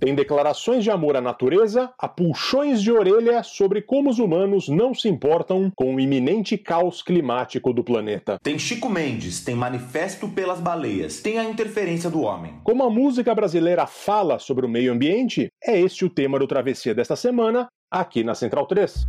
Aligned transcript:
Tem 0.00 0.14
declarações 0.14 0.82
de 0.82 0.90
amor 0.90 1.14
à 1.14 1.20
natureza, 1.20 1.92
a 1.98 2.08
puxões 2.08 2.80
de 2.80 2.90
orelha 2.90 3.42
sobre 3.42 3.82
como 3.82 4.08
os 4.08 4.18
humanos 4.18 4.66
não 4.66 4.94
se 4.94 5.10
importam 5.10 5.70
com 5.76 5.94
o 5.94 6.00
iminente 6.00 6.56
caos 6.56 7.02
climático 7.02 7.70
do 7.70 7.84
planeta. 7.84 8.38
Tem 8.42 8.58
Chico 8.58 8.88
Mendes, 8.88 9.44
tem 9.44 9.54
Manifesto 9.54 10.26
pelas 10.26 10.58
Baleias, 10.58 11.20
tem 11.20 11.38
a 11.38 11.44
interferência 11.44 12.08
do 12.08 12.22
homem. 12.22 12.54
Como 12.64 12.82
a 12.82 12.88
música 12.88 13.34
brasileira 13.34 13.86
fala 13.86 14.38
sobre 14.38 14.64
o 14.64 14.68
meio 14.70 14.90
ambiente, 14.90 15.52
é 15.62 15.78
este 15.78 16.02
o 16.02 16.08
tema 16.08 16.38
do 16.38 16.46
Travessia 16.46 16.94
desta 16.94 17.14
semana, 17.14 17.68
aqui 17.90 18.24
na 18.24 18.34
Central 18.34 18.66
3. 18.66 19.06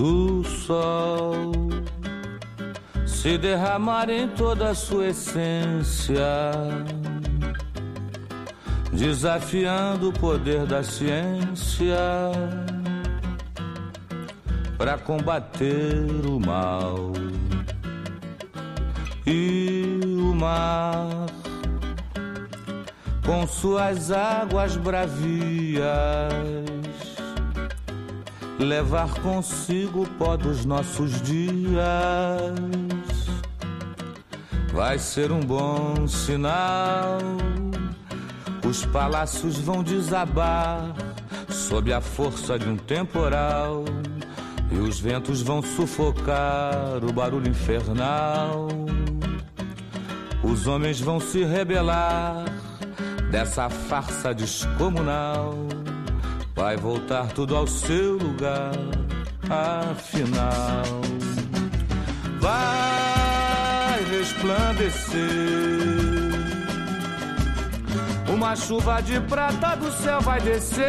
Quando 0.00 0.40
o 0.40 0.44
sol 0.44 1.52
se 3.06 3.36
derramar 3.36 4.08
em 4.08 4.28
toda 4.28 4.70
a 4.70 4.74
sua 4.74 5.08
essência, 5.08 6.24
desafiando 8.90 10.08
o 10.08 10.12
poder 10.14 10.64
da 10.64 10.82
ciência 10.82 11.98
para 14.78 14.96
combater 14.96 16.06
o 16.26 16.40
mal 16.40 17.12
e 19.26 20.00
o 20.18 20.34
mar. 20.34 21.26
Com 23.26 23.46
suas 23.46 24.10
águas 24.10 24.78
bravias 24.78 25.84
levar 28.64 29.14
consigo 29.20 30.02
o 30.02 30.06
pó 30.06 30.36
dos 30.36 30.64
nossos 30.64 31.20
dias. 31.22 31.80
Vai 34.72 34.98
ser 34.98 35.32
um 35.32 35.40
bom 35.40 36.06
sinal. 36.06 37.18
Os 38.66 38.84
palácios 38.86 39.58
vão 39.58 39.82
desabar 39.82 40.94
sob 41.48 41.92
a 41.92 42.00
força 42.00 42.58
de 42.58 42.68
um 42.68 42.76
temporal. 42.76 43.84
E 44.70 44.76
os 44.76 45.00
ventos 45.00 45.42
vão 45.42 45.62
sufocar 45.62 47.02
o 47.02 47.12
barulho 47.12 47.48
infernal. 47.48 48.68
Os 50.42 50.66
homens 50.66 51.00
vão 51.00 51.18
se 51.18 51.44
rebelar 51.44 52.44
dessa 53.30 53.68
farsa 53.68 54.32
descomunal 54.32 55.54
vai 56.60 56.76
voltar 56.76 57.26
tudo 57.28 57.56
ao 57.56 57.66
seu 57.66 58.18
lugar, 58.18 58.72
afinal. 59.48 60.84
Vai 62.38 64.04
resplandecer 64.10 65.20
uma 68.28 68.54
chuva 68.54 69.00
de 69.00 69.18
prata 69.20 69.74
do 69.76 69.90
céu 69.90 70.20
vai 70.20 70.38
descer. 70.42 70.84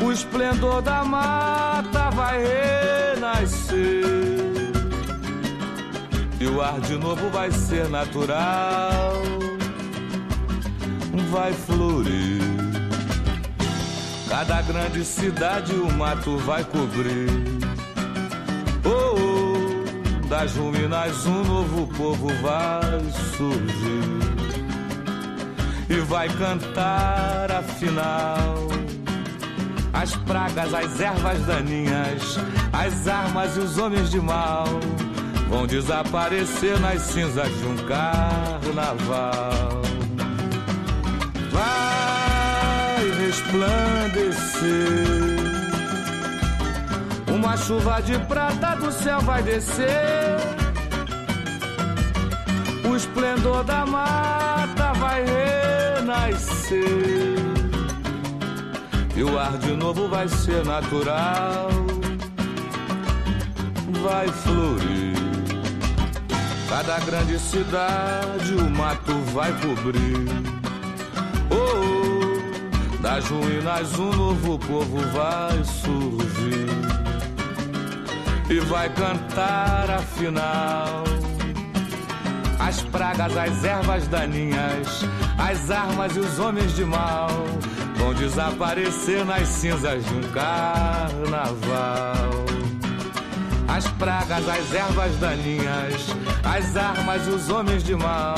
O 0.00 0.12
esplendor 0.12 0.80
da 0.80 1.04
mata 1.04 2.10
vai 2.10 2.38
renascer. 2.38 4.04
E 6.38 6.46
o 6.46 6.62
ar 6.62 6.80
de 6.80 6.96
novo 6.96 7.28
vai 7.30 7.50
ser 7.50 7.88
natural. 7.88 9.12
Vai 11.30 11.52
florir. 11.52 12.69
Cada 14.30 14.62
grande 14.62 15.04
cidade 15.04 15.74
o 15.74 15.92
mato 15.92 16.38
vai 16.38 16.62
cobrir. 16.62 17.28
Oh, 18.84 19.16
oh, 19.18 20.28
das 20.28 20.54
ruínas 20.54 21.26
um 21.26 21.42
novo 21.42 21.88
povo 21.88 22.28
vai 22.40 23.00
surgir. 23.36 24.20
E 25.88 25.96
vai 26.02 26.28
cantar 26.28 27.50
afinal. 27.50 28.68
As 29.92 30.14
pragas, 30.14 30.74
as 30.74 31.00
ervas 31.00 31.44
daninhas, 31.46 32.38
as 32.72 33.08
armas 33.08 33.56
e 33.56 33.58
os 33.58 33.78
homens 33.78 34.12
de 34.12 34.20
mal 34.20 34.64
vão 35.48 35.66
desaparecer 35.66 36.78
nas 36.78 37.02
cinzas 37.02 37.48
de 37.48 37.66
um 37.66 37.76
carnaval. 37.78 39.82
Vai 41.50 41.79
resplandecer. 43.50 45.40
Uma 47.34 47.56
chuva 47.56 48.00
de 48.00 48.18
prata 48.20 48.76
do 48.76 48.92
céu 48.92 49.20
vai 49.20 49.42
descer. 49.42 50.36
O 52.88 52.96
esplendor 52.96 53.64
da 53.64 53.84
mata 53.84 54.92
vai 54.94 55.24
renascer. 55.24 56.78
E 59.16 59.22
o 59.22 59.38
ar 59.38 59.58
de 59.58 59.72
novo 59.72 60.08
vai 60.08 60.28
ser 60.28 60.64
natural. 60.64 61.68
Vai 64.02 64.28
florir. 64.28 65.10
Cada 66.68 67.00
grande 67.00 67.38
cidade 67.38 68.54
o 68.54 68.70
mato 68.70 69.12
vai 69.32 69.52
cobrir. 69.60 70.59
Das 73.10 73.28
ruínas 73.28 73.98
um 73.98 74.12
novo 74.12 74.56
povo 74.56 74.98
vai 75.08 75.64
surgir 75.64 76.68
e 78.48 78.60
vai 78.60 78.88
cantar 78.90 79.90
afinal. 79.90 81.02
As 82.60 82.82
pragas, 82.82 83.36
as 83.36 83.64
ervas 83.64 84.06
daninhas, 84.06 85.04
as 85.36 85.72
armas 85.72 86.14
e 86.14 86.20
os 86.20 86.38
homens 86.38 86.76
de 86.76 86.84
mal 86.84 87.30
vão 87.96 88.14
desaparecer 88.14 89.24
nas 89.24 89.48
cinzas 89.48 90.04
de 90.04 90.14
um 90.14 90.22
carnaval. 90.30 91.50
As 93.66 93.88
pragas, 93.88 94.48
as 94.48 94.72
ervas 94.72 95.16
daninhas, 95.16 96.14
as 96.44 96.76
armas 96.76 97.26
e 97.26 97.30
os 97.30 97.48
homens 97.50 97.82
de 97.82 97.96
mal 97.96 98.36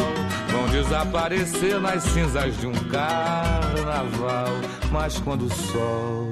desaparecer 0.73 1.79
nas 1.79 2.03
cinzas 2.03 2.59
de 2.59 2.67
um 2.67 2.73
carnaval. 2.73 4.49
Mas 4.91 5.19
quando 5.19 5.45
o 5.45 5.51
sol 5.51 6.27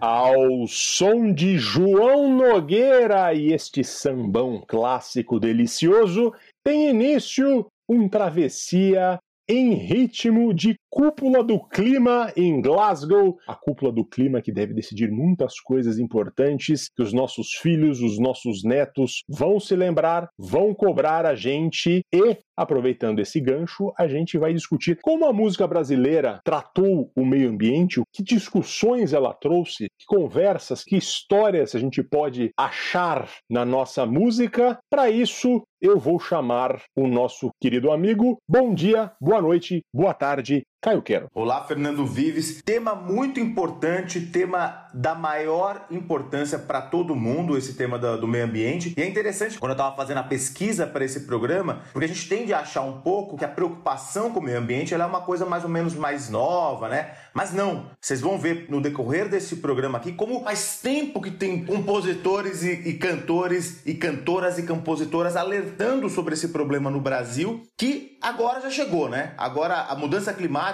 Ao 0.00 0.66
som 0.66 1.30
de 1.32 1.58
João 1.58 2.34
Nogueira 2.34 3.34
e 3.34 3.52
este 3.52 3.84
sambão 3.84 4.64
clássico 4.66 5.38
delicioso, 5.38 6.32
tem 6.64 6.88
início 6.88 7.66
um 7.86 8.08
travessia 8.08 9.18
em 9.46 9.74
ritmo 9.74 10.54
de 10.54 10.74
cúpula 10.90 11.42
do 11.44 11.60
clima 11.60 12.32
em 12.36 12.60
Glasgow, 12.60 13.36
a 13.46 13.54
cúpula 13.54 13.92
do 13.92 14.04
clima 14.04 14.40
que 14.42 14.52
deve 14.52 14.74
decidir 14.74 15.10
muitas 15.10 15.60
coisas 15.60 15.98
importantes 15.98 16.88
que 16.94 17.02
os 17.02 17.12
nossos 17.12 17.52
filhos, 17.52 18.00
os 18.00 18.18
nossos 18.18 18.62
netos 18.64 19.22
vão 19.28 19.60
se 19.60 19.76
lembrar, 19.76 20.28
vão 20.38 20.74
cobrar 20.74 21.26
a 21.26 21.34
gente 21.34 22.02
e 22.12 22.38
aproveitando 22.58 23.20
esse 23.20 23.40
gancho, 23.40 23.92
a 23.96 24.08
gente 24.08 24.36
vai 24.36 24.52
discutir 24.52 24.98
como 25.00 25.24
a 25.24 25.32
música 25.32 25.64
brasileira 25.64 26.40
tratou 26.44 27.08
o 27.16 27.24
meio 27.24 27.50
ambiente, 27.50 28.02
que 28.12 28.22
discussões 28.22 29.12
ela 29.12 29.32
trouxe, 29.32 29.86
que 29.96 30.06
conversas, 30.06 30.82
que 30.82 30.96
histórias 30.96 31.76
a 31.76 31.78
gente 31.78 32.02
pode 32.02 32.50
achar 32.58 33.28
na 33.48 33.64
nossa 33.64 34.04
música. 34.04 34.76
Para 34.90 35.08
isso, 35.08 35.62
eu 35.80 36.00
vou 36.00 36.18
chamar 36.18 36.82
o 36.96 37.06
nosso 37.06 37.50
querido 37.60 37.92
amigo. 37.92 38.38
Bom 38.48 38.74
dia, 38.74 39.12
boa 39.20 39.40
noite, 39.40 39.82
boa 39.94 40.12
tarde, 40.12 40.64
Caio 40.80 41.02
Quero. 41.02 41.28
Olá, 41.34 41.64
Fernando 41.64 42.06
Vives. 42.06 42.62
Tema 42.64 42.94
muito 42.94 43.40
importante, 43.40 44.20
tema 44.20 44.86
da 44.94 45.12
maior 45.12 45.84
importância 45.90 46.56
para 46.56 46.80
todo 46.80 47.16
mundo, 47.16 47.58
esse 47.58 47.74
tema 47.74 47.98
do, 47.98 48.20
do, 48.20 48.28
meio 48.28 48.44
ambiente. 48.44 48.94
E 48.96 49.02
é 49.02 49.06
interessante, 49.06 49.58
quando 49.58 49.70
eu 49.70 49.74
estava 49.74 49.96
fazendo 49.96 50.18
a 50.18 50.22
pesquisa 50.22 50.86
para 50.86 51.04
esse 51.04 51.20
programa, 51.20 51.82
porque 51.92 52.04
a 52.04 52.08
gente 52.08 52.28
tende 52.28 52.54
a 52.54 52.60
achar 52.60 52.82
um 52.82 53.00
pouco 53.00 53.36
que 53.36 53.44
a 53.44 53.48
preocupação 53.48 54.30
com 54.30 54.38
o 54.38 54.42
meio 54.42 54.58
ambiente 54.58 54.94
é 54.94 55.04
uma 55.04 55.20
coisa 55.20 55.44
mais 55.44 55.64
ou 55.64 55.70
menos 55.70 55.94
mais 55.94 56.30
nova, 56.30 56.88
né? 56.88 57.12
Mas 57.34 57.52
não, 57.52 57.90
vocês 58.00 58.20
vão 58.20 58.38
ver 58.38 58.66
no 58.68 58.80
decorrer 58.80 59.28
desse 59.28 59.56
programa 59.56 59.98
aqui 59.98 60.12
como 60.12 60.44
faz 60.44 60.80
tempo 60.80 61.20
que 61.20 61.30
tem 61.30 61.64
compositores 61.64 62.62
e, 62.62 62.88
e 62.88 62.94
cantores 62.94 63.84
e 63.84 63.94
cantoras 63.94 64.58
e 64.58 64.62
compositoras 64.62 65.34
alertando 65.34 66.08
sobre 66.08 66.34
esse 66.34 66.48
problema 66.48 66.88
no 66.88 67.00
Brasil, 67.00 67.62
que 67.76 68.16
agora 68.20 68.60
já 68.60 68.70
chegou, 68.70 69.08
né? 69.08 69.34
Agora 69.36 69.82
a 69.82 69.94
mudança 69.94 70.32
climática, 70.32 70.67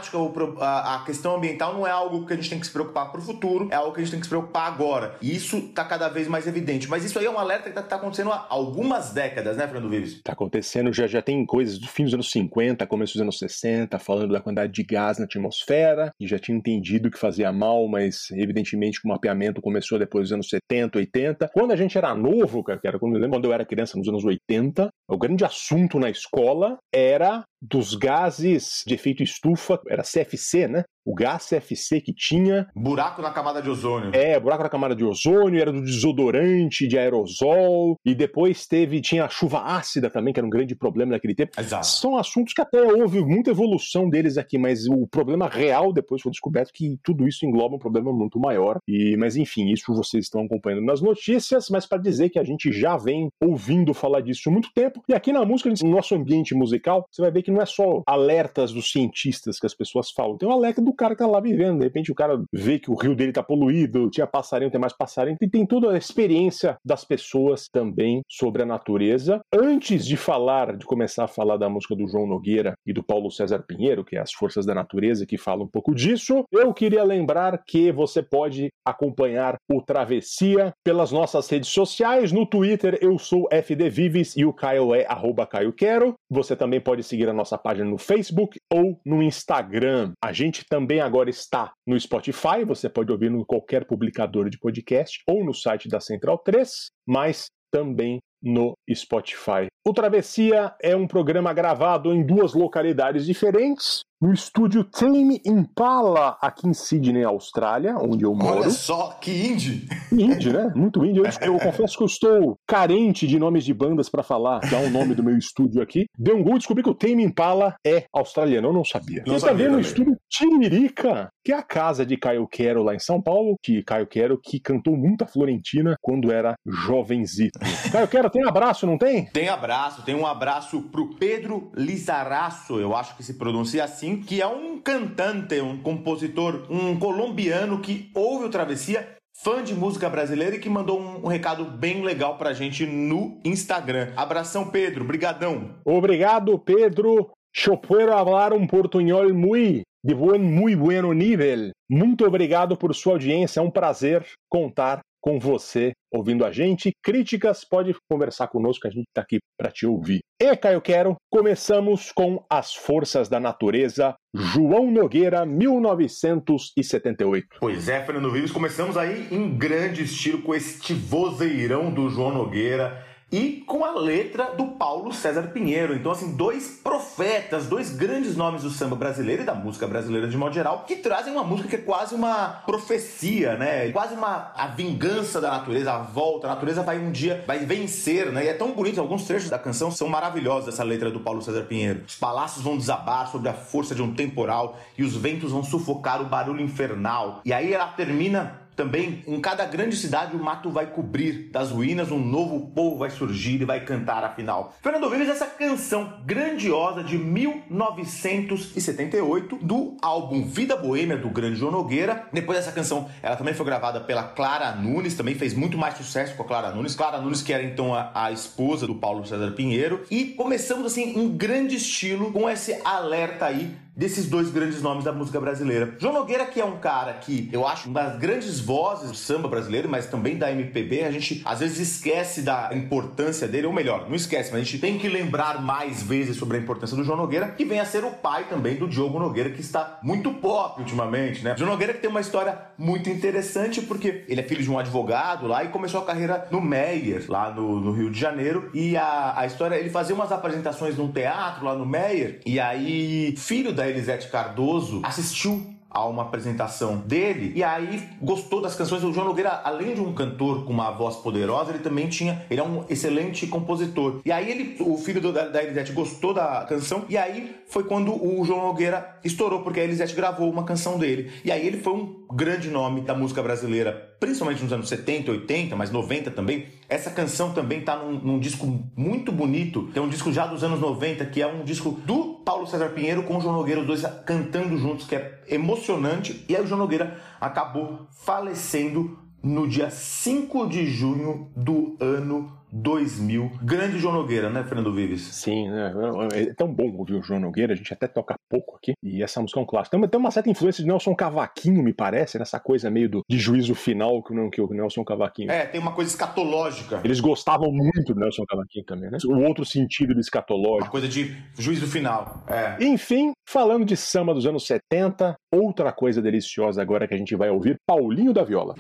a 0.61 1.03
questão 1.05 1.37
ambiental 1.37 1.75
não 1.75 1.87
é 1.87 1.91
algo 1.91 2.27
que 2.27 2.33
a 2.33 2.37
gente 2.37 2.51
tem 2.51 2.61
que 2.61 2.67
se 2.67 2.73
preocupar 2.73 3.11
para 3.11 3.21
o 3.21 3.25
futuro, 3.25 3.69
é 3.71 3.77
algo 3.77 3.93
que 3.93 4.01
a 4.01 4.05
gente 4.05 4.13
tem 4.13 4.21
que 4.21 4.27
se 4.27 4.31
preocupar 4.31 4.71
agora. 4.71 5.17
E 5.21 5.35
isso 5.35 5.59
está 5.59 5.85
cada 5.85 6.09
vez 6.09 6.29
mais 6.29 6.47
evidente. 6.47 6.89
Mas 6.89 7.05
isso 7.05 7.19
aí 7.19 7.27
é 7.27 7.31
um 7.31 7.39
alerta 7.39 7.71
que 7.71 7.79
está 7.79 7.97
acontecendo 7.97 8.31
há 8.33 8.47
algumas 8.49 9.11
décadas, 9.11 9.57
né, 9.57 9.67
Fernando 9.67 9.91
Vives? 9.91 10.17
Está 10.17 10.33
acontecendo, 10.33 10.93
já, 10.93 11.07
já 11.07 11.23
tem 11.23 11.45
coisas 11.45 11.79
do 11.79 11.87
fim 11.87 12.05
dos 12.05 12.15
anos 12.15 12.31
50, 12.31 12.87
começo 12.87 13.15
dos 13.15 13.23
anos 13.23 13.39
60, 13.39 13.99
falando 13.99 14.33
da 14.33 14.41
quantidade 14.41 14.73
de 14.73 14.83
gás 14.83 15.19
na 15.19 15.25
atmosfera, 15.25 16.11
e 16.19 16.27
já 16.27 16.39
tinha 16.39 16.57
entendido 16.57 17.11
que 17.11 17.19
fazia 17.19 17.53
mal, 17.53 17.87
mas 17.89 18.31
evidentemente 18.33 19.01
o 19.05 19.09
mapeamento 19.09 19.61
começou 19.61 19.99
depois 19.99 20.25
dos 20.25 20.33
anos 20.33 20.49
70, 20.49 20.99
80. 20.99 21.51
Quando 21.53 21.73
a 21.73 21.77
gente 21.77 21.97
era 21.97 22.15
novo, 22.15 22.63
cara, 22.63 22.99
quando 22.99 23.15
eu 23.15 23.21
lembro, 23.21 23.37
quando 23.37 23.45
eu 23.47 23.53
era 23.53 23.65
criança 23.65 23.99
nos 23.99 24.09
anos 24.09 24.25
80, 24.25 24.89
o 25.09 25.19
grande 25.19 25.45
assunto 25.45 25.99
na 25.99 26.11
escola 26.11 26.79
era 26.93 27.45
dos 27.65 27.95
gases 27.95 28.83
de 28.87 28.95
efeito 28.95 29.23
estufa, 29.23 29.81
era 29.89 30.03
CFC, 30.03 30.69
né? 30.69 30.85
O 31.05 31.15
gás 31.15 31.47
CFC 31.49 32.01
que 32.01 32.15
tinha. 32.15 32.67
Buraco 32.75 33.21
na 33.21 33.31
camada 33.31 33.61
de 33.61 33.69
ozônio. 33.69 34.11
É, 34.15 34.39
buraco 34.41 34.63
na 34.63 34.69
camada 34.71 34.95
de 34.95 35.05
ozônio, 35.05 35.61
era 35.61 35.73
do 35.73 35.83
desodorante, 35.83 36.87
de 36.87 36.99
aerosol, 36.99 37.99
e 38.05 38.15
depois 38.15 38.67
teve, 38.67 39.01
tinha 39.01 39.25
a 39.25 39.29
chuva 39.29 39.61
ácida 39.61 40.09
também, 40.09 40.33
que 40.33 40.41
era 40.41 40.47
um 40.47 40.51
grande 40.51 40.75
problema 40.75 41.13
naquele 41.13 41.35
tempo. 41.35 41.59
Exato. 41.59 41.87
São 41.87 42.17
assuntos 42.17 42.55
que 42.55 42.61
até 42.61 42.83
houve 42.83 43.21
muita 43.21 43.51
evolução 43.51 44.09
deles 44.09 44.39
aqui, 44.39 44.57
mas 44.57 44.87
o 44.87 45.07
problema 45.07 45.47
real 45.49 45.93
depois 45.93 46.23
foi 46.23 46.31
descoberto 46.31 46.71
que 46.73 46.99
tudo 47.03 47.29
isso 47.29 47.45
engloba 47.45 47.77
um 47.77 47.79
problema 47.79 48.13
muito 48.13 48.39
maior. 48.39 48.79
E, 48.89 49.17
mas 49.17 49.37
enfim, 49.37 49.71
isso 49.71 49.95
vocês 49.95 50.25
estão 50.25 50.43
acompanhando 50.43 50.85
nas 50.85 51.03
notícias, 51.03 51.69
mas 51.71 51.87
para 51.87 51.99
dizer 51.99 52.31
que 52.31 52.39
a 52.39 52.45
gente 52.45 52.73
já 52.73 52.97
vem 52.97 53.29
ouvindo 53.43 53.93
falar 53.93 54.21
disso 54.21 54.49
há 54.49 54.53
muito 54.53 54.71
tempo, 54.75 55.03
e 55.09 55.15
aqui 55.15 55.33
na 55.33 55.45
música, 55.45 55.71
no 55.83 55.91
nosso 55.91 56.15
ambiente 56.15 56.55
musical, 56.55 57.07
você 57.11 57.21
vai 57.21 57.31
ver 57.31 57.43
que 57.43 57.54
não 57.55 57.63
é 57.63 57.67
só 57.67 58.03
alertas 58.07 58.73
dos 58.73 58.91
cientistas 58.91 59.59
que 59.59 59.67
as 59.67 59.75
pessoas 59.75 60.11
falam, 60.11 60.37
tem 60.37 60.49
um 60.49 60.53
alerta 60.53 60.83
do 60.83 60.93
cara 60.93 61.15
que 61.15 61.23
tá 61.23 61.27
lá 61.27 61.41
vivendo. 61.41 61.79
De 61.79 61.85
repente 61.85 62.13
o 62.13 62.15
cara 62.15 62.43
vê 62.53 62.79
que 62.79 62.91
o 62.91 62.95
rio 62.95 63.15
dele 63.15 63.33
tá 63.33 63.43
poluído, 63.43 64.11
tinha 64.11 64.27
passarinho, 64.27 64.71
tem 64.71 64.81
mais 64.81 64.93
passarinho, 64.93 65.37
e 65.41 65.49
tem 65.49 65.65
toda 65.67 65.93
a 65.93 65.99
experiência 65.99 66.77
das 66.85 67.05
pessoas 67.05 67.69
também 67.69 68.23
sobre 68.29 68.63
a 68.63 68.67
natureza. 68.67 69.41
Antes 69.53 70.07
de 70.07 70.17
falar, 70.17 70.77
de 70.77 70.85
começar 70.85 71.25
a 71.25 71.29
falar 71.29 71.57
da 71.57 71.69
música 71.69 71.95
do 71.95 72.07
João 72.09 72.27
Nogueira 72.27 72.75
e 72.87 72.93
do 72.93 73.03
Paulo 73.03 73.31
César 73.31 73.65
Pinheiro, 73.67 74.05
que 74.05 74.17
é 74.17 74.21
As 74.21 74.33
Forças 74.33 74.67
da 74.67 74.75
Natureza, 74.75 75.27
que 75.27 75.39
fala 75.39 75.63
um 75.63 75.69
pouco 75.69 75.95
disso, 75.95 76.45
eu 76.51 76.73
queria 76.75 77.05
lembrar 77.05 77.63
que 77.65 77.93
você 77.93 78.23
pode 78.23 78.69
acompanhar 78.85 79.57
o 79.71 79.81
Travessia 79.81 80.73
pelas 80.83 81.13
nossas 81.13 81.49
redes 81.49 81.71
sociais. 81.71 82.33
No 82.33 82.47
Twitter 82.47 82.99
eu 83.01 83.19
sou 83.19 83.49
FD 83.51 83.89
Vives 83.89 84.37
e 84.37 84.45
o 84.45 84.53
Caio 84.53 84.95
é 84.95 85.07
arroba 85.07 85.47
Caio 85.47 85.73
Quero. 85.73 86.15
Você 86.31 86.57
também 86.57 86.81
pode 86.81 87.03
seguir 87.03 87.29
a 87.29 87.33
nossa 87.33 87.44
página 87.59 87.89
no 87.89 87.99
Facebook 87.99 88.59
ou 88.73 89.01
no 89.05 89.23
Instagram. 89.23 90.13
A 90.23 90.33
gente 90.33 90.65
também 90.65 91.01
agora 91.01 91.29
está 91.29 91.73
no 91.87 91.99
Spotify, 91.99 92.65
você 92.67 92.89
pode 92.89 93.13
ouvir 93.13 93.31
no 93.31 93.45
qualquer 93.45 93.87
publicador 93.87 94.49
de 94.49 94.59
podcast 94.59 95.19
ou 95.29 95.45
no 95.45 95.53
site 95.53 95.89
da 95.89 96.01
Central 96.01 96.39
3, 96.39 96.91
mas 97.07 97.49
também 97.71 98.21
no 98.45 98.77
Spotify. 98.95 99.67
O 99.87 99.93
Travessia 99.93 100.73
é 100.83 100.95
um 100.95 101.07
programa 101.07 101.53
gravado 101.53 102.13
em 102.13 102.25
duas 102.25 102.55
localidades 102.55 103.27
diferentes 103.27 104.03
no 104.25 104.33
estúdio 104.33 104.85
Tame 104.85 105.39
Impala, 105.45 106.39
aqui 106.41 106.67
em 106.67 106.73
Sydney, 106.73 107.25
Austrália, 107.25 107.95
onde 107.99 108.25
eu 108.25 108.35
moro. 108.35 108.61
Olha 108.61 108.71
só, 108.71 109.11
que 109.21 109.31
indie! 109.31 109.87
Indie, 110.11 110.51
né? 110.51 110.73
Muito 110.75 111.05
indie. 111.05 111.19
Eu, 111.19 111.53
eu 111.53 111.59
confesso 111.61 111.99
que 111.99 112.03
eu 112.03 112.07
estou 112.07 112.59
carente 112.67 113.27
de 113.27 113.39
nomes 113.39 113.65
de 113.65 113.75
bandas 113.75 114.09
para 114.09 114.23
falar, 114.23 114.61
dar 114.61 114.81
o 114.81 114.89
nome 114.89 115.15
do 115.15 115.23
meu 115.23 115.37
estúdio 115.37 115.83
aqui. 115.83 116.07
Deu 116.19 116.39
um 116.39 116.43
gol 116.43 116.55
e 116.55 116.59
descobri 116.59 116.83
que 116.83 116.89
o 116.89 116.95
Tame 116.95 117.23
Impala 117.23 117.75
é 117.87 118.05
australiano, 118.15 118.69
eu 118.69 118.73
não 118.73 118.85
sabia. 118.85 119.23
Não 119.27 119.37
e 119.37 119.41
sabia 119.41 119.67
também 119.67 119.73
no 119.73 119.81
estúdio 119.81 120.17
Tiririca, 120.31 121.29
que 121.45 121.53
é 121.53 121.57
a 121.57 121.63
casa 121.63 122.07
de 122.07 122.17
Caio 122.17 122.49
Quero 122.49 122.83
lá 122.83 122.95
em 122.95 122.99
São 122.99 123.21
Paulo, 123.21 123.57
que 123.63 123.83
Caio 123.83 124.07
Quero 124.07 124.41
que 124.43 124.59
cantou 124.59 124.97
muita 124.97 125.27
Florentina 125.27 125.97
quando 126.01 126.33
era 126.33 126.55
jovenzito. 126.67 127.59
Caio 127.93 128.09
Quero, 128.09 128.31
tem 128.35 128.45
abraço, 128.45 128.85
não 128.85 128.99
tem? 128.99 129.27
Tem 129.27 129.49
abraço, 129.49 130.03
tem 130.03 130.15
um 130.17 130.27
abraço 130.27 130.83
pro 130.83 131.15
Pedro 131.15 131.71
Lizaraço, 131.73 132.81
eu 132.81 132.97
acho 132.97 133.17
que 133.17 133.23
se 133.23 133.35
pronuncia 133.35 133.85
assim, 133.85 134.21
que 134.21 134.43
é 134.43 134.47
um 134.47 134.81
cantante, 134.81 135.61
um 135.61 135.81
compositor, 135.81 136.67
um 136.69 136.99
colombiano 136.99 137.81
que 137.81 138.11
ouve 138.13 138.47
o 138.47 138.51
Travessia, 138.51 139.09
fã 139.41 139.63
de 139.63 139.73
música 139.73 140.11
brasileira 140.11 140.57
e 140.57 140.59
que 140.59 140.69
mandou 140.69 141.01
um, 141.01 141.25
um 141.25 141.29
recado 141.29 141.65
bem 141.65 142.03
legal 142.03 142.37
pra 142.37 142.53
gente 142.53 142.85
no 142.85 143.41
Instagram. 143.45 144.13
Abração, 144.17 144.69
Pedro, 144.69 145.05
brigadão. 145.05 145.77
Obrigado, 145.85 146.59
Pedro. 146.59 147.31
Eu 147.65 147.77
puedo 147.77 148.13
hablar 148.13 148.53
um 148.53 148.67
portunhol 148.67 149.33
muy, 149.33 149.83
de 150.05 150.13
buen, 150.13 150.41
muy 150.41 150.75
bueno 150.75 151.13
nível. 151.13 151.71
Muito 151.89 152.27
obrigado 152.27 152.77
por 152.77 152.93
sua 152.97 153.13
audiência. 153.13 153.61
É 153.61 153.63
um 153.63 153.71
prazer 153.71 154.27
contar 154.51 155.03
com 155.25 155.41
você 155.41 155.93
ouvindo 156.13 156.45
a 156.45 156.53
gente. 156.53 156.93
Críticas, 157.03 157.65
pode 157.65 157.97
conversar 158.11 158.49
conosco, 158.49 158.87
a 158.87 158.91
gente 158.91 159.07
está 159.09 159.23
aqui 159.23 159.39
para 159.59 159.71
te 159.71 159.87
ouvir. 159.87 160.21
E, 160.39 160.55
Caio 160.55 160.83
Quero, 160.83 161.17
começamos 161.33 162.13
com 162.13 162.45
As 162.51 162.75
Forças 162.75 163.27
da 163.27 163.41
Natureza, 163.41 164.15
João 164.35 164.91
Nogueira, 164.91 165.47
1978. 165.47 167.57
Pois 167.59 167.89
é, 167.89 168.05
Fernando 168.05 168.31
Vives, 168.31 168.53
começamos 168.53 168.99
aí 168.99 169.27
em 169.31 169.57
grande 169.57 170.03
estilo 170.03 170.43
com 170.43 170.55
este 170.55 170.93
vozeirão 170.93 171.91
do 171.91 172.11
João 172.11 172.35
Nogueira 172.35 173.14
e 173.35 173.65
com 173.67 173.85
a 173.85 173.91
letra 173.99 174.55
do 174.55 174.65
Paulo 174.69 175.13
César 175.13 175.49
Pinheiro. 175.49 175.93
Então, 175.93 176.13
assim, 176.13 176.37
dois 176.37 176.81
profetas, 176.85 177.67
dois 177.67 177.91
grandes 177.91 178.37
nomes 178.37 178.63
do 178.63 178.71
samba 178.71 178.95
brasileiro 178.95 179.43
e 179.43 179.45
da 179.45 179.55
música 179.55 179.89
brasileira 179.89 180.29
de 180.29 180.37
modo 180.37 180.55
geral, 180.55 180.85
que 180.87 180.95
trazem 180.95 181.33
uma 181.33 181.43
música 181.43 181.69
que 181.69 181.75
é 181.75 181.81
quase 181.81 182.15
uma 182.15 182.63
profecia, 182.65 183.57
né? 183.57 183.91
Quase 183.91 184.15
uma 184.15 184.53
a 184.55 184.69
vingança 184.69 185.41
da 185.41 185.51
natureza, 185.51 185.93
a 185.93 185.99
volta. 185.99 186.47
A 186.47 186.51
natureza 186.51 186.85
vai 186.85 186.97
um 186.97 187.11
dia, 187.11 187.43
vai 187.45 187.59
vencer, 187.59 188.31
né? 188.31 188.45
E 188.45 188.49
é 188.49 188.55
tão 188.55 188.71
bonito, 188.71 189.01
alguns 189.01 189.25
trechos 189.25 189.51
da 189.51 189.59
canção 189.59 189.91
são 189.91 190.07
maravilhosos, 190.07 190.69
essa 190.69 190.85
letra 190.85 191.11
do 191.11 191.19
Paulo 191.19 191.43
César 191.43 191.65
Pinheiro. 191.65 192.05
Os 192.07 192.15
palácios 192.15 192.63
vão 192.63 192.77
desabar 192.77 193.27
sobre 193.33 193.49
a 193.49 193.53
força 193.53 193.97
de 193.97 194.03
um 194.03 194.15
temporal 194.15 194.79
e 194.97 195.03
os 195.03 195.17
ventos 195.17 195.51
vão 195.51 195.65
sufocar 195.65 196.23
o 196.23 196.27
barulho 196.27 196.61
infernal. 196.61 197.41
E 197.45 197.53
aí 197.53 197.75
ela 197.75 197.89
termina 197.89 198.64
também, 198.77 199.25
em 199.27 199.41
cada 199.41 199.65
grande 199.65 199.97
cidade, 199.97 200.37
o 200.37 200.43
mato 200.43 200.69
vai 200.71 200.87
cobrir. 200.87 201.49
Das 201.51 201.71
ruínas, 201.71 202.11
um 202.11 202.19
novo 202.19 202.67
povo 202.75 202.99
vai 202.99 203.09
surgir 203.11 203.61
e 203.61 203.65
vai 203.65 203.85
cantar 203.85 204.25
afinal. 204.25 204.75
Fernando 204.83 205.09
Vives, 205.09 205.29
essa 205.29 205.47
canção 205.47 206.15
grandiosa 206.25 207.05
de 207.05 207.17
1978, 207.17 209.59
do 209.63 209.97
álbum 210.03 210.45
Vida 210.45 210.77
Boêmia, 210.77 211.17
do 211.17 211.31
grande 211.31 211.57
João 211.57 211.73
Nogueira. 211.73 212.27
Depois 212.33 212.59
dessa 212.59 212.73
canção, 212.73 213.09
ela 213.23 213.37
também 213.37 213.55
foi 213.55 213.65
gravada 213.65 214.01
pela 214.01 214.25
Clara 214.25 214.75
Nunes, 214.75 215.15
também 215.15 215.35
fez 215.35 215.55
muito 215.55 215.79
mais 215.79 215.97
sucesso 215.97 216.37
com 216.37 216.43
a 216.43 216.47
Clara 216.47 216.73
Nunes. 216.73 216.95
Clara 216.95 217.19
Nunes, 217.21 217.43
que 217.43 217.53
era 217.53 217.63
então 217.63 217.95
a, 217.95 218.11
a 218.15 218.33
esposa 218.33 218.87
do 218.87 218.97
Paulo 218.97 219.27
César 219.27 219.53
Pinheiro. 219.53 220.05
E 220.11 220.25
começamos 220.27 220.85
assim, 220.87 221.19
em 221.19 221.37
grande 221.37 221.77
estilo, 221.77 222.33
com 222.33 222.51
esse 222.51 222.81
alerta 222.85 223.47
aí 223.47 223.84
desses 223.97 224.27
dois 224.27 224.51
grandes 224.51 224.83
nomes 224.83 225.05
da 225.05 225.13
música 225.13 225.41
brasileira. 225.41 225.95
João 225.99 226.15
Nogueira, 226.15 226.47
que 226.47 226.61
é 226.61 226.65
um 226.65 226.79
cara 226.79 227.13
que 227.15 227.49
eu 227.53 227.67
acho 227.67 227.89
uma 227.89 228.03
das 228.03 228.19
grandes 228.19 228.59
vozes 228.59 229.11
do 229.11 229.17
samba 229.17 229.49
brasileiro, 229.49 229.89
mas 229.89 230.07
também 230.07 230.37
da 230.37 230.51
MPB, 230.51 231.05
a 231.05 231.11
gente 231.11 231.43
às 231.45 231.61
vezes 231.61 231.79
esquece 231.79 232.43
da 232.43 232.71
importância 232.73 233.47
dele, 233.47 233.67
ou 233.67 233.73
melhor, 233.73 234.09
não 234.09 234.17
esquece, 234.17 234.51
mas 234.51 234.61
a 234.61 234.65
gente 234.65 234.79
tem 234.79 234.99
que 234.99 235.09
lembrar 235.09 235.63
mais 235.63 236.03
vezes 236.03 236.37
sobre 236.37 236.57
a 236.57 236.61
importância 236.61 236.97
do 236.97 237.05
João 237.05 237.19
Nogueira, 237.19 237.49
que 237.49 237.65
vem 237.65 237.81
a 237.81 237.85
ser 237.85 238.05
o 238.05 238.11
pai 238.11 238.45
também 238.49 238.77
do 238.77 238.89
Diogo 238.89 239.19
Nogueira, 239.19 239.51
que 239.51 239.61
está 239.61 239.99
muito 240.03 240.33
pop 240.35 240.81
ultimamente, 240.81 241.45
né? 241.45 241.55
João 241.57 241.71
Nogueira 241.71 241.93
que 241.93 242.01
tem 242.01 242.11
uma 242.11 242.21
história 242.21 242.59
muito 242.77 243.09
interessante, 243.09 243.81
porque 243.83 244.25
ele 244.29 244.41
é 244.41 244.45
filho 244.45 244.63
de 244.63 244.71
um 244.71 244.79
advogado 244.79 245.47
lá 245.47 245.63
e 245.63 245.69
começou 245.69 246.01
a 246.01 246.05
carreira 246.05 246.49
no 246.51 246.61
Meyer, 246.61 247.25
lá 247.29 247.51
no, 247.51 247.81
no 247.81 247.93
Rio 247.93 248.11
de 248.11 248.19
Janeiro, 248.19 248.71
e 248.75 248.97
a, 248.97 249.35
a 249.37 249.47
história, 249.47 249.77
ele 249.77 249.91
fazia 249.91 250.15
umas 250.15 250.33
apresentações 250.33 250.97
num 250.97 251.11
teatro 251.11 251.65
lá 251.65 251.75
no 251.75 251.87
Meyer, 251.87 252.41
e 252.45 252.59
aí, 252.59 253.35
filho 253.37 253.73
da 253.73 253.84
Elisete 253.89 254.29
Cardoso 254.29 255.01
assistiu 255.03 255.75
a 255.95 256.05
uma 256.07 256.23
apresentação 256.23 256.97
dele 256.97 257.53
e 257.55 257.63
aí 257.63 258.03
gostou 258.21 258.61
das 258.61 258.75
canções. 258.75 259.05
O 259.05 259.13
João 259.13 259.29
Nogueira, 259.29 259.61
além 259.63 259.95
de 259.95 260.01
um 260.01 260.13
cantor 260.13 260.65
com 260.65 260.73
uma 260.73 260.91
voz 260.91 261.15
poderosa, 261.17 261.71
ele 261.71 261.79
também 261.79 262.09
tinha, 262.09 262.45
ele 262.51 262.61
é 262.61 262.65
um 262.65 262.85
excelente 262.91 263.47
compositor. 263.47 264.21
E 264.25 264.33
aí 264.33 264.51
ele, 264.51 264.77
o 264.81 264.99
filho 264.99 265.21
do, 265.21 265.33
da, 265.33 265.47
da 265.47 265.63
Elisete 265.63 265.93
gostou 265.93 266.35
da 266.35 266.67
canção 266.69 267.05
e 267.09 267.17
aí 267.17 267.55
foi 267.69 267.85
quando 267.85 268.13
o 268.13 268.45
João 268.45 268.67
Nogueira 268.67 269.21
estourou, 269.23 269.63
porque 269.63 269.79
a 269.79 269.85
Elisete 269.85 270.17
gravou 270.17 270.51
uma 270.51 270.65
canção 270.65 270.99
dele. 270.99 271.31
E 271.45 271.53
aí 271.53 271.65
ele 271.65 271.79
foi 271.79 271.93
um 271.93 272.27
grande 272.33 272.69
nome 272.71 273.03
da 273.03 273.15
música 273.15 273.41
brasileira, 273.41 274.14
principalmente 274.25 274.63
nos 274.63 274.73
anos 274.73 274.89
70, 274.89 275.31
80, 275.31 275.77
mas 275.77 275.91
90 275.91 276.31
também. 276.31 276.67
Essa 276.89 277.11
canção 277.11 277.53
também 277.53 277.83
tá 277.83 277.95
num, 277.95 278.19
num 278.19 278.39
disco 278.39 278.83
muito 278.97 279.31
bonito, 279.31 279.91
tem 279.93 280.03
um 280.03 280.09
disco 280.09 280.33
já 280.33 280.47
dos 280.47 280.65
anos 280.65 280.81
90, 280.81 281.27
que 281.27 281.43
é 281.43 281.47
um 281.47 281.63
disco 281.63 281.91
do 281.91 282.37
Paulo 282.43 282.67
César 282.67 282.89
Pinheiro 282.89 283.25
com 283.25 283.37
o 283.37 283.41
João 283.41 283.55
Nogueira, 283.55 283.83
os 283.83 283.87
dois 283.87 284.03
cantando 284.25 284.79
juntos, 284.79 285.07
que 285.07 285.15
é 285.15 285.43
emocionante. 285.49 286.43
E 286.49 286.57
aí 286.57 286.63
o 286.63 286.67
João 286.67 286.81
Nogueira 286.81 287.21
acabou 287.39 288.07
falecendo 288.25 289.19
no 289.43 289.69
dia 289.69 289.91
5 289.91 290.69
de 290.69 290.87
junho 290.87 291.51
do 291.55 291.95
ano 292.01 292.51
2000. 292.75 293.53
Grande 293.63 293.99
João 293.99 294.15
Nogueira, 294.15 294.51
né, 294.51 294.65
Fernando 294.65 294.93
Vives? 294.93 295.23
Sim, 295.23 295.71
né? 295.71 295.93
é 296.35 296.55
tão 296.55 296.73
bom 296.73 296.93
ouvir 296.97 297.15
o 297.15 297.23
João 297.23 297.39
Nogueira, 297.39 297.73
a 297.73 297.77
gente 297.77 297.93
até 297.93 298.09
toca 298.09 298.35
pouco 298.51 298.77
aqui, 298.77 298.95
e 299.03 299.23
essa 299.23 299.41
música 299.41 299.61
é 299.61 299.63
um 299.63 299.67
clássico. 299.67 299.97
Tem, 299.97 300.09
tem 300.09 300.21
uma 300.21 300.31
certa 300.31 300.51
influência 300.51 300.83
de 300.83 300.89
Nelson 300.89 301.15
Cavaquinho, 301.15 301.83
me 301.83 301.93
parece, 301.93 302.39
nessa 302.39 302.59
coisa 302.59 302.91
meio 302.91 303.09
do, 303.09 303.23
de 303.29 303.39
juízo 303.39 303.75
final 303.75 304.23
que 304.23 304.33
o, 304.33 304.51
que 304.51 304.61
o 304.61 304.69
Nelson 304.69 305.05
Cavaquinho. 305.05 305.51
É, 305.51 305.67
tem 305.67 305.81
uma 305.81 305.93
coisa 305.93 306.11
escatológica. 306.11 307.01
Eles 307.05 307.21
gostavam 307.21 307.71
muito 307.71 308.13
do 308.13 308.21
Nelson 308.21 308.45
Cavaquinho 308.49 308.85
também, 308.85 309.11
né? 309.11 309.19
O 309.25 309.39
outro 309.45 309.65
sentido 309.65 310.15
do 310.15 310.21
escatológico. 310.21 310.85
Uma 310.85 310.91
coisa 310.91 311.09
de 311.09 311.37
juízo 311.57 311.87
final, 311.87 312.45
é. 312.49 312.77
Enfim, 312.85 313.33
falando 313.49 313.85
de 313.85 313.97
samba 313.97 314.35
dos 314.35 314.47
anos 314.47 314.67
70, 314.67 315.37
outra 315.53 315.93
coisa 315.93 316.21
deliciosa 316.21 316.83
agora 316.83 317.07
que 317.07 317.15
a 317.15 317.19
gente 317.19 317.37
vai 317.37 317.51
ouvir, 317.51 317.77
Paulinho 317.87 318.33
da 318.33 318.43
Viola. 318.43 318.75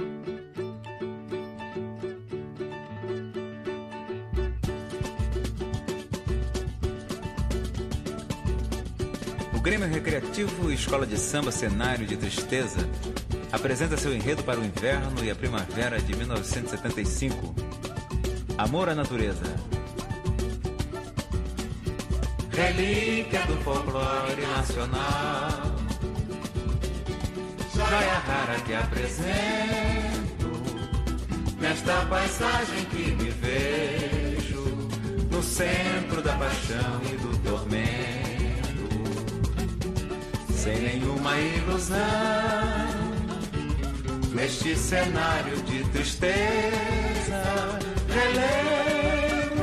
Grêmio 9.64 9.88
Recreativo 9.88 10.70
Escola 10.70 11.06
de 11.06 11.16
Samba 11.16 11.50
Cenário 11.50 12.06
de 12.06 12.18
Tristeza 12.18 12.86
apresenta 13.50 13.96
seu 13.96 14.14
enredo 14.14 14.44
para 14.44 14.60
o 14.60 14.64
inverno 14.64 15.24
e 15.24 15.30
a 15.30 15.34
primavera 15.34 15.98
de 15.98 16.14
1975. 16.14 17.54
Amor 18.58 18.90
à 18.90 18.94
Natureza. 18.94 19.56
Relíquia 22.52 23.40
do 23.46 23.56
folclore 23.62 24.42
nacional. 24.54 25.74
Joia 27.74 28.18
rara 28.18 28.60
que 28.66 28.74
apresento 28.74 30.52
nesta 31.58 32.04
paisagem 32.04 32.84
que 32.90 33.12
me 33.12 33.30
vejo 33.30 34.62
no 35.30 35.42
centro 35.42 36.20
da 36.20 36.34
paixão 36.34 37.00
e 37.10 37.16
do 37.16 37.38
tormento 37.38 38.13
sem 40.64 40.78
nenhuma 40.78 41.36
ilusão. 41.38 41.98
Neste 44.32 44.74
cenário 44.74 45.56
de 45.64 45.84
tristeza, 45.90 47.42
relembro 48.08 49.54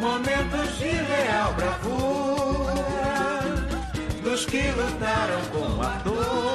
momentos 0.00 0.78
de 0.78 0.88
real 0.88 1.54
bravura 1.54 2.74
dos 4.24 4.44
que 4.44 4.72
lutaram 4.72 5.40
com 5.52 5.80
a 5.80 5.98
dor 6.02 6.45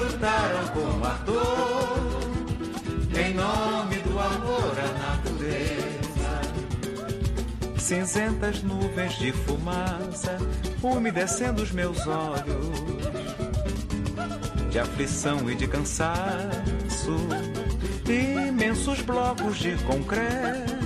lutaram 0.00 0.68
com 0.68 1.04
ardor 1.04 2.20
em 3.18 3.34
nome 3.34 3.96
do 3.96 4.18
amor 4.18 4.74
à 4.78 4.92
natureza. 5.16 6.40
Cinzentas 7.78 8.62
nuvens 8.62 9.18
de 9.18 9.32
fumaça 9.32 10.38
umedecendo 10.82 11.62
os 11.62 11.70
meus 11.72 12.06
olhos, 12.06 12.70
de 14.70 14.78
aflição 14.78 15.50
e 15.50 15.54
de 15.54 15.66
cansaço, 15.66 17.16
imensos 18.08 19.02
blocos 19.02 19.58
de 19.58 19.76
concreto 19.84 20.80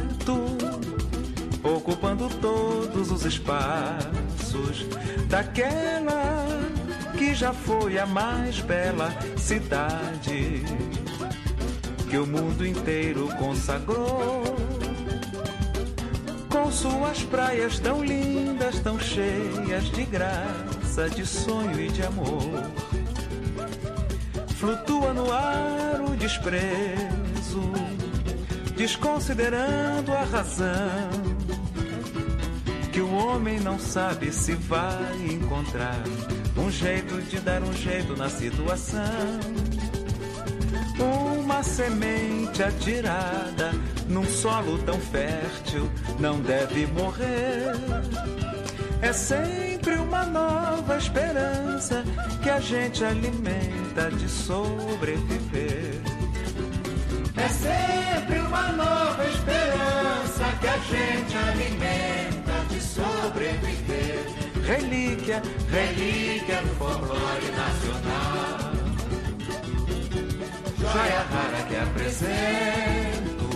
ocupando 1.62 2.28
todos 2.40 3.10
os 3.10 3.24
espaços 3.24 4.86
daquela 5.28 6.53
que 7.16 7.34
já 7.34 7.52
foi 7.52 7.98
a 7.98 8.06
mais 8.06 8.60
bela 8.60 9.12
cidade 9.36 10.62
que 12.14 12.18
o 12.18 12.26
mundo 12.26 12.64
inteiro 12.64 13.28
consagrou. 13.38 14.44
Com 16.48 16.70
suas 16.70 17.24
praias 17.24 17.80
tão 17.80 18.04
lindas, 18.04 18.78
tão 18.78 19.00
cheias 19.00 19.90
de 19.90 20.04
graça, 20.04 21.10
de 21.10 21.26
sonho 21.26 21.80
e 21.80 21.88
de 21.88 22.04
amor. 22.04 22.70
Flutua 24.60 25.12
no 25.12 25.32
ar 25.32 26.00
o 26.08 26.16
desprezo, 26.16 27.72
desconsiderando 28.76 30.12
a 30.12 30.22
razão. 30.22 31.10
Que 32.92 33.00
o 33.00 33.12
homem 33.12 33.58
não 33.58 33.76
sabe 33.76 34.30
se 34.30 34.52
vai 34.52 35.26
encontrar 35.32 36.00
um 36.56 36.70
jeito 36.70 37.20
de 37.22 37.40
dar 37.40 37.62
um 37.62 37.72
jeito 37.72 38.16
na 38.16 38.28
situação. 38.28 39.02
Uma 40.98 41.62
semente 41.62 42.62
atirada 42.62 43.72
num 44.08 44.24
solo 44.24 44.78
tão 44.78 44.98
fértil 45.00 45.90
não 46.18 46.40
deve 46.40 46.86
morrer. 46.86 47.72
É 49.02 49.12
sempre 49.12 49.96
uma 49.96 50.24
nova 50.24 50.96
esperança 50.96 52.04
que 52.42 52.50
a 52.50 52.60
gente 52.60 53.04
alimenta 53.04 54.10
de 54.10 54.28
sobreviver. 54.28 56.00
É 57.36 57.48
sempre 57.48 58.38
uma 58.38 58.68
nova 58.72 59.24
esperança 59.28 60.44
que 60.60 60.66
a 60.66 60.78
gente 60.78 61.36
alimenta 61.36 62.64
de 62.70 62.80
sobreviver 62.80 64.23
relíquia, 64.66 65.42
relíquia 65.70 66.62
do 66.62 66.74
folclore 66.76 67.50
nacional. 67.52 68.72
Joia 70.78 71.22
rara 71.30 71.62
que 71.68 71.76
apresento 71.76 73.48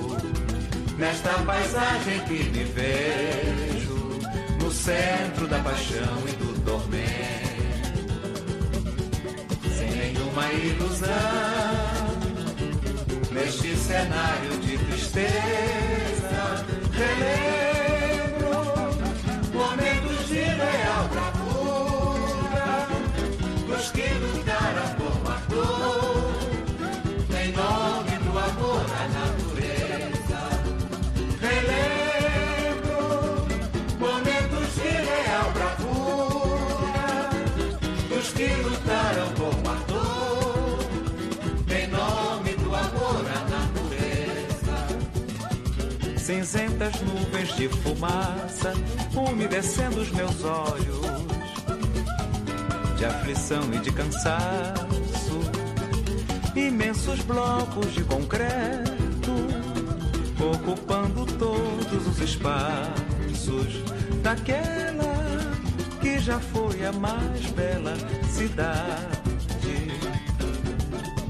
nesta 0.98 1.30
paisagem 1.44 2.20
que 2.20 2.44
me 2.50 2.64
vejo 2.64 4.18
no 4.62 4.70
centro 4.70 5.46
da 5.46 5.58
paixão 5.60 6.18
e 6.26 6.32
do 6.32 6.60
tormento, 6.64 7.08
sem 9.76 9.90
nenhuma 9.90 10.52
ilusão 10.52 11.08
neste 13.32 13.76
cenário 13.76 14.58
de 14.60 14.78
tristeza. 14.78 16.64
Relembro 16.92 17.88
dos 23.88 23.92
que 23.92 24.09
lutaram 24.14 24.88
por 24.97 25.12
a 25.30 25.37
dor 25.49 26.35
em 27.40 27.52
nome 27.52 28.18
do 28.25 28.38
amor 28.38 28.85
à 28.92 29.09
natureza. 29.09 30.40
Relembro 31.40 33.02
momentos 33.99 34.75
de 34.75 34.88
real 34.88 35.50
bravura 35.52 37.09
dos 38.09 38.28
que 38.33 38.49
lutaram 38.62 39.28
por 39.35 39.54
dor 39.87 40.78
em 41.71 41.87
nome 41.88 42.52
do 42.54 42.75
amor 42.75 43.25
à 43.37 43.40
natureza. 43.49 44.76
Cinzentas 46.18 47.00
nuvens 47.02 47.57
de 47.57 47.68
fumaça 47.68 48.73
umedecendo 49.14 50.00
os 50.00 50.11
meus 50.11 50.45
olhos 50.45 50.98
de 52.99 53.05
aflição 53.05 53.62
e 53.73 53.78
de 53.78 53.93
cansaço. 53.93 55.40
Imensos 56.57 57.21
blocos 57.21 57.95
de 57.95 58.02
concreto 58.02 58.99
ocupando 60.40 61.25
todos 61.38 62.07
os 62.09 62.19
espaços 62.21 63.83
daquela 64.21 65.14
que 66.00 66.19
já 66.19 66.40
foi 66.40 66.85
a 66.85 66.93
mais 66.93 67.47
bela 67.52 67.95
cidade. 68.28 69.28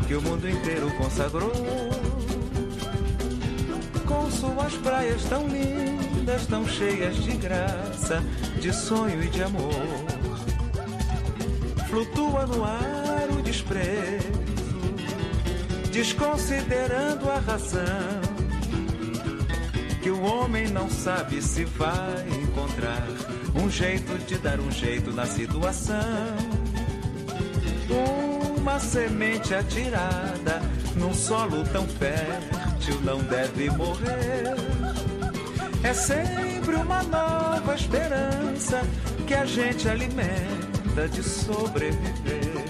que 0.06 0.14
o 0.14 0.22
mundo 0.22 0.48
inteiro 0.48 0.90
consagrou. 0.96 1.52
Com 4.06 4.30
suas 4.30 4.72
praias 4.76 5.22
tão 5.24 5.46
lindas, 5.48 6.46
tão 6.46 6.66
cheias 6.66 7.16
de 7.16 7.32
graça, 7.36 8.22
de 8.58 8.72
sonho 8.72 9.22
e 9.22 9.28
de 9.28 9.42
amor. 9.42 9.87
Flutua 11.98 12.46
no 12.46 12.64
ar 12.64 13.28
o 13.36 13.42
desprezo, 13.42 14.78
desconsiderando 15.90 17.28
a 17.28 17.40
razão. 17.40 18.20
Que 20.00 20.08
o 20.08 20.22
homem 20.22 20.68
não 20.68 20.88
sabe 20.88 21.42
se 21.42 21.64
vai 21.64 22.24
encontrar 22.40 23.04
um 23.52 23.68
jeito 23.68 24.16
de 24.26 24.38
dar 24.38 24.60
um 24.60 24.70
jeito 24.70 25.10
na 25.10 25.26
situação. 25.26 25.96
Uma 28.56 28.78
semente 28.78 29.52
atirada 29.52 30.62
num 30.94 31.12
solo 31.12 31.64
tão 31.72 31.84
fértil 31.84 33.00
não 33.02 33.18
deve 33.24 33.70
morrer. 33.70 34.54
É 35.82 35.92
sempre 35.92 36.76
uma 36.76 37.02
nova 37.02 37.74
esperança 37.74 38.82
que 39.26 39.34
a 39.34 39.44
gente 39.44 39.88
alimenta 39.88 40.57
de 41.06 41.22
sobreviver. 41.22 42.64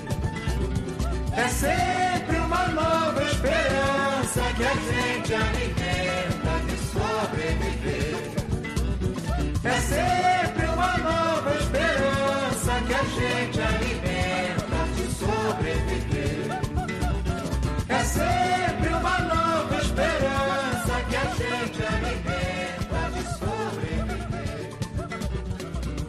É 1.34 1.48
sempre 1.48 2.36
uma 2.36 2.68
nova 2.68 3.22
esperança 3.22 4.42
que 4.56 4.64
a 4.64 4.74
gente 4.74 5.34
alimenta 5.34 6.58
de 6.66 6.76
sobreviver. 6.92 8.16
É 9.64 9.80
sempre 9.80 10.66
uma 10.66 10.98
nova 10.98 11.54
esperança 11.54 12.72
que 12.86 12.94
a 12.94 13.04
gente 13.04 13.60
alimenta 13.60 14.78
de 14.94 15.04
sobreviver. 15.14 16.48
É 17.88 18.04
sempre 18.04 18.88
uma 18.88 19.18
nova 19.20 19.74
esperança 19.80 21.00
que 21.08 21.16
a 21.16 21.24
gente 21.40 21.82
alimenta 21.94 23.00
de 23.14 23.22
sobreviver. 23.38 24.68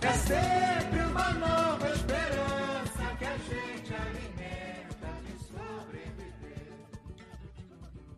É 0.02 0.12
sempre 0.14 0.69
sobreviver. 5.60 6.74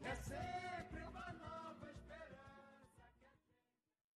É 0.03 0.15
sempre 0.15 0.99
uma 1.09 1.27
nova 1.41 1.87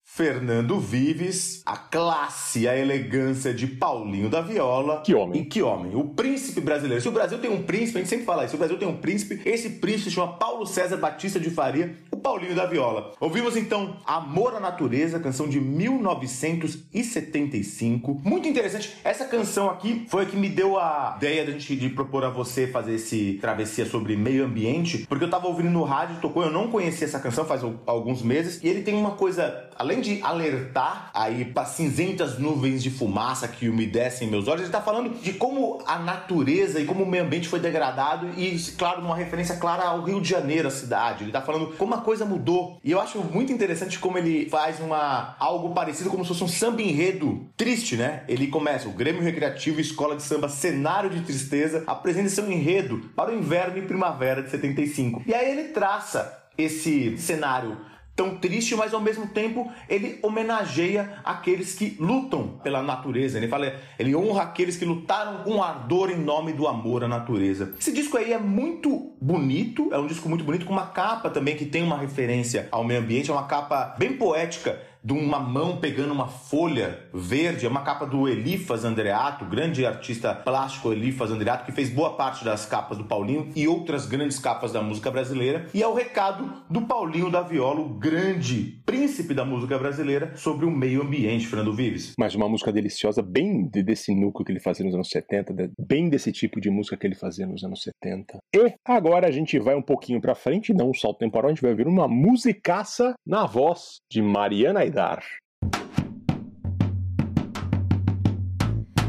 Fernando 0.03 0.79
Vives, 0.79 1.62
a 1.65 1.75
classe 1.75 2.62
e 2.62 2.67
a 2.70 2.77
elegância 2.77 3.53
de 3.53 3.67
Paulinho 3.67 4.29
da 4.29 4.39
Viola. 4.39 5.01
Que 5.01 5.13
homem. 5.13 5.41
E 5.41 5.46
que 5.46 5.62
homem. 5.62 5.94
O 5.94 6.05
príncipe 6.05 6.62
brasileiro. 6.62 7.01
Se 7.01 7.10
o 7.10 7.12
Brasil 7.12 7.38
tem 7.39 7.51
um 7.51 7.63
príncipe, 7.63 7.98
a 7.98 8.01
gente 8.01 8.10
sempre 8.10 8.25
fala 8.25 8.44
isso. 8.44 8.51
Se 8.51 8.55
o 8.55 8.60
Brasil 8.60 8.77
tem 8.77 8.88
um 8.88 8.96
príncipe, 8.98 9.41
esse 9.46 9.72
príncipe 9.72 10.10
se 10.10 10.15
chama 10.15 10.38
Paulo 10.38 10.65
César 10.65 10.96
Batista 10.98 11.38
de 11.38 11.50
Faria, 11.50 11.98
Paulinho 12.25 12.55
da 12.55 12.65
Viola. 12.65 13.12
Ouvimos 13.20 13.55
então 13.55 13.98
Amor 14.03 14.55
à 14.55 14.60
Natureza, 14.60 15.20
canção 15.20 15.48
de 15.48 15.62
1975. 15.62 18.20
Muito 18.24 18.48
interessante. 18.48 18.98
Essa 19.03 19.25
canção 19.25 19.70
aqui 19.70 20.08
foi 20.10 20.24
a 20.24 20.25
que 20.25 20.36
me 20.36 20.50
deu 20.50 20.79
a 20.79 21.13
ideia 21.17 21.46
de, 21.46 21.51
gente, 21.51 21.75
de 21.75 21.89
propor 21.89 22.25
a 22.25 22.32
você 22.32 22.65
fazer 22.65 22.96
esse 22.96 23.38
travessia 23.39 23.86
sobre 23.86 24.15
meio 24.15 24.44
ambiente, 24.44 25.05
porque 25.08 25.24
eu 25.24 25.29
tava 25.29 25.46
ouvindo 25.46 25.70
no 25.70 25.84
rádio, 25.84 26.20
tocou, 26.20 26.41
eu 26.41 26.50
não 26.50 26.70
conhecia 26.70 27.05
essa 27.05 27.20
canção 27.20 27.46
faz 27.46 27.62
alguns 27.86 28.24
meses, 28.24 28.60
e 28.63 28.67
ele 28.67 28.82
tem 28.82 28.96
uma 28.96 29.12
coisa, 29.12 29.70
além 29.77 30.01
de 30.01 30.20
alertar 30.24 31.12
aí 31.13 31.46
para 31.46 31.65
cinzentas 31.65 32.39
nuvens 32.39 32.82
de 32.82 32.89
fumaça 32.89 33.48
que 33.48 33.70
umedecem 33.70 34.27
meus 34.27 34.48
olhos, 34.48 34.63
ele 34.63 34.72
tá 34.72 34.82
falando 34.82 35.12
de 35.22 35.34
como 35.34 35.84
a 35.86 36.00
natureza 36.00 36.79
e 36.79 36.86
como 36.86 37.03
o 37.03 37.08
meio 37.08 37.24
ambiente 37.24 37.48
foi 37.48 37.60
degradado 37.60 38.32
e, 38.36 38.58
claro, 38.75 39.01
uma 39.01 39.15
referência 39.15 39.58
clara 39.58 39.84
ao 39.84 40.01
Rio 40.01 40.20
de 40.20 40.27
Janeiro, 40.27 40.67
a 40.67 40.72
cidade. 40.72 41.25
Ele 41.25 41.32
tá 41.32 41.41
falando 41.41 41.67
como 41.77 41.94
a 41.94 42.00
coisa 42.00 42.14
mudou. 42.24 42.79
E 42.84 42.91
eu 42.91 43.01
acho 43.01 43.19
muito 43.19 43.51
interessante 43.51 44.00
como 44.00 44.17
ele 44.17 44.48
faz 44.50 44.79
uma 44.79 45.36
algo 45.39 45.74
parecido 45.74 46.10
como 46.10 46.24
se 46.24 46.29
fosse 46.29 46.43
um 46.43 46.48
samba 46.48 46.81
enredo 46.81 47.48
triste, 47.57 47.98
né? 47.98 48.24
Ele 48.27 48.48
começa 48.48 48.88
o 48.88 48.91
Grêmio 48.93 49.22
Recreativo 49.24 49.81
Escola 49.81 50.15
de 50.15 50.24
Samba 50.24 50.48
Cenário 50.48 51.10
de 51.10 51.22
Tristeza 51.22 51.84
apresenta 51.88 52.29
seu 52.29 52.50
enredo 52.50 53.10
para 53.15 53.31
o 53.31 53.36
inverno 53.36 53.77
e 53.79 53.81
primavera 53.81 54.43
de 54.43 54.51
75. 54.51 55.24
E 55.25 55.34
aí 55.34 55.51
ele 55.51 55.69
traça 55.69 56.45
esse 56.57 57.17
cenário 57.17 57.77
tão 58.15 58.38
triste, 58.38 58.75
mas 58.75 58.93
ao 58.93 59.01
mesmo 59.01 59.27
tempo 59.27 59.69
ele 59.89 60.19
homenageia 60.22 61.19
aqueles 61.24 61.75
que 61.75 61.98
lutam 62.00 62.60
pela 62.63 62.81
natureza. 62.81 63.38
Ele 63.38 63.48
fala, 63.48 63.74
ele 64.00 64.15
honra 64.15 64.43
aqueles 64.43 64.77
que 64.77 64.86
lutaram 64.86 65.43
com 65.43 65.62
ardor 65.62 66.10
em 66.10 66.17
nome 66.17 66.53
do 66.53 66.67
amor 66.67 67.03
à 67.03 67.07
natureza. 67.07 67.74
Esse 67.79 67.91
disco 67.91 68.17
aí 68.17 68.31
é 68.31 68.39
muito 68.39 69.13
bonito, 69.22 69.89
é 69.91 69.98
um 69.98 70.07
disco 70.07 70.29
muito 70.29 70.45
bonito 70.45 70.65
com 70.65 70.74
uma 70.74 70.88
capa 70.88 71.29
também 71.29 71.55
que 71.55 71.65
tem 71.65 71.84
uma 71.84 71.98
referência 71.98 72.69
ao 72.72 72.84
meio 72.84 73.01
ambiente, 73.01 73.29
é 73.29 73.34
uma 73.34 73.48
capa 73.48 73.95
bem 74.00 74.13
poética 74.13 74.81
de 75.06 75.14
uma 75.14 75.38
mão 75.38 75.78
pegando 75.78 76.12
uma 76.12 76.28
folha 76.28 77.00
verde, 77.13 77.68
é 77.68 77.70
uma 77.70 77.84
capa 77.84 78.08
do 78.08 78.28
Elifas 78.28 78.84
Andreato, 78.84 79.46
grande 79.46 79.86
artista 79.86 80.34
plástico 80.34 80.91
Elifas 80.91 81.30
Andreato, 81.30 81.63
que 81.63 81.72
fez 81.72 81.91
boa 81.91 82.15
parte 82.15 82.44
das 82.44 82.65
capas 82.65 82.98
do 82.98 83.04
Paulinho 83.04 83.52
e 83.56 83.68
outras 83.68 84.08
grandes 84.08 84.39
capas 84.39 84.72
da 84.72 84.82
música 84.82 85.12
brasileira. 85.12 85.68
E 85.76 85.84
é 85.84 85.88
o 85.88 85.94
recado 85.94 86.63
do 86.68 86.82
Paulinho 86.82 87.30
da 87.30 87.41
Viola, 87.41 87.82
o 87.82 87.89
grande 87.89 88.82
príncipe 88.84 89.36
da 89.36 89.46
música 89.46 89.78
brasileira, 89.78 90.36
sobre 90.36 90.65
o 90.65 90.72
meio 90.72 91.04
ambiente, 91.04 91.46
Fernando 91.46 91.72
Vives. 91.72 92.13
Mas 92.18 92.34
uma 92.34 92.50
música 92.50 92.72
deliciosa, 92.72 93.22
bem 93.22 93.70
desse 93.70 94.12
núcleo 94.15 94.44
que 94.44 94.52
ele 94.54 94.60
fazia 94.60 94.84
nos 94.86 94.96
anos 94.96 95.10
70, 95.10 95.54
bem 95.88 96.10
desse 96.10 96.32
tipo 96.32 96.60
de 96.60 96.72
música 96.72 96.98
que 96.98 97.06
ele 97.06 97.13
fazia 97.13 97.46
nos 97.46 97.63
anos 97.63 97.84
70. 97.84 98.39
E 98.56 98.74
agora 98.84 99.28
a 99.28 99.32
gente 99.32 99.60
vai 99.60 99.76
um 99.76 99.84
pouquinho 99.84 100.20
pra 100.20 100.34
frente, 100.34 100.74
não 100.74 100.89
um 100.89 100.94
salto 100.96 101.20
temporal, 101.20 101.52
a 101.52 101.54
gente 101.54 101.62
vai 101.62 101.70
ouvir 101.70 101.86
uma 101.86 102.08
musicaça 102.08 103.13
na 103.24 103.46
voz 103.46 104.00
de 104.10 104.20
Mariana 104.20 104.84
Aidar. 104.95 105.21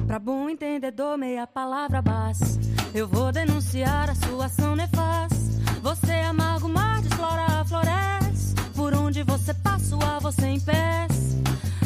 Pra 0.05 0.19
bom 0.19 0.51
entendedor, 0.51 1.17
meia 1.17 1.47
palavra 1.47 2.03
basta. 2.03 2.45
Eu 2.93 3.07
vou 3.07 3.31
denunciar 3.31 4.11
a 4.11 4.15
sua 4.17 4.47
ação 4.47 4.75
nefasta. 4.75 5.37
Você 5.83 6.13
amarga 6.13 6.67
o 6.67 6.69
mar, 6.69 7.01
desflora 7.03 7.61
a 7.61 7.65
floresta. 7.65 8.63
Por 8.75 8.95
onde 8.95 9.23
você 9.23 9.55
passa, 9.55 9.97
a 9.97 10.19
você 10.19 10.49
impeça. 10.49 11.37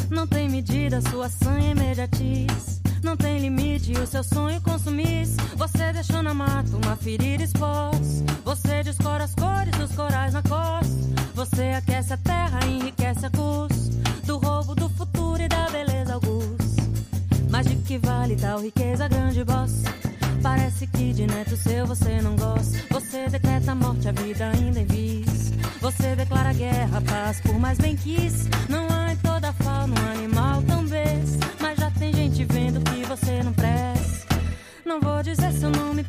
Não 0.09 0.25
tem 0.25 0.49
medida, 0.49 0.99
sua 1.01 1.27
ação 1.27 1.55
é 1.57 1.69
imediatiz. 1.69 2.80
Não 3.03 3.17
tem 3.17 3.39
limite, 3.39 3.93
o 3.93 4.05
seu 4.05 4.23
sonho 4.23 4.61
consumisse. 4.61 5.35
Você 5.55 5.91
deixou 5.91 6.21
na 6.21 6.33
mata 6.33 6.77
uma 6.77 6.95
ferida 6.95 7.43
exposta. 7.43 8.23
Você 8.45 8.83
descora 8.83 9.23
as 9.23 9.33
cores 9.33 9.75
dos 9.77 9.91
corais 9.95 10.33
na 10.33 10.43
costa. 10.43 11.01
Você 11.33 11.69
aquece 11.77 12.13
a 12.13 12.17
terra, 12.17 12.59
enriquece 12.67 13.25
a 13.25 13.29
custo 13.29 13.91
do 14.25 14.37
roubo 14.37 14.75
do 14.75 14.89
futuro 14.89 15.41
e 15.41 15.47
da 15.47 15.67
beleza 15.69 16.13
augusta. 16.13 16.81
Mas 17.49 17.67
de 17.67 17.75
que 17.77 17.97
vale 17.97 18.35
tal 18.35 18.61
riqueza, 18.61 19.07
grande 19.07 19.43
boss? 19.43 19.83
Parece 20.41 20.87
que 20.87 21.13
de 21.13 21.27
neto 21.27 21.55
seu 21.57 21.85
você 21.85 22.21
não 22.21 22.35
gosta. 22.35 22.77
Você 22.91 23.27
decreta 23.27 23.71
a 23.71 23.75
morte, 23.75 24.07
a 24.07 24.11
vida 24.11 24.49
ainda 24.49 24.79
em 24.79 24.85
vis. 24.85 25.51
Você 25.81 26.15
declara 26.15 26.53
guerra, 26.53 27.01
paz, 27.01 27.41
por 27.41 27.59
mais 27.59 27.77
bem 27.77 27.95
quis. 27.95 28.47
Não 28.69 28.87
há 28.89 29.13
em 29.13 29.17
toda 29.17 29.49
a 29.49 29.53
fauna 29.53 29.93
um 29.99 30.11
animal 30.11 30.61
Não 34.91 34.99
vou 34.99 35.23
dizer 35.23 35.53
seu 35.53 35.69
nome 35.69 36.03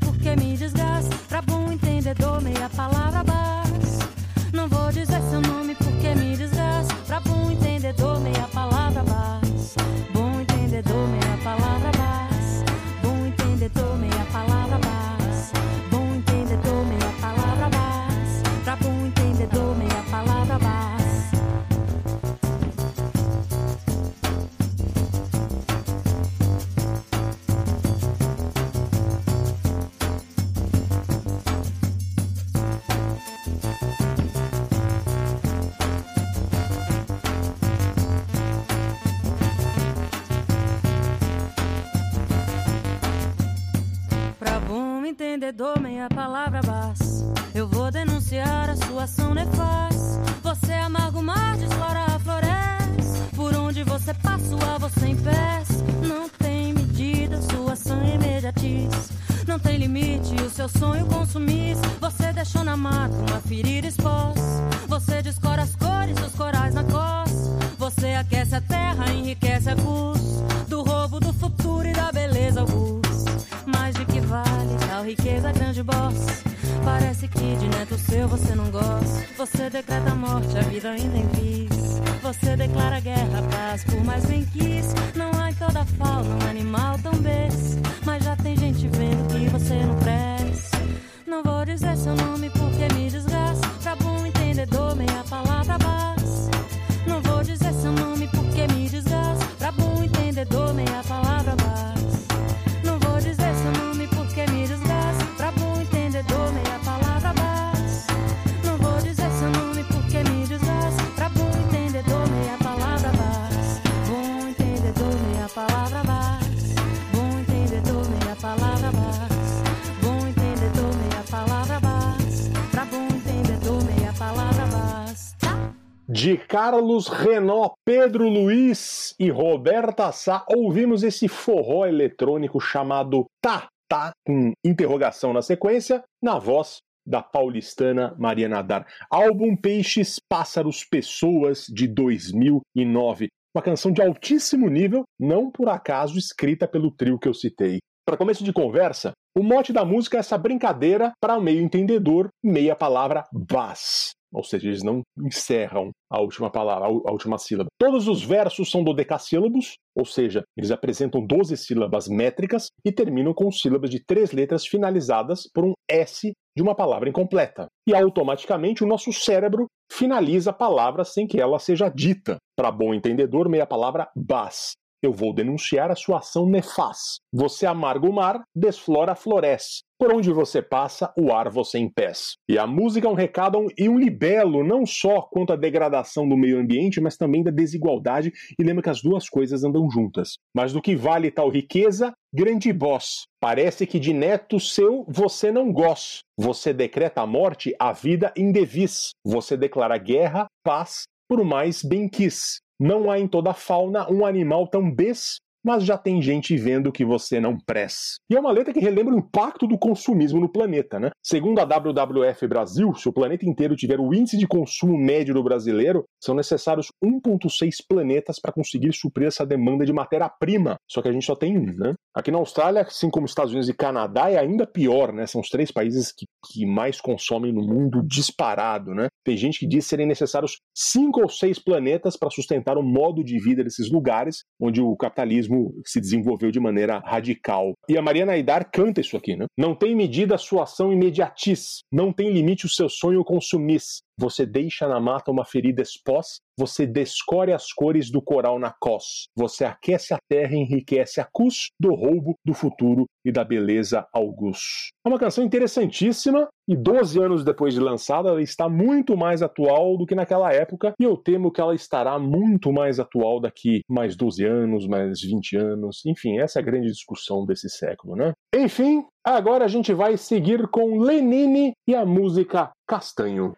De 126.22 126.36
Carlos 126.36 127.08
Renó, 127.08 127.72
Pedro 127.84 128.28
Luiz 128.28 129.12
e 129.18 129.28
Roberta 129.28 130.12
Sá, 130.12 130.46
ouvimos 130.48 131.02
esse 131.02 131.26
forró 131.26 131.84
eletrônico 131.84 132.60
chamado 132.60 133.26
Tá, 133.42 133.66
Tá, 133.88 134.12
com 134.24 134.52
interrogação 134.64 135.32
na 135.32 135.42
sequência, 135.42 136.00
na 136.22 136.38
voz 136.38 136.76
da 137.04 137.20
paulistana 137.20 138.14
Maria 138.16 138.48
Nadar. 138.48 138.86
Álbum 139.10 139.56
Peixes, 139.56 140.20
Pássaros, 140.30 140.84
Pessoas, 140.84 141.66
de 141.66 141.88
2009. 141.88 143.26
Uma 143.52 143.62
canção 143.64 143.90
de 143.90 144.00
altíssimo 144.00 144.68
nível, 144.68 145.02
não 145.18 145.50
por 145.50 145.68
acaso 145.68 146.16
escrita 146.16 146.68
pelo 146.68 146.92
trio 146.92 147.18
que 147.18 147.26
eu 147.26 147.34
citei. 147.34 147.78
Para 148.06 148.16
começo 148.16 148.44
de 148.44 148.52
conversa, 148.52 149.10
o 149.36 149.42
mote 149.42 149.72
da 149.72 149.84
música 149.84 150.18
é 150.18 150.20
essa 150.20 150.38
brincadeira 150.38 151.10
para 151.20 151.36
o 151.36 151.42
meio 151.42 151.60
entendedor, 151.60 152.28
meia 152.44 152.76
palavra 152.76 153.24
vas. 153.32 154.12
Ou 154.32 154.42
seja, 154.42 154.68
eles 154.68 154.82
não 154.82 155.02
encerram 155.18 155.90
a 156.10 156.20
última 156.20 156.50
palavra, 156.50 156.86
a 156.86 157.12
última 157.12 157.38
sílaba. 157.38 157.68
Todos 157.78 158.08
os 158.08 158.22
versos 158.22 158.70
são 158.70 158.82
dodecassílabos, 158.82 159.74
ou 159.94 160.04
seja, 160.04 160.42
eles 160.56 160.70
apresentam 160.70 161.24
12 161.24 161.56
sílabas 161.56 162.08
métricas 162.08 162.68
e 162.84 162.90
terminam 162.90 163.34
com 163.34 163.50
sílabas 163.50 163.90
de 163.90 164.02
três 164.04 164.32
letras 164.32 164.66
finalizadas 164.66 165.48
por 165.52 165.64
um 165.64 165.72
S 165.88 166.32
de 166.56 166.62
uma 166.62 166.74
palavra 166.74 167.08
incompleta. 167.08 167.66
E 167.86 167.94
automaticamente 167.94 168.84
o 168.84 168.86
nosso 168.86 169.12
cérebro 169.12 169.66
finaliza 169.90 170.50
a 170.50 170.54
palavra 170.54 171.04
sem 171.04 171.26
que 171.26 171.40
ela 171.40 171.58
seja 171.58 171.88
dita. 171.88 172.36
Para 172.56 172.70
bom 172.70 172.94
entendedor, 172.94 173.48
meia 173.48 173.66
palavra 173.66 174.08
bas. 174.16 174.72
Eu 175.02 175.12
vou 175.12 175.34
denunciar 175.34 175.90
a 175.90 175.96
sua 175.96 176.18
ação 176.18 176.46
nefaz. 176.46 177.16
Você 177.34 177.66
amarga 177.66 178.08
o 178.08 178.12
mar, 178.12 178.40
desflora, 178.54 179.16
floresce. 179.16 179.80
Por 180.02 180.12
onde 180.12 180.32
você 180.32 180.60
passa, 180.60 181.14
o 181.16 181.32
ar 181.32 181.48
você 181.48 181.78
empece. 181.78 182.34
E 182.48 182.58
a 182.58 182.66
música 182.66 183.06
é 183.06 183.08
um 183.08 183.14
recado 183.14 183.68
e 183.78 183.88
um 183.88 183.96
libelo, 183.96 184.64
não 184.64 184.84
só 184.84 185.22
quanto 185.22 185.52
à 185.52 185.56
degradação 185.56 186.28
do 186.28 186.36
meio 186.36 186.58
ambiente, 186.58 187.00
mas 187.00 187.16
também 187.16 187.40
da 187.40 187.52
desigualdade, 187.52 188.32
e 188.58 188.64
lembra 188.64 188.82
que 188.82 188.90
as 188.90 189.00
duas 189.00 189.28
coisas 189.28 189.62
andam 189.62 189.88
juntas. 189.88 190.38
Mas 190.52 190.72
do 190.72 190.82
que 190.82 190.96
vale 190.96 191.30
tal 191.30 191.48
riqueza, 191.48 192.12
grande 192.34 192.72
boss. 192.72 193.28
Parece 193.40 193.86
que 193.86 194.00
de 194.00 194.12
neto 194.12 194.58
seu 194.58 195.04
você 195.06 195.52
não 195.52 195.72
gosta. 195.72 196.24
Você 196.36 196.72
decreta 196.72 197.20
a 197.20 197.26
morte, 197.26 197.72
a 197.78 197.92
vida 197.92 198.32
indevis. 198.36 199.10
Você 199.24 199.56
declara 199.56 199.96
guerra, 199.98 200.46
paz, 200.64 201.04
por 201.28 201.44
mais 201.44 201.80
bem 201.84 202.08
quis. 202.08 202.60
Não 202.76 203.08
há 203.08 203.20
em 203.20 203.28
toda 203.28 203.52
a 203.52 203.54
fauna 203.54 204.10
um 204.10 204.26
animal 204.26 204.66
tão 204.66 204.92
bes, 204.92 205.36
mas 205.64 205.84
já 205.84 205.96
tem 205.96 206.20
gente 206.20 206.56
vendo 206.56 206.92
que 206.92 207.04
você 207.04 207.40
não 207.40 207.56
presta. 207.56 208.16
E 208.30 208.36
é 208.36 208.40
uma 208.40 208.52
letra 208.52 208.72
que 208.72 208.80
relembra 208.80 209.14
o 209.14 209.18
impacto 209.18 209.66
do 209.66 209.78
consumismo 209.78 210.40
no 210.40 210.50
planeta, 210.50 210.98
né? 210.98 211.10
Segundo 211.22 211.58
a 211.60 211.64
WWF 211.64 212.46
Brasil, 212.46 212.94
se 212.94 213.08
o 213.08 213.12
planeta 213.12 213.46
inteiro 213.46 213.76
tiver 213.76 214.00
o 214.00 214.12
índice 214.14 214.36
de 214.36 214.46
consumo 214.46 214.96
médio 214.96 215.34
do 215.34 215.42
brasileiro, 215.42 216.04
são 216.20 216.34
necessários 216.34 216.88
1,6 217.04 217.76
planetas 217.88 218.40
para 218.40 218.52
conseguir 218.52 218.92
suprir 218.92 219.28
essa 219.28 219.46
demanda 219.46 219.84
de 219.84 219.92
matéria-prima. 219.92 220.76
Só 220.90 221.00
que 221.00 221.08
a 221.08 221.12
gente 221.12 221.26
só 221.26 221.36
tem 221.36 221.56
um, 221.56 221.74
né? 221.76 221.94
Aqui 222.14 222.30
na 222.30 222.38
Austrália, 222.38 222.82
assim 222.82 223.10
como 223.10 223.26
Estados 223.26 223.52
Unidos 223.52 223.68
e 223.68 223.74
Canadá, 223.74 224.30
é 224.30 224.38
ainda 224.38 224.66
pior, 224.66 225.12
né? 225.12 225.26
São 225.26 225.40
os 225.40 225.48
três 225.48 225.70
países 225.70 226.12
que, 226.12 226.26
que 226.50 226.66
mais 226.66 227.00
consomem 227.00 227.52
no 227.52 227.62
mundo 227.62 228.02
disparado, 228.06 228.94
né? 228.94 229.06
Tem 229.24 229.36
gente 229.36 229.60
que 229.60 229.66
diz 229.66 229.86
serem 229.86 230.06
necessários 230.06 230.58
cinco 230.74 231.22
ou 231.22 231.28
seis 231.28 231.58
planetas 231.58 232.16
para 232.16 232.30
sustentar 232.30 232.76
o 232.76 232.82
modo 232.82 233.22
de 233.22 233.38
vida 233.38 233.62
desses 233.62 233.90
lugares, 233.90 234.42
onde 234.60 234.80
o 234.80 234.96
capitalismo 234.96 235.51
se 235.84 236.00
desenvolveu 236.00 236.50
de 236.50 236.60
maneira 236.60 237.02
radical. 237.04 237.74
E 237.88 237.96
a 237.96 238.02
Mariana 238.02 238.32
Aidar 238.32 238.70
canta 238.70 239.00
isso 239.00 239.16
aqui, 239.16 239.36
né? 239.36 239.46
Não 239.56 239.74
tem 239.74 239.94
medida 239.94 240.38
sua 240.38 240.64
ação 240.64 240.92
imediatis, 240.92 241.80
não 241.90 242.12
tem 242.12 242.32
limite 242.32 242.66
o 242.66 242.70
seu 242.70 242.88
sonho 242.88 243.24
consumis. 243.24 244.02
Você 244.18 244.44
deixa 244.44 244.86
na 244.86 245.00
mata 245.00 245.30
uma 245.30 245.44
ferida 245.44 245.82
expós, 245.82 246.40
você 246.58 246.86
descore 246.86 247.52
as 247.52 247.72
cores 247.72 248.10
do 248.10 248.20
coral 248.20 248.58
na 248.58 248.72
cos. 248.78 249.24
Você 249.36 249.64
aquece 249.64 250.12
a 250.12 250.18
terra 250.28 250.54
e 250.54 250.58
enriquece 250.58 251.20
a 251.20 251.28
cus 251.32 251.70
do 251.80 251.94
roubo 251.94 252.34
do 252.44 252.52
futuro 252.52 253.06
e 253.24 253.32
da 253.32 253.42
beleza 253.42 254.06
augus. 254.12 254.90
É 255.04 255.08
uma 255.08 255.18
canção 255.18 255.44
interessantíssima 255.44 256.48
e 256.68 256.76
12 256.76 257.20
anos 257.20 257.44
depois 257.44 257.74
de 257.74 257.80
lançada 257.80 258.28
ela 258.28 258.42
está 258.42 258.68
muito 258.68 259.16
mais 259.16 259.42
atual 259.42 259.96
do 259.96 260.06
que 260.06 260.14
naquela 260.14 260.52
época 260.52 260.92
e 261.00 261.04
eu 261.04 261.16
temo 261.16 261.50
que 261.50 261.60
ela 261.60 261.74
estará 261.74 262.18
muito 262.18 262.72
mais 262.72 263.00
atual 263.00 263.40
daqui 263.40 263.80
mais 263.88 264.14
12 264.14 264.44
anos, 264.44 264.86
mais 264.86 265.20
20 265.20 265.56
anos. 265.56 266.02
Enfim, 266.06 266.38
essa 266.38 266.58
é 266.58 266.62
a 266.62 266.64
grande 266.64 266.88
discussão 266.88 267.44
desse 267.44 267.68
século, 267.68 268.14
né? 268.14 268.32
Enfim, 268.54 269.04
agora 269.24 269.64
a 269.64 269.68
gente 269.68 269.92
vai 269.94 270.16
seguir 270.16 270.68
com 270.68 271.00
Lenine 271.00 271.72
e 271.88 271.94
a 271.94 272.04
música 272.04 272.70
Castanho. 272.86 273.56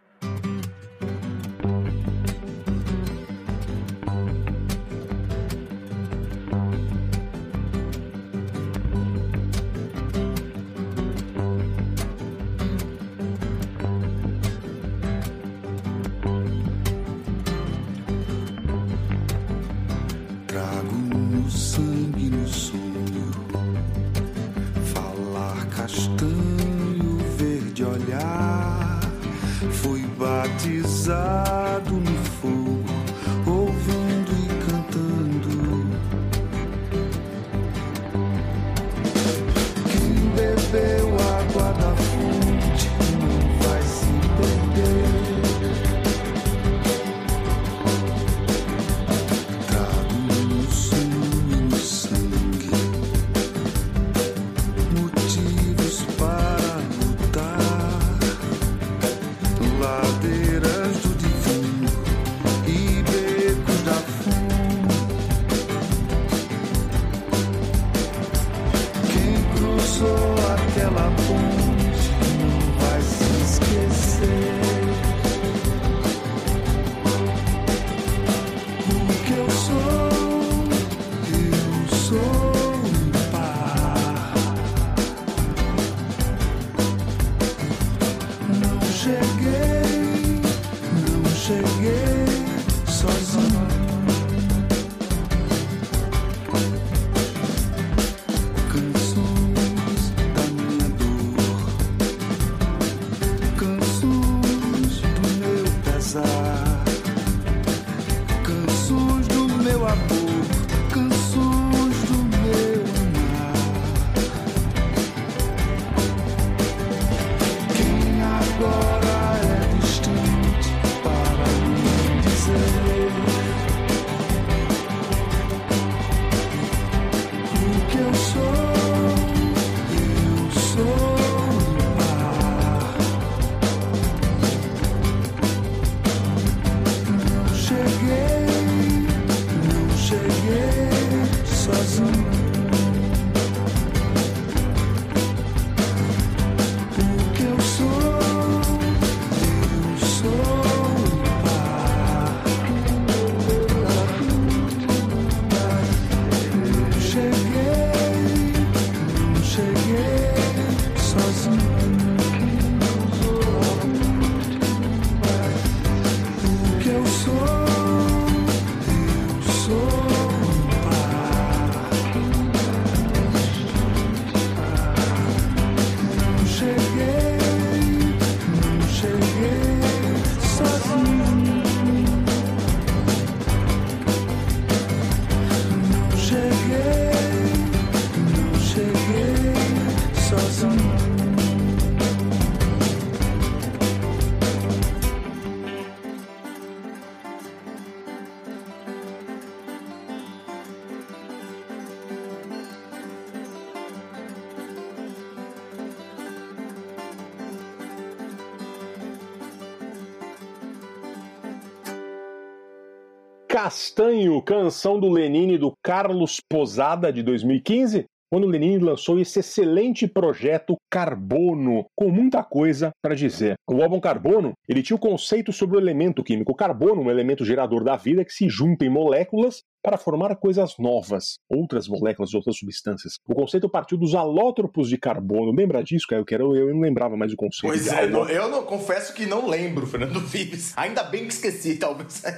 Castanho, 214.34 214.42
canção 214.42 214.98
do 214.98 215.08
Lenine 215.08 215.58
do 215.58 215.72
Carlos 215.82 216.40
Posada 216.48 217.12
de 217.12 217.22
2015, 217.22 218.06
quando 218.30 218.44
o 218.44 218.48
Lenine 218.48 218.78
lançou 218.78 219.20
esse 219.20 219.40
excelente 219.40 220.06
projeto 220.06 220.76
Carbono, 220.90 221.84
com 221.96 222.10
muita 222.10 222.42
coisa 222.42 222.90
para 223.02 223.14
dizer. 223.14 223.54
O 223.68 223.82
álbum 223.82 224.00
Carbono, 224.00 224.54
ele 224.68 224.82
tinha 224.82 224.96
o 224.96 225.00
conceito 225.00 225.52
sobre 225.52 225.76
o 225.76 225.80
elemento 225.80 226.24
químico 226.24 226.54
carbono, 226.54 227.02
um 227.02 227.10
elemento 227.10 227.44
gerador 227.44 227.84
da 227.84 227.96
vida 227.96 228.24
que 228.24 228.32
se 228.32 228.48
junta 228.48 228.84
em 228.84 228.88
moléculas 228.88 229.62
para 229.84 229.98
formar 229.98 230.34
coisas 230.36 230.76
novas, 230.78 231.34
outras 231.48 231.86
moléculas, 231.86 232.32
outras 232.32 232.56
substâncias. 232.56 233.16
O 233.28 233.34
conceito 233.34 233.68
partiu 233.68 233.98
dos 233.98 234.14
alótropos 234.14 234.88
de 234.88 234.96
carbono. 234.96 235.52
Lembra 235.52 235.84
disso, 235.84 236.06
Caio? 236.08 236.24
Que 236.24 236.34
era, 236.34 236.42
eu 236.42 236.72
não 236.72 236.80
lembrava 236.80 237.18
mais 237.18 237.32
o 237.34 237.36
conceito. 237.36 237.70
Pois 237.70 237.86
é, 237.88 238.06
não- 238.08 238.26
eu 238.28 238.48
não 238.48 238.64
confesso 238.64 239.12
que 239.12 239.26
não 239.26 239.46
lembro, 239.46 239.86
Fernando 239.86 240.18
Vives. 240.20 240.72
Ainda 240.76 241.02
bem 241.02 241.26
que 241.26 241.34
esqueci, 241.34 241.76
talvez. 241.76 242.22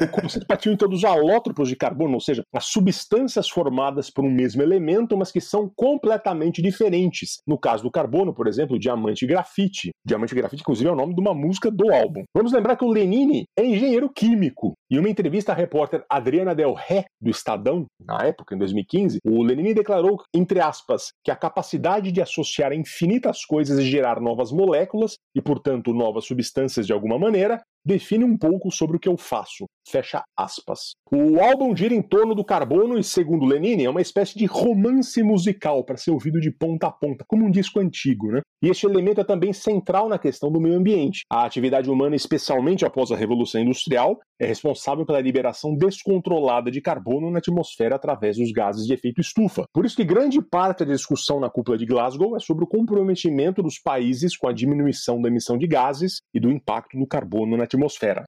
O 0.00 0.08
conceito 0.08 0.46
partiu 0.46 0.72
então 0.72 0.88
dos 0.88 1.04
alótropos 1.04 1.68
de 1.68 1.74
carbono, 1.76 2.14
ou 2.14 2.20
seja, 2.20 2.42
as 2.54 2.66
substâncias 2.66 3.48
formadas 3.48 4.10
por 4.10 4.24
um 4.24 4.30
mesmo 4.30 4.62
elemento, 4.62 5.16
mas 5.16 5.32
que 5.32 5.40
são 5.40 5.68
completamente 5.74 6.62
diferentes. 6.62 7.38
No 7.46 7.58
caso 7.58 7.82
do 7.82 7.90
carbono, 7.90 8.32
por 8.32 8.46
exemplo, 8.46 8.78
diamante 8.78 9.24
e 9.24 9.28
grafite. 9.28 9.90
Diamante 10.04 10.32
e 10.32 10.36
grafite, 10.36 10.62
inclusive, 10.62 10.88
é 10.88 10.92
o 10.92 10.96
nome 10.96 11.14
de 11.14 11.20
uma 11.20 11.34
música 11.34 11.70
do 11.70 11.92
álbum. 11.92 12.22
Vamos 12.34 12.52
lembrar 12.52 12.76
que 12.76 12.84
o 12.84 12.88
Lenine 12.90 13.44
é 13.58 13.64
engenheiro 13.64 14.08
químico. 14.14 14.74
Em 14.90 14.98
uma 14.98 15.08
entrevista 15.08 15.52
à 15.52 15.54
repórter 15.54 15.79
Adriana 16.08 16.54
Del 16.54 16.72
Ré, 16.72 17.04
do 17.20 17.30
Estadão, 17.30 17.86
na 18.00 18.18
época, 18.24 18.54
em 18.54 18.58
2015, 18.58 19.18
o 19.24 19.42
Lenine 19.42 19.74
declarou, 19.74 20.22
entre 20.34 20.60
aspas, 20.60 21.12
que 21.24 21.30
a 21.30 21.36
capacidade 21.36 22.12
de 22.12 22.20
associar 22.20 22.72
infinitas 22.72 23.44
coisas 23.44 23.78
e 23.78 23.82
gerar 23.82 24.20
novas 24.20 24.52
moléculas, 24.52 25.16
e, 25.34 25.40
portanto, 25.40 25.92
novas 25.92 26.24
substâncias 26.24 26.86
de 26.86 26.92
alguma 26.92 27.18
maneira, 27.18 27.62
define 27.84 28.24
um 28.24 28.36
pouco 28.36 28.70
sobre 28.70 28.96
o 28.96 29.00
que 29.00 29.08
eu 29.08 29.16
faço. 29.16 29.66
Fecha 29.88 30.22
aspas. 30.36 30.92
O 31.10 31.40
álbum 31.40 31.74
gira 31.74 31.94
em 31.94 32.02
torno 32.02 32.34
do 32.34 32.44
carbono 32.44 32.98
e, 32.98 33.04
segundo 33.04 33.46
Lenine, 33.46 33.84
é 33.84 33.90
uma 33.90 34.00
espécie 34.00 34.38
de 34.38 34.46
romance 34.46 35.22
musical 35.22 35.84
para 35.84 35.96
ser 35.96 36.10
ouvido 36.10 36.40
de 36.40 36.50
ponta 36.50 36.86
a 36.86 36.92
ponta, 36.92 37.24
como 37.26 37.44
um 37.44 37.50
disco 37.50 37.80
antigo, 37.80 38.30
né? 38.30 38.40
E 38.62 38.68
este 38.68 38.86
elemento 38.86 39.20
é 39.20 39.24
também 39.24 39.52
central 39.52 40.08
na 40.08 40.18
questão 40.18 40.52
do 40.52 40.60
meio 40.60 40.76
ambiente. 40.76 41.22
A 41.30 41.44
atividade 41.46 41.90
humana, 41.90 42.14
especialmente 42.14 42.84
após 42.84 43.10
a 43.10 43.16
Revolução 43.16 43.60
Industrial, 43.60 44.18
é 44.38 44.46
responsável 44.46 45.06
pela 45.06 45.20
liberação 45.20 45.74
descontrolada 45.74 46.70
de 46.70 46.80
carbono 46.80 47.30
na 47.30 47.38
atmosfera 47.38 47.96
através 47.96 48.36
dos 48.36 48.52
gases 48.52 48.86
de 48.86 48.92
efeito 48.92 49.20
estufa. 49.20 49.64
Por 49.72 49.86
isso 49.86 49.96
que 49.96 50.04
grande 50.04 50.42
parte 50.42 50.84
da 50.84 50.92
discussão 50.92 51.40
na 51.40 51.48
cúpula 51.48 51.78
de 51.78 51.86
Glasgow 51.86 52.36
é 52.36 52.40
sobre 52.40 52.64
o 52.64 52.66
comprometimento 52.66 53.62
dos 53.62 53.78
países 53.78 54.36
com 54.36 54.46
a 54.46 54.52
diminuição 54.52 55.20
da 55.20 55.28
emissão 55.28 55.56
de 55.56 55.66
gases 55.66 56.20
e 56.34 56.38
do 56.38 56.50
impacto 56.50 56.98
do 56.98 57.06
carbono 57.06 57.56
na 57.56 57.64
atmosfera. 57.64 57.79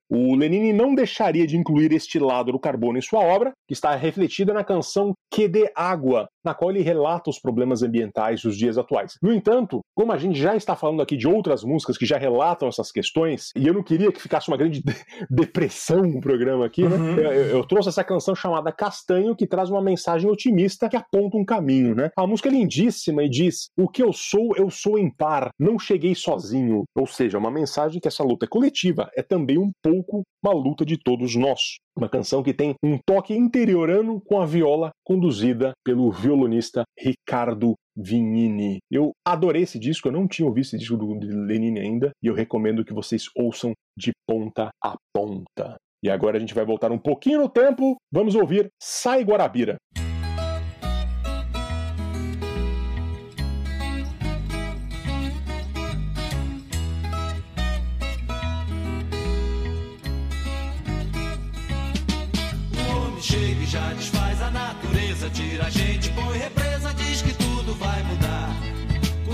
O 0.09 0.35
Lenine 0.35 0.73
não 0.73 0.95
deixaria 0.95 1.47
de 1.47 1.57
incluir 1.57 1.93
este 1.93 2.19
lado 2.19 2.53
do 2.53 2.59
carbono 2.59 2.99
em 2.99 3.03
sua 3.03 3.21
obra, 3.21 3.53
que 3.67 3.75
está 3.75 3.95
refletida 3.95 4.53
na 4.53 4.65
canção 4.65 5.13
Que 5.31 5.49
de 5.49 5.71
Água, 5.75 6.29
na 6.45 6.55
qual 6.55 6.71
ele 6.71 6.83
relata 6.83 7.31
os 7.31 7.39
problemas 7.39 7.83
ambientais 7.83 8.43
dos 8.43 8.57
dias 8.57 8.79
atuais. 8.79 9.15
No 9.23 9.33
entanto, 9.33 9.81
como 9.95 10.13
a 10.13 10.19
gente 10.19 10.39
já 10.39 10.57
está 10.57 10.75
falando 10.77 11.03
aqui 11.03 11.17
de 11.17 11.29
outras 11.29 11.63
músicas 11.65 11.99
que 11.99 12.07
já 12.07 12.19
relatam 12.19 12.69
essas 12.69 12.91
questões, 12.91 13.51
e 13.57 13.67
eu 13.67 13.75
não 13.75 13.83
queria 13.83 14.13
que 14.13 14.21
ficasse 14.21 14.49
uma 14.49 14.57
grande 14.57 14.81
de- 14.83 14.95
depressão 15.31 16.03
no 16.03 16.21
programa 16.21 16.67
aqui, 16.67 16.83
né? 16.83 16.97
Uhum. 16.97 17.19
Eu, 17.19 17.33
eu 17.33 17.65
trouxe 17.65 17.89
essa 17.89 18.05
canção 18.05 18.35
chamada 18.35 18.73
Castanho, 18.73 19.37
que 19.37 19.47
traz 19.47 19.71
uma 19.71 19.83
mensagem 19.83 20.31
otimista 20.31 20.89
que 20.89 20.97
aponta 20.97 21.37
um 21.37 21.45
caminho, 21.45 21.95
né? 21.95 22.11
A 22.17 22.27
música 22.27 22.49
é 22.49 22.53
lindíssima 22.53 23.25
e 23.25 23.29
diz: 23.29 23.69
O 23.77 23.89
que 23.89 24.03
eu 24.03 24.13
sou, 24.13 24.55
eu 24.57 24.71
sou 24.71 24.99
em 24.99 25.11
par, 25.11 25.51
não 25.59 25.79
cheguei 25.79 26.15
sozinho. 26.15 26.85
Ou 26.97 27.07
seja, 27.07 27.39
uma 27.39 27.51
mensagem 27.51 28.01
que 28.01 28.09
essa 28.09 28.25
luta 28.25 28.47
é 28.47 28.49
coletiva, 28.49 29.11
é 29.17 29.23
também 29.23 29.59
um 29.59 29.71
pouco 29.83 30.23
uma 30.45 30.53
luta 30.53 30.85
de 30.85 30.99
todos 30.99 31.37
nós. 31.37 31.79
Uma 31.97 32.09
canção 32.09 32.43
que 32.43 32.55
tem 32.55 32.75
um 32.83 32.99
toque 33.07 33.35
interiorano 33.35 34.21
com 34.21 34.41
a 34.41 34.47
viola 34.47 34.91
conduzida 35.05 35.73
pelo 35.85 36.11
violonista 36.11 36.85
Ricardo 36.99 37.75
Vignini. 37.97 38.79
Eu 38.91 39.13
adorei 39.27 39.63
esse 39.63 39.79
disco, 39.79 40.09
eu 40.09 40.13
não 40.13 40.27
tinha 40.27 40.47
ouvido 40.47 40.65
esse 40.65 40.79
disco 40.79 40.97
do 40.97 41.19
Lenine 41.19 41.81
ainda, 41.81 42.11
e 42.23 42.27
eu 42.27 42.35
recomendo 42.35 42.85
que 42.85 42.95
vocês 42.95 43.25
ouçam 43.37 43.73
de 43.97 44.13
ponta 44.27 44.71
a 44.83 44.97
ponta. 45.15 45.77
E 46.03 46.11
agora 46.11 46.37
a 46.37 46.41
gente 46.41 46.55
vai 46.55 46.65
voltar 46.65 46.91
um 46.91 46.99
pouquinho 46.99 47.41
no 47.41 47.49
tempo, 47.49 47.97
vamos 48.11 48.35
ouvir 48.35 48.69
Sai 48.83 49.23
Guarabira. 49.23 49.77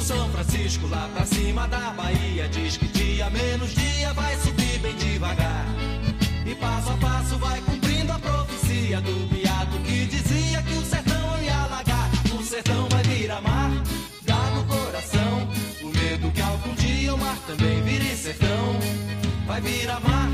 São 0.08 0.26
Francisco 0.30 0.86
lá 0.86 1.06
pra 1.12 1.26
cima 1.26 1.68
da 1.68 1.90
Bahia 1.90 2.48
diz 2.48 2.78
que 2.78 2.88
dia 2.88 3.28
menos 3.28 3.74
dia 3.74 4.10
vai 4.14 4.34
subir 4.38 4.78
bem 4.78 4.96
devagar. 4.96 5.66
E 6.46 6.54
passo 6.54 6.92
a 6.92 6.96
passo 6.96 7.36
vai 7.36 7.60
cumprindo 7.60 8.10
a 8.10 8.18
profecia 8.18 9.02
do 9.02 9.28
beato 9.28 9.78
que 9.80 10.06
dizia 10.06 10.62
que 10.62 10.72
o 10.78 10.82
sertão 10.82 11.42
ia 11.42 11.54
alagar. 11.54 12.10
O 12.32 12.42
sertão 12.42 12.88
vai 12.88 13.02
virar 13.02 13.42
mar, 13.42 13.70
dá 14.22 14.50
no 14.52 14.64
coração. 14.64 15.46
O 15.82 15.88
medo 15.88 16.30
que 16.32 16.40
algum 16.40 16.74
dia 16.76 17.14
o 17.14 17.18
mar 17.18 17.38
também 17.46 17.82
vire 17.82 18.16
sertão. 18.16 18.78
Vai 19.46 19.60
virar 19.60 20.00
mar, 20.00 20.30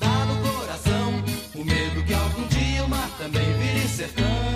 dá 0.00 0.24
no 0.26 0.36
coração. 0.50 1.24
O 1.54 1.64
medo 1.64 2.04
que 2.04 2.12
algum 2.12 2.46
dia 2.48 2.84
o 2.84 2.90
mar 2.90 3.08
também 3.16 3.54
vire 3.54 3.88
sertão. 3.88 4.53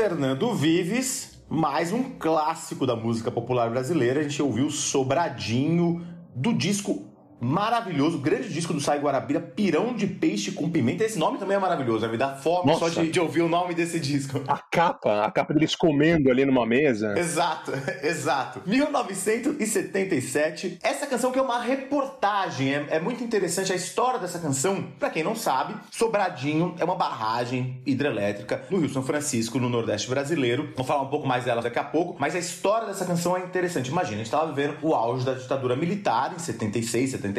Fernando 0.00 0.54
Vives, 0.54 1.42
mais 1.46 1.92
um 1.92 2.02
clássico 2.02 2.86
da 2.86 2.96
música 2.96 3.30
popular 3.30 3.68
brasileira. 3.68 4.20
A 4.20 4.22
gente 4.22 4.42
ouviu 4.42 4.70
Sobradinho 4.70 6.02
do 6.34 6.54
disco 6.54 7.09
maravilhoso, 7.40 8.18
grande 8.18 8.48
disco 8.48 8.74
do 8.74 8.80
Sai 8.80 8.98
Guarabira, 8.98 9.40
Pirão 9.40 9.94
de 9.94 10.06
Peixe 10.06 10.52
com 10.52 10.70
Pimenta. 10.70 11.02
Esse 11.04 11.18
nome 11.18 11.38
também 11.38 11.56
é 11.56 11.60
maravilhoso, 11.60 12.04
né? 12.04 12.12
me 12.12 12.18
dá 12.18 12.36
fome 12.36 12.66
Nossa. 12.66 12.90
só 12.90 13.00
de, 13.00 13.10
de 13.10 13.18
ouvir 13.18 13.40
o 13.40 13.48
nome 13.48 13.74
desse 13.74 13.98
disco. 13.98 14.42
A 14.46 14.58
capa, 14.58 15.24
a 15.24 15.30
capa 15.30 15.54
deles 15.54 15.74
comendo 15.74 16.30
ali 16.30 16.44
numa 16.44 16.66
mesa. 16.66 17.18
Exato, 17.18 17.72
exato. 18.04 18.60
1977. 18.66 20.80
Essa 20.82 21.06
canção 21.06 21.32
que 21.32 21.38
é 21.38 21.42
uma 21.42 21.58
reportagem. 21.60 22.74
É, 22.74 22.86
é 22.90 23.00
muito 23.00 23.24
interessante 23.24 23.72
a 23.72 23.76
história 23.76 24.20
dessa 24.20 24.38
canção. 24.38 24.88
Pra 24.98 25.08
quem 25.08 25.22
não 25.22 25.34
sabe, 25.34 25.74
Sobradinho 25.90 26.74
é 26.78 26.84
uma 26.84 26.96
barragem 26.96 27.80
hidrelétrica 27.86 28.62
no 28.70 28.78
Rio 28.78 28.90
São 28.90 29.02
Francisco, 29.02 29.58
no 29.58 29.70
Nordeste 29.70 30.10
brasileiro. 30.10 30.74
Vou 30.76 30.84
falar 30.84 31.00
um 31.02 31.08
pouco 31.08 31.26
mais 31.26 31.44
dela 31.44 31.62
daqui 31.62 31.78
a 31.78 31.84
pouco. 31.84 32.16
Mas 32.18 32.34
a 32.34 32.38
história 32.38 32.86
dessa 32.86 33.06
canção 33.06 33.34
é 33.36 33.40
interessante. 33.40 33.90
Imagina, 33.90 34.16
a 34.16 34.18
gente 34.18 34.30
tava 34.30 34.52
vivendo 34.52 34.76
o 34.82 34.94
auge 34.94 35.24
da 35.24 35.32
ditadura 35.34 35.74
militar 35.74 36.34
em 36.34 36.38
76, 36.38 37.12
77. 37.12 37.29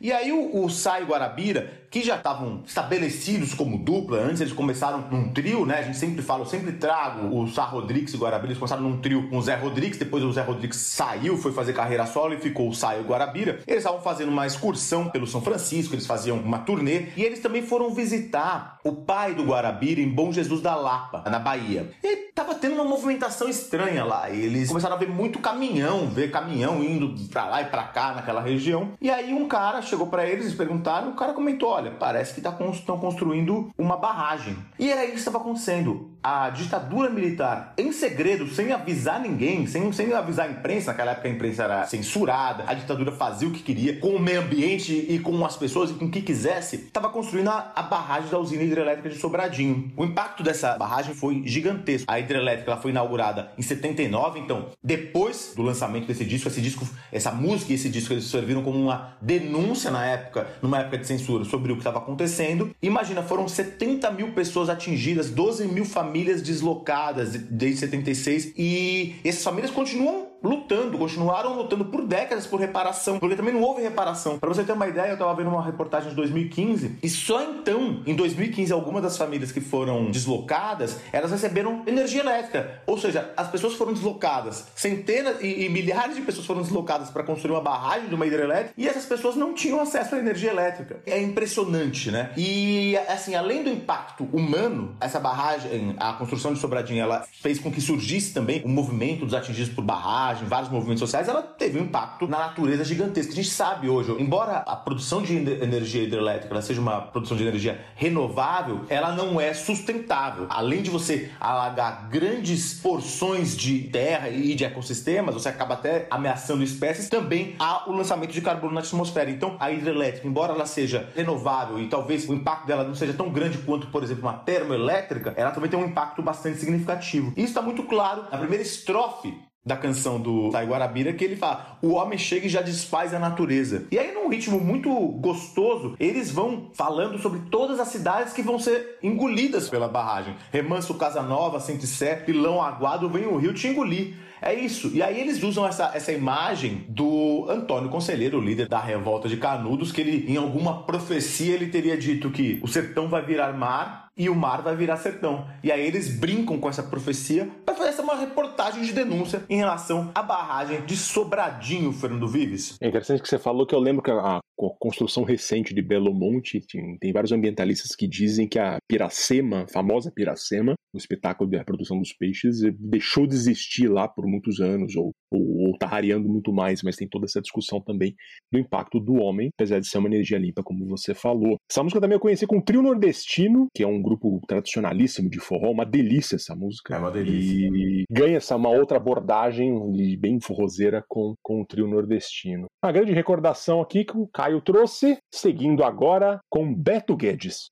E 0.00 0.12
aí 0.12 0.32
o, 0.32 0.64
o 0.64 0.68
Sai 0.68 1.04
Guarabira, 1.04 1.72
que 1.90 2.02
já 2.02 2.16
estavam 2.16 2.62
estabelecidos 2.66 3.54
como 3.54 3.78
dupla, 3.78 4.18
antes 4.18 4.40
eles 4.40 4.52
começaram 4.52 5.00
num 5.10 5.30
trio, 5.32 5.64
né? 5.64 5.78
A 5.78 5.82
gente 5.82 5.96
sempre 5.96 6.22
fala, 6.22 6.42
eu 6.42 6.46
sempre 6.46 6.72
trago 6.72 7.34
o 7.34 7.48
Sá 7.48 7.64
Rodrigues 7.64 8.12
e 8.12 8.16
Guarabira, 8.16 8.48
eles 8.48 8.58
começaram 8.58 8.82
num 8.82 8.98
trio 8.98 9.28
com 9.28 9.38
o 9.38 9.42
Zé 9.42 9.54
Rodrigues, 9.56 9.98
depois 9.98 10.22
o 10.22 10.32
Zé 10.32 10.42
Rodrigues 10.42 10.78
saiu, 10.78 11.36
foi 11.36 11.52
fazer 11.52 11.72
carreira 11.72 12.06
solo 12.06 12.34
e 12.34 12.38
ficou 12.38 12.68
o 12.68 12.74
Sai 12.74 13.00
e 13.00 13.04
Guarabira. 13.04 13.60
Eles 13.66 13.78
estavam 13.78 14.00
fazendo 14.00 14.30
uma 14.30 14.46
excursão 14.46 15.08
pelo 15.08 15.26
São 15.26 15.40
Francisco, 15.40 15.94
eles 15.94 16.06
faziam 16.06 16.38
uma 16.38 16.58
turnê 16.58 17.06
e 17.16 17.22
eles 17.22 17.40
também 17.40 17.62
foram 17.62 17.94
visitar 17.94 18.78
o 18.84 18.92
pai 18.92 19.34
do 19.34 19.44
Guarabira 19.44 20.00
em 20.00 20.08
Bom 20.08 20.32
Jesus 20.32 20.60
da 20.60 20.74
Lapa, 20.74 21.28
na 21.30 21.38
Bahia. 21.38 21.90
E 22.02 22.28
tava 22.34 22.54
tendo 22.54 22.74
uma 22.74 22.84
movimentação 22.84 23.48
estranha 23.48 24.04
lá. 24.04 24.30
Eles 24.30 24.68
começaram 24.68 24.94
a 24.94 24.98
ver 24.98 25.08
muito 25.08 25.38
caminhão, 25.38 26.06
ver 26.08 26.30
caminhão 26.30 26.82
indo 26.82 27.14
pra 27.28 27.46
lá 27.46 27.62
e 27.62 27.66
pra 27.66 27.84
cá 27.84 28.14
naquela 28.14 28.40
região. 28.40 28.92
E 29.00 29.10
aí 29.10 29.32
um 29.38 29.48
cara 29.48 29.80
chegou 29.80 30.08
pra 30.08 30.26
eles, 30.26 30.46
eles 30.46 30.54
perguntaram, 30.54 31.10
o 31.10 31.14
cara 31.14 31.32
comentou: 31.32 31.70
olha, 31.70 31.90
parece 31.92 32.34
que 32.34 32.40
estão 32.40 32.98
construindo 32.98 33.70
uma 33.78 33.96
barragem. 33.96 34.56
E 34.78 34.90
era 34.90 35.04
isso 35.04 35.14
que 35.14 35.18
estava 35.18 35.38
acontecendo. 35.38 36.12
A 36.22 36.50
ditadura 36.50 37.10
militar, 37.10 37.74
em 37.76 37.90
segredo, 37.90 38.48
sem 38.48 38.72
avisar 38.72 39.20
ninguém, 39.20 39.66
sem, 39.66 39.90
sem 39.92 40.12
avisar 40.12 40.48
a 40.48 40.52
imprensa, 40.52 40.90
naquela 40.92 41.12
época 41.12 41.28
a 41.28 41.30
imprensa 41.30 41.64
era 41.64 41.86
censurada, 41.86 42.64
a 42.66 42.74
ditadura 42.74 43.12
fazia 43.12 43.48
o 43.48 43.50
que 43.50 43.62
queria, 43.62 43.98
com 43.98 44.10
o 44.10 44.20
meio 44.20 44.40
ambiente 44.40 44.92
e 44.92 45.18
com 45.18 45.44
as 45.44 45.56
pessoas 45.56 45.90
e 45.90 45.94
com 45.94 46.04
o 46.04 46.10
que 46.10 46.22
quisesse, 46.22 46.76
estava 46.76 47.08
construindo 47.08 47.48
a, 47.48 47.72
a 47.74 47.82
barragem 47.82 48.30
da 48.30 48.38
usina 48.38 48.62
hidrelétrica 48.62 49.08
de 49.08 49.16
Sobradinho. 49.16 49.92
O 49.96 50.04
impacto 50.04 50.42
dessa 50.42 50.76
barragem 50.76 51.14
foi 51.14 51.42
gigantesco. 51.44 52.10
A 52.10 52.18
hidrelétrica 52.18 52.70
ela 52.70 52.80
foi 52.80 52.90
inaugurada 52.90 53.50
em 53.56 53.62
79, 53.62 54.40
então, 54.40 54.66
depois 54.82 55.52
do 55.56 55.62
lançamento 55.62 56.06
desse 56.06 56.24
disco, 56.24 56.48
esse 56.48 56.60
disco, 56.60 56.86
essa 57.10 57.30
música 57.30 57.72
e 57.72 57.74
esse 57.74 57.88
disco 57.88 58.12
eles 58.12 58.24
serviram 58.24 58.62
como 58.62 58.78
uma 58.78 59.16
denúncia 59.20 59.90
na 59.90 60.04
época, 60.04 60.46
numa 60.62 60.78
época 60.78 60.98
de 60.98 61.06
censura, 61.06 61.44
sobre 61.44 61.72
o 61.72 61.76
que 61.76 61.80
estava 61.80 61.98
acontecendo. 61.98 62.74
Imagina, 62.82 63.22
foram 63.22 63.48
70 63.48 64.10
mil 64.10 64.32
pessoas 64.32 64.67
atingidas, 64.68 65.30
12 65.30 65.66
mil 65.68 65.84
famílias 65.84 66.42
deslocadas 66.42 67.34
desde 67.34 67.80
76 67.80 68.52
e 68.56 69.16
essas 69.24 69.42
famílias 69.42 69.70
continuam 69.70 70.27
lutando, 70.42 70.96
continuaram 70.98 71.56
lutando 71.56 71.84
por 71.84 72.06
décadas 72.06 72.46
por 72.46 72.60
reparação, 72.60 73.18
porque 73.18 73.36
também 73.36 73.52
não 73.52 73.62
houve 73.62 73.82
reparação. 73.82 74.38
Para 74.38 74.48
você 74.48 74.62
ter 74.62 74.72
uma 74.72 74.86
ideia, 74.86 75.08
eu 75.08 75.14
estava 75.14 75.34
vendo 75.34 75.50
uma 75.50 75.64
reportagem 75.64 76.10
de 76.10 76.16
2015 76.16 76.98
e 77.02 77.08
só 77.08 77.42
então, 77.42 78.02
em 78.06 78.14
2015, 78.14 78.72
algumas 78.72 79.02
das 79.02 79.16
famílias 79.16 79.52
que 79.52 79.60
foram 79.60 80.10
deslocadas, 80.10 81.00
elas 81.12 81.30
receberam 81.30 81.82
energia 81.86 82.20
elétrica. 82.20 82.82
Ou 82.86 82.98
seja, 82.98 83.32
as 83.36 83.48
pessoas 83.48 83.74
foram 83.74 83.92
deslocadas, 83.92 84.66
centenas 84.74 85.40
e, 85.40 85.64
e 85.64 85.68
milhares 85.68 86.16
de 86.16 86.22
pessoas 86.22 86.46
foram 86.46 86.62
deslocadas 86.62 87.10
para 87.10 87.22
construir 87.22 87.52
uma 87.52 87.60
barragem 87.60 88.08
de 88.08 88.14
uma 88.14 88.26
hidrelétrica 88.26 88.74
e 88.76 88.88
essas 88.88 89.04
pessoas 89.04 89.36
não 89.36 89.54
tinham 89.54 89.80
acesso 89.80 90.14
à 90.14 90.18
energia 90.18 90.50
elétrica. 90.50 91.00
É 91.06 91.20
impressionante, 91.20 92.10
né? 92.10 92.32
E 92.36 92.96
assim, 93.08 93.34
além 93.34 93.62
do 93.62 93.70
impacto 93.70 94.24
humano, 94.32 94.96
essa 95.00 95.18
barragem, 95.18 95.94
a 95.98 96.12
construção 96.12 96.52
de 96.52 96.60
Sobradinho, 96.60 97.02
ela 97.02 97.26
fez 97.42 97.58
com 97.58 97.70
que 97.70 97.80
surgisse 97.80 98.32
também 98.32 98.62
o 98.64 98.68
movimento 98.68 99.24
dos 99.24 99.34
atingidos 99.34 99.72
por 99.72 99.82
barragem 99.82 100.27
barragem, 100.28 100.46
vários 100.46 100.70
movimentos 100.70 101.00
sociais, 101.00 101.28
ela 101.28 101.42
teve 101.42 101.78
um 101.78 101.84
impacto 101.84 102.26
na 102.26 102.38
natureza 102.38 102.84
gigantesco. 102.84 103.32
A 103.32 103.36
gente 103.36 103.48
sabe 103.48 103.88
hoje, 103.88 104.14
embora 104.18 104.58
a 104.58 104.76
produção 104.76 105.22
de 105.22 105.34
energia 105.36 106.02
hidrelétrica 106.02 106.60
seja 106.60 106.80
uma 106.80 107.00
produção 107.00 107.36
de 107.36 107.44
energia 107.44 107.84
renovável, 107.94 108.84
ela 108.88 109.12
não 109.12 109.40
é 109.40 109.54
sustentável. 109.54 110.46
Além 110.50 110.82
de 110.82 110.90
você 110.90 111.30
alagar 111.40 112.08
grandes 112.10 112.74
porções 112.74 113.56
de 113.56 113.84
terra 113.84 114.28
e 114.28 114.54
de 114.54 114.64
ecossistemas, 114.64 115.34
você 115.34 115.48
acaba 115.48 115.74
até 115.74 116.06
ameaçando 116.10 116.62
espécies, 116.62 117.08
também 117.08 117.54
há 117.58 117.88
o 117.88 117.92
lançamento 117.92 118.32
de 118.32 118.40
carbono 118.40 118.74
na 118.74 118.80
atmosfera. 118.80 119.30
Então, 119.30 119.56
a 119.60 119.70
hidrelétrica, 119.70 120.26
embora 120.26 120.52
ela 120.52 120.66
seja 120.66 121.08
renovável 121.14 121.78
e 121.78 121.88
talvez 121.88 122.28
o 122.28 122.34
impacto 122.34 122.66
dela 122.66 122.84
não 122.84 122.94
seja 122.94 123.12
tão 123.12 123.30
grande 123.30 123.58
quanto, 123.58 123.86
por 123.88 124.02
exemplo, 124.02 124.24
uma 124.24 124.34
termoelétrica, 124.34 125.32
ela 125.36 125.50
também 125.50 125.70
tem 125.70 125.78
um 125.78 125.86
impacto 125.86 126.22
bastante 126.22 126.58
significativo. 126.58 127.32
Isso 127.36 127.48
está 127.48 127.62
muito 127.62 127.84
claro 127.84 128.24
na 128.30 128.38
primeira 128.38 128.62
estrofe 128.62 129.47
da 129.68 129.76
canção 129.76 130.18
do 130.18 130.50
Tai 130.50 130.66
Guarabira 130.66 131.12
que 131.12 131.24
ele 131.24 131.36
fala: 131.36 131.78
o 131.82 131.90
homem 131.90 132.18
chega 132.18 132.46
e 132.46 132.48
já 132.48 132.62
desfaz 132.62 133.12
a 133.12 133.18
natureza. 133.18 133.86
E 133.92 133.98
aí, 133.98 134.12
num 134.12 134.28
ritmo 134.28 134.58
muito 134.58 134.90
gostoso, 134.90 135.94
eles 136.00 136.30
vão 136.30 136.70
falando 136.74 137.18
sobre 137.18 137.40
todas 137.50 137.78
as 137.78 137.88
cidades 137.88 138.32
que 138.32 138.42
vão 138.42 138.58
ser 138.58 138.98
engolidas 139.02 139.68
pela 139.68 139.86
barragem. 139.86 140.34
Remanso, 140.50 140.94
Casa 140.94 141.22
Nova, 141.22 141.60
Sé, 141.60 142.16
Pilão, 142.16 142.62
Aguado, 142.62 143.08
vem 143.08 143.26
o 143.26 143.36
rio 143.36 143.52
te 143.52 143.68
engolir. 143.68 144.14
É 144.42 144.52
isso. 144.52 144.90
E 144.92 145.02
aí 145.02 145.20
eles 145.20 145.42
usam 145.42 145.66
essa, 145.66 145.92
essa 145.94 146.12
imagem 146.12 146.84
do 146.88 147.46
Antônio 147.48 147.90
Conselheiro, 147.90 148.38
o 148.38 148.40
líder 148.40 148.68
da 148.68 148.80
revolta 148.80 149.28
de 149.28 149.36
Canudos, 149.36 149.92
que 149.92 150.00
ele, 150.00 150.30
em 150.30 150.36
alguma 150.36 150.82
profecia, 150.82 151.54
ele 151.54 151.68
teria 151.68 151.96
dito 151.96 152.30
que 152.30 152.60
o 152.62 152.68
sertão 152.68 153.08
vai 153.08 153.24
virar 153.24 153.52
mar 153.52 154.08
e 154.16 154.28
o 154.28 154.34
mar 154.34 154.62
vai 154.62 154.74
virar 154.74 154.96
sertão. 154.96 155.46
E 155.62 155.70
aí 155.70 155.86
eles 155.86 156.18
brincam 156.18 156.58
com 156.58 156.68
essa 156.68 156.82
profecia 156.82 157.48
para 157.64 157.74
fazer 157.74 157.90
essa 157.90 158.02
uma 158.08 158.16
reportagem 158.16 158.82
de 158.82 158.92
denúncia 158.94 159.44
em 159.50 159.58
relação 159.58 160.10
à 160.14 160.22
barragem 160.22 160.80
de 160.86 160.96
Sobradinho, 160.96 161.92
Fernando 161.92 162.26
Vives. 162.26 162.76
É 162.80 162.88
interessante 162.88 163.20
que 163.20 163.28
você 163.28 163.38
falou 163.38 163.66
que 163.66 163.74
eu 163.74 163.78
lembro 163.78 164.02
que 164.02 164.10
a 164.10 164.40
construção 164.78 165.22
recente 165.22 165.74
de 165.74 165.80
Belo 165.82 166.12
Monte, 166.12 166.60
tem 167.00 167.12
vários 167.12 167.32
ambientalistas 167.32 167.94
que 167.94 168.08
dizem 168.08 168.48
que 168.48 168.58
a 168.58 168.78
Piracema, 168.88 169.62
a 169.62 169.68
famosa 169.68 170.10
Piracema, 170.10 170.74
o 170.92 170.98
espetáculo 170.98 171.48
de 171.48 171.56
reprodução 171.56 171.98
dos 171.98 172.12
peixes, 172.12 172.60
deixou 172.78 173.26
de 173.26 173.34
existir 173.34 173.88
lá 173.88 174.08
por 174.08 174.26
muitos 174.26 174.60
anos, 174.60 174.96
ou, 174.96 175.12
ou, 175.30 175.68
ou 175.68 175.78
tá 175.78 175.86
rareando 175.86 176.28
muito 176.28 176.52
mais, 176.52 176.82
mas 176.82 176.96
tem 176.96 177.08
toda 177.08 177.26
essa 177.26 177.40
discussão 177.40 177.80
também 177.80 178.14
do 178.50 178.58
impacto 178.58 178.98
do 178.98 179.14
homem, 179.14 179.50
apesar 179.54 179.78
de 179.78 179.86
ser 179.86 179.98
uma 179.98 180.08
energia 180.08 180.38
limpa, 180.38 180.62
como 180.62 180.86
você 180.86 181.14
falou. 181.14 181.56
Essa 181.70 181.82
música 181.82 182.00
também 182.00 182.16
eu 182.16 182.20
conheci 182.20 182.46
com 182.46 182.58
o 182.58 182.62
Trio 182.62 182.82
Nordestino, 182.82 183.66
que 183.74 183.82
é 183.82 183.86
um 183.86 184.02
grupo 184.02 184.40
tradicionalíssimo 184.48 185.30
de 185.30 185.38
forró, 185.38 185.70
uma 185.70 185.84
delícia 185.84 186.36
essa 186.36 186.54
música. 186.54 186.96
É 186.96 186.98
uma 186.98 187.10
delícia. 187.10 187.68
E 187.68 188.04
ganha 188.10 188.38
essa 188.38 188.56
uma 188.56 188.70
outra 188.70 188.96
abordagem 188.96 189.72
bem 190.18 190.40
forrozeira 190.40 191.04
com, 191.06 191.34
com 191.42 191.60
o 191.60 191.66
Trio 191.66 191.86
Nordestino. 191.86 192.66
Uma 192.82 192.92
grande 192.92 193.12
recordação 193.12 193.80
aqui 193.80 194.04
que 194.04 194.16
o 194.16 194.26
Caio 194.26 194.47
trouxe, 194.60 195.18
seguindo 195.30 195.84
agora 195.84 196.40
com 196.48 196.74
Beto 196.74 197.14
Guedes. 197.14 197.70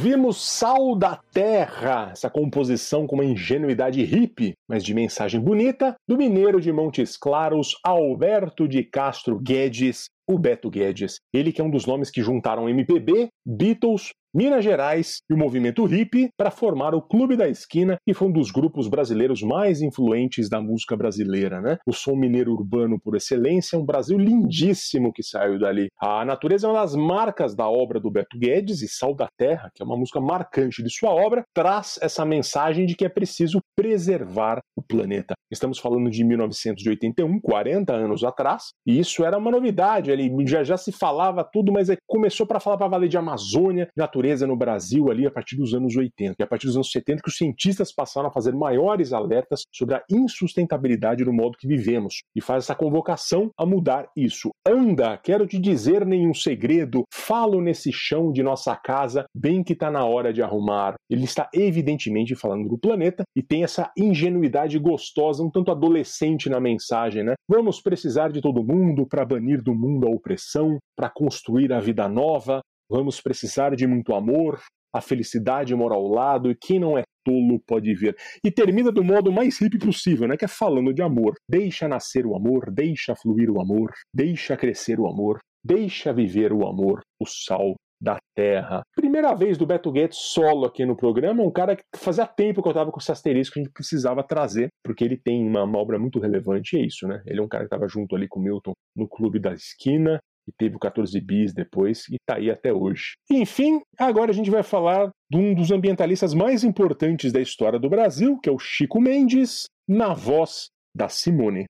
Ouvimos 0.00 0.40
Sal 0.40 0.96
da 0.96 1.14
Terra, 1.14 2.08
essa 2.10 2.30
composição 2.30 3.06
com 3.06 3.16
uma 3.16 3.24
ingenuidade 3.24 4.02
hippie, 4.02 4.54
mas 4.66 4.82
de 4.82 4.94
mensagem 4.94 5.38
bonita, 5.38 5.94
do 6.08 6.16
mineiro 6.16 6.58
de 6.58 6.72
Montes 6.72 7.18
Claros, 7.18 7.76
Alberto 7.84 8.66
de 8.66 8.82
Castro 8.82 9.38
Guedes, 9.38 10.06
o 10.26 10.38
Beto 10.38 10.70
Guedes. 10.70 11.16
Ele 11.34 11.52
que 11.52 11.60
é 11.60 11.64
um 11.64 11.70
dos 11.70 11.84
nomes 11.84 12.10
que 12.10 12.22
juntaram 12.22 12.66
MPB, 12.66 13.28
Beatles, 13.44 14.14
Minas 14.32 14.62
Gerais 14.62 15.22
e 15.28 15.34
o 15.34 15.36
movimento 15.36 15.84
hippie 15.84 16.30
para 16.36 16.52
formar 16.52 16.94
o 16.94 17.02
Clube 17.02 17.36
da 17.36 17.48
Esquina, 17.48 17.98
que 18.06 18.14
foi 18.14 18.28
um 18.28 18.32
dos 18.32 18.52
grupos 18.52 18.86
brasileiros 18.86 19.42
mais 19.42 19.82
influentes 19.82 20.48
da 20.48 20.60
música 20.60 20.96
brasileira, 20.96 21.60
né? 21.60 21.78
O 21.84 21.92
som 21.92 22.14
mineiro 22.14 22.52
urbano 22.52 22.96
por 23.00 23.16
excelência, 23.16 23.76
um 23.76 23.84
Brasil 23.84 24.16
lindíssimo 24.16 25.12
que 25.12 25.20
saiu 25.20 25.58
dali. 25.58 25.88
A 26.00 26.24
natureza 26.24 26.68
é 26.68 26.70
uma 26.70 26.80
das 26.80 26.94
marcas 26.94 27.56
da 27.56 27.68
obra 27.68 27.98
do 27.98 28.08
Beto 28.08 28.38
Guedes 28.38 28.82
e 28.82 28.88
Sal 28.88 29.16
da 29.16 29.28
Terra, 29.36 29.68
que 29.74 29.82
é 29.82 29.84
uma 29.84 29.96
música 29.96 30.20
marcante 30.20 30.80
de 30.80 30.90
sua 30.90 31.10
obra, 31.10 31.42
traz 31.52 31.98
essa 32.00 32.24
mensagem 32.24 32.86
de 32.86 32.94
que 32.94 33.04
é 33.04 33.08
preciso 33.08 33.58
preservar 33.74 34.60
o 34.76 34.82
planeta. 34.82 35.34
Estamos 35.50 35.80
falando 35.80 36.08
de 36.08 36.22
1981, 36.22 37.40
40 37.40 37.92
anos 37.92 38.22
atrás, 38.22 38.68
e 38.86 39.00
isso 39.00 39.24
era 39.24 39.36
uma 39.36 39.50
novidade 39.50 40.12
ali, 40.12 40.30
já, 40.46 40.62
já 40.62 40.76
se 40.76 40.92
falava 40.92 41.42
tudo, 41.42 41.72
mas 41.72 41.88
começou 42.06 42.46
para 42.46 42.60
falar 42.60 42.76
para 42.76 42.86
valer 42.86 43.08
de 43.08 43.18
Amazônia, 43.18 43.88
natureza 43.96 44.19
natureza 44.20 44.46
no 44.46 44.54
Brasil 44.54 45.10
ali 45.10 45.26
a 45.26 45.30
partir 45.30 45.56
dos 45.56 45.72
anos 45.72 45.96
80 45.96 46.34
e 46.38 46.42
a 46.42 46.46
partir 46.46 46.66
dos 46.66 46.76
anos 46.76 46.90
70 46.90 47.22
que 47.22 47.28
os 47.30 47.38
cientistas 47.38 47.90
passaram 47.90 48.28
a 48.28 48.32
fazer 48.32 48.54
maiores 48.54 49.14
alertas 49.14 49.62
sobre 49.72 49.94
a 49.94 50.02
insustentabilidade 50.10 51.24
do 51.24 51.32
modo 51.32 51.56
que 51.56 51.66
vivemos 51.66 52.22
e 52.36 52.40
faz 52.42 52.64
essa 52.64 52.74
convocação 52.74 53.50
a 53.56 53.64
mudar 53.64 54.08
isso. 54.14 54.50
Anda, 54.66 55.16
quero 55.16 55.46
te 55.46 55.58
dizer 55.58 56.04
nenhum 56.04 56.34
segredo, 56.34 57.04
falo 57.10 57.62
nesse 57.62 57.90
chão 57.90 58.30
de 58.30 58.42
nossa 58.42 58.76
casa, 58.76 59.24
bem 59.34 59.64
que 59.64 59.72
está 59.72 59.90
na 59.90 60.04
hora 60.04 60.34
de 60.34 60.42
arrumar. 60.42 60.96
Ele 61.08 61.24
está 61.24 61.48
evidentemente 61.54 62.34
falando 62.34 62.68
do 62.68 62.78
planeta 62.78 63.22
e 63.34 63.42
tem 63.42 63.64
essa 63.64 63.90
ingenuidade 63.96 64.78
gostosa, 64.78 65.42
um 65.42 65.50
tanto 65.50 65.70
adolescente 65.70 66.50
na 66.50 66.60
mensagem, 66.60 67.24
né? 67.24 67.34
Vamos 67.48 67.80
precisar 67.80 68.30
de 68.30 68.42
todo 68.42 68.62
mundo 68.62 69.06
para 69.06 69.24
banir 69.24 69.62
do 69.62 69.74
mundo 69.74 70.06
a 70.06 70.10
opressão, 70.10 70.78
para 70.94 71.08
construir 71.08 71.72
a 71.72 71.80
vida 71.80 72.06
nova, 72.06 72.60
Vamos 72.90 73.20
precisar 73.20 73.76
de 73.76 73.86
muito 73.86 74.12
amor, 74.14 74.60
a 74.92 75.00
felicidade 75.00 75.74
mora 75.74 75.94
ao 75.94 76.08
lado 76.08 76.50
e 76.50 76.56
quem 76.56 76.80
não 76.80 76.98
é 76.98 77.04
tolo 77.24 77.60
pode 77.64 77.94
ver. 77.94 78.16
E 78.44 78.50
termina 78.50 78.90
do 78.90 79.04
modo 79.04 79.30
mais 79.30 79.60
hippie 79.60 79.78
possível, 79.78 80.26
né? 80.26 80.36
Que 80.36 80.44
é 80.44 80.48
falando 80.48 80.92
de 80.92 81.00
amor. 81.00 81.34
Deixa 81.48 81.86
nascer 81.86 82.26
o 82.26 82.34
amor, 82.34 82.70
deixa 82.72 83.14
fluir 83.14 83.48
o 83.50 83.60
amor, 83.60 83.92
deixa 84.12 84.56
crescer 84.56 84.98
o 84.98 85.06
amor, 85.06 85.38
deixa 85.64 86.12
viver 86.12 86.52
o 86.52 86.66
amor, 86.66 87.00
o 87.20 87.26
sal 87.26 87.76
da 88.02 88.16
terra. 88.34 88.82
Primeira 88.96 89.34
vez 89.34 89.58
do 89.58 89.66
Beto 89.66 89.92
Guedes 89.92 90.16
solo 90.16 90.64
aqui 90.64 90.86
no 90.86 90.96
programa, 90.96 91.42
um 91.42 91.50
cara 91.50 91.76
que 91.76 91.82
fazia 91.96 92.26
tempo 92.26 92.62
que 92.62 92.68
eu 92.68 92.72
tava 92.72 92.90
com 92.90 92.98
esse 92.98 93.12
asterisco 93.12 93.54
que 93.54 93.60
a 93.60 93.62
gente 93.62 93.72
precisava 93.72 94.22
trazer, 94.22 94.68
porque 94.82 95.04
ele 95.04 95.18
tem 95.18 95.46
uma, 95.46 95.64
obra 95.78 95.98
muito 95.98 96.18
relevante, 96.18 96.76
e 96.76 96.80
é 96.80 96.86
isso, 96.86 97.06
né? 97.06 97.22
Ele 97.26 97.40
é 97.40 97.42
um 97.42 97.48
cara 97.48 97.64
que 97.64 97.66
estava 97.66 97.86
junto 97.86 98.16
ali 98.16 98.26
com 98.26 98.40
o 98.40 98.42
Milton 98.42 98.72
no 98.96 99.06
Clube 99.06 99.38
da 99.38 99.52
Esquina, 99.52 100.18
e 100.50 100.52
teve 100.58 100.76
o 100.76 100.78
14 100.78 101.18
bis 101.20 101.54
depois 101.54 102.08
e 102.08 102.16
está 102.16 102.36
aí 102.36 102.50
até 102.50 102.72
hoje. 102.72 103.14
Enfim, 103.30 103.80
agora 103.96 104.32
a 104.32 104.34
gente 104.34 104.50
vai 104.50 104.62
falar 104.62 105.10
de 105.30 105.38
um 105.38 105.54
dos 105.54 105.70
ambientalistas 105.70 106.34
mais 106.34 106.64
importantes 106.64 107.32
da 107.32 107.40
história 107.40 107.78
do 107.78 107.88
Brasil, 107.88 108.38
que 108.38 108.48
é 108.48 108.52
o 108.52 108.58
Chico 108.58 109.00
Mendes, 109.00 109.66
na 109.88 110.12
voz 110.12 110.68
da 110.94 111.08
Simone. 111.08 111.66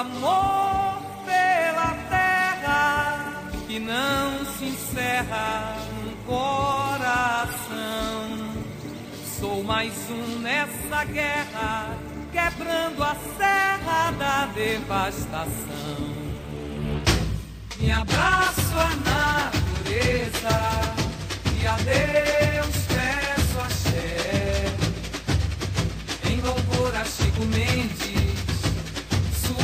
Amor 0.00 1.02
pela 1.26 1.94
terra 2.08 3.34
que 3.66 3.78
não 3.78 4.46
se 4.56 4.64
encerra 4.64 5.76
num 6.02 6.16
coração. 6.24 7.68
Sou 9.38 9.62
mais 9.62 9.92
um 10.10 10.38
nessa 10.38 11.04
guerra, 11.04 11.98
quebrando 12.32 13.04
a 13.04 13.14
serra 13.36 14.10
da 14.12 14.46
devastação. 14.46 16.14
Me 17.78 17.92
abraço 17.92 18.78
à 18.78 18.88
natureza 19.10 20.60
e 21.60 21.66
a 21.66 21.76
Deus 21.76 22.86
peço 22.88 23.60
axé. 23.60 24.64
Em 26.30 26.40
louvor 26.40 26.96
a 26.96 27.04
Chico 27.04 27.44
Mendes, 27.44 28.09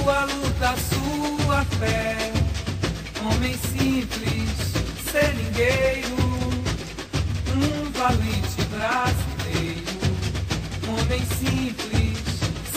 sua 0.07 0.25
luta, 0.25 0.75
sua 0.89 1.65
fé. 1.81 2.17
Homem 3.29 3.59
simples, 3.59 4.51
seringueiro, 5.11 6.15
um 7.57 7.91
valente 7.91 8.63
brasileiro. 8.71 9.99
Homem 10.87 11.21
simples, 11.41 12.19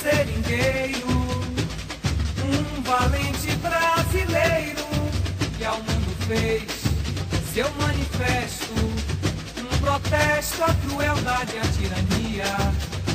seringueiro, 0.01 1.07
um 2.45 2.82
valente 2.82 3.55
brasileiro 3.57 4.88
que 5.55 5.65
ao 5.65 5.77
mundo 5.77 6.15
fez 6.27 6.63
seu 7.53 7.69
manifesto, 7.80 8.73
um 9.59 9.77
protesto 9.77 10.63
à 10.63 10.73
crueldade 10.73 11.53
e 11.53 11.59
à 11.59 11.67
tirania 11.77 12.73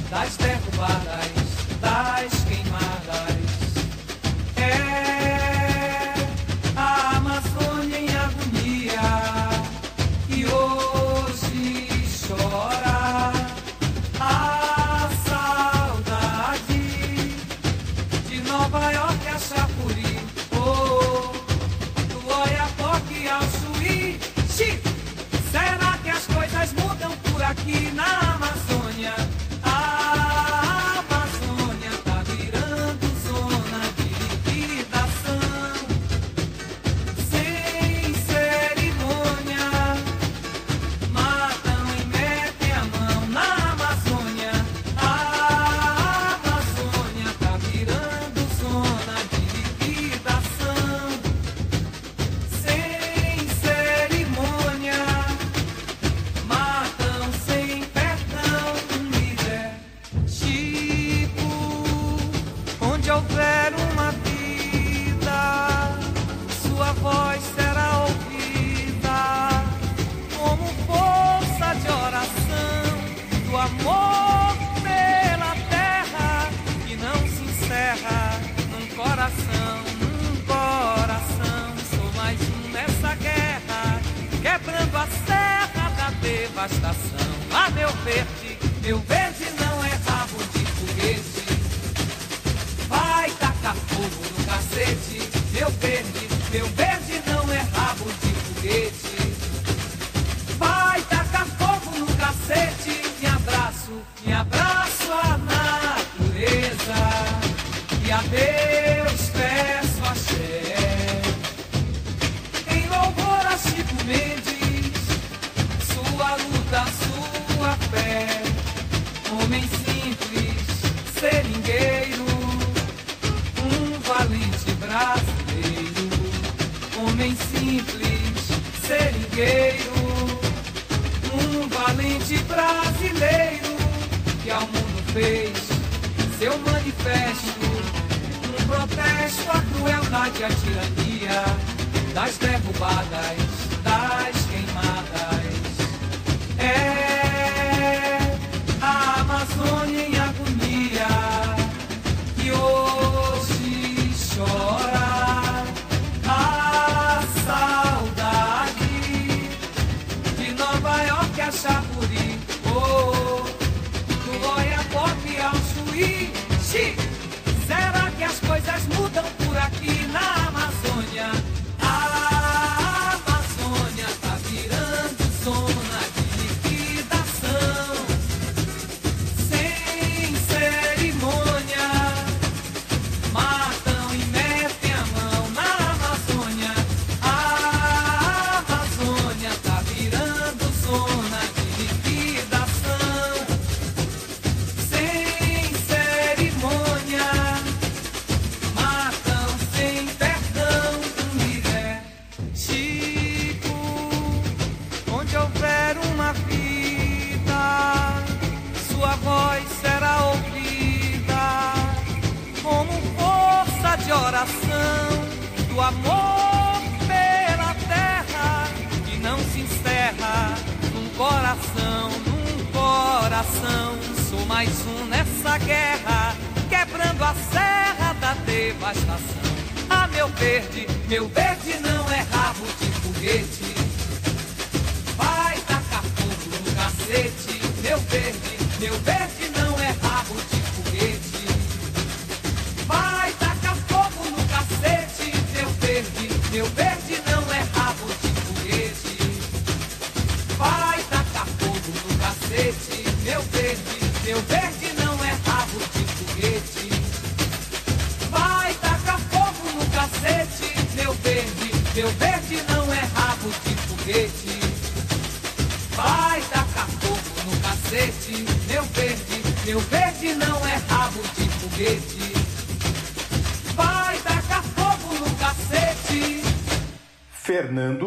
das 0.09 0.37
derrubadas, 0.37 1.33
das 1.81 2.45
queimadas. 2.45 3.44
É 4.75 5.34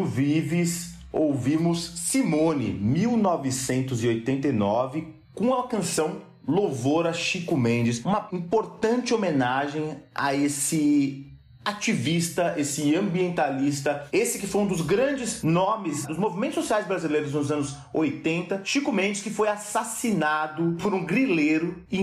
Vives, 0.08 0.94
ouvimos 1.12 1.92
Simone, 1.96 2.72
1989, 2.72 5.08
com 5.34 5.52
a 5.54 5.68
canção 5.68 6.22
Louvor 6.46 7.06
a 7.06 7.12
Chico 7.12 7.56
Mendes, 7.56 8.04
uma 8.04 8.28
importante 8.32 9.12
homenagem 9.12 9.96
a 10.14 10.32
esse 10.34 11.26
ativista, 11.62 12.54
esse 12.56 12.96
ambientalista, 12.96 14.08
esse 14.10 14.38
que 14.38 14.46
foi 14.46 14.62
um 14.62 14.66
dos 14.66 14.80
grandes 14.80 15.42
nomes 15.42 16.06
dos 16.06 16.16
movimentos 16.16 16.54
sociais 16.54 16.86
brasileiros 16.86 17.34
nos 17.34 17.52
anos 17.52 17.76
80, 17.92 18.62
Chico 18.64 18.90
Mendes, 18.90 19.20
que 19.20 19.28
foi 19.28 19.48
assassinado 19.48 20.74
por 20.80 20.94
um 20.94 21.04
grileiro 21.04 21.82
em 21.92 22.02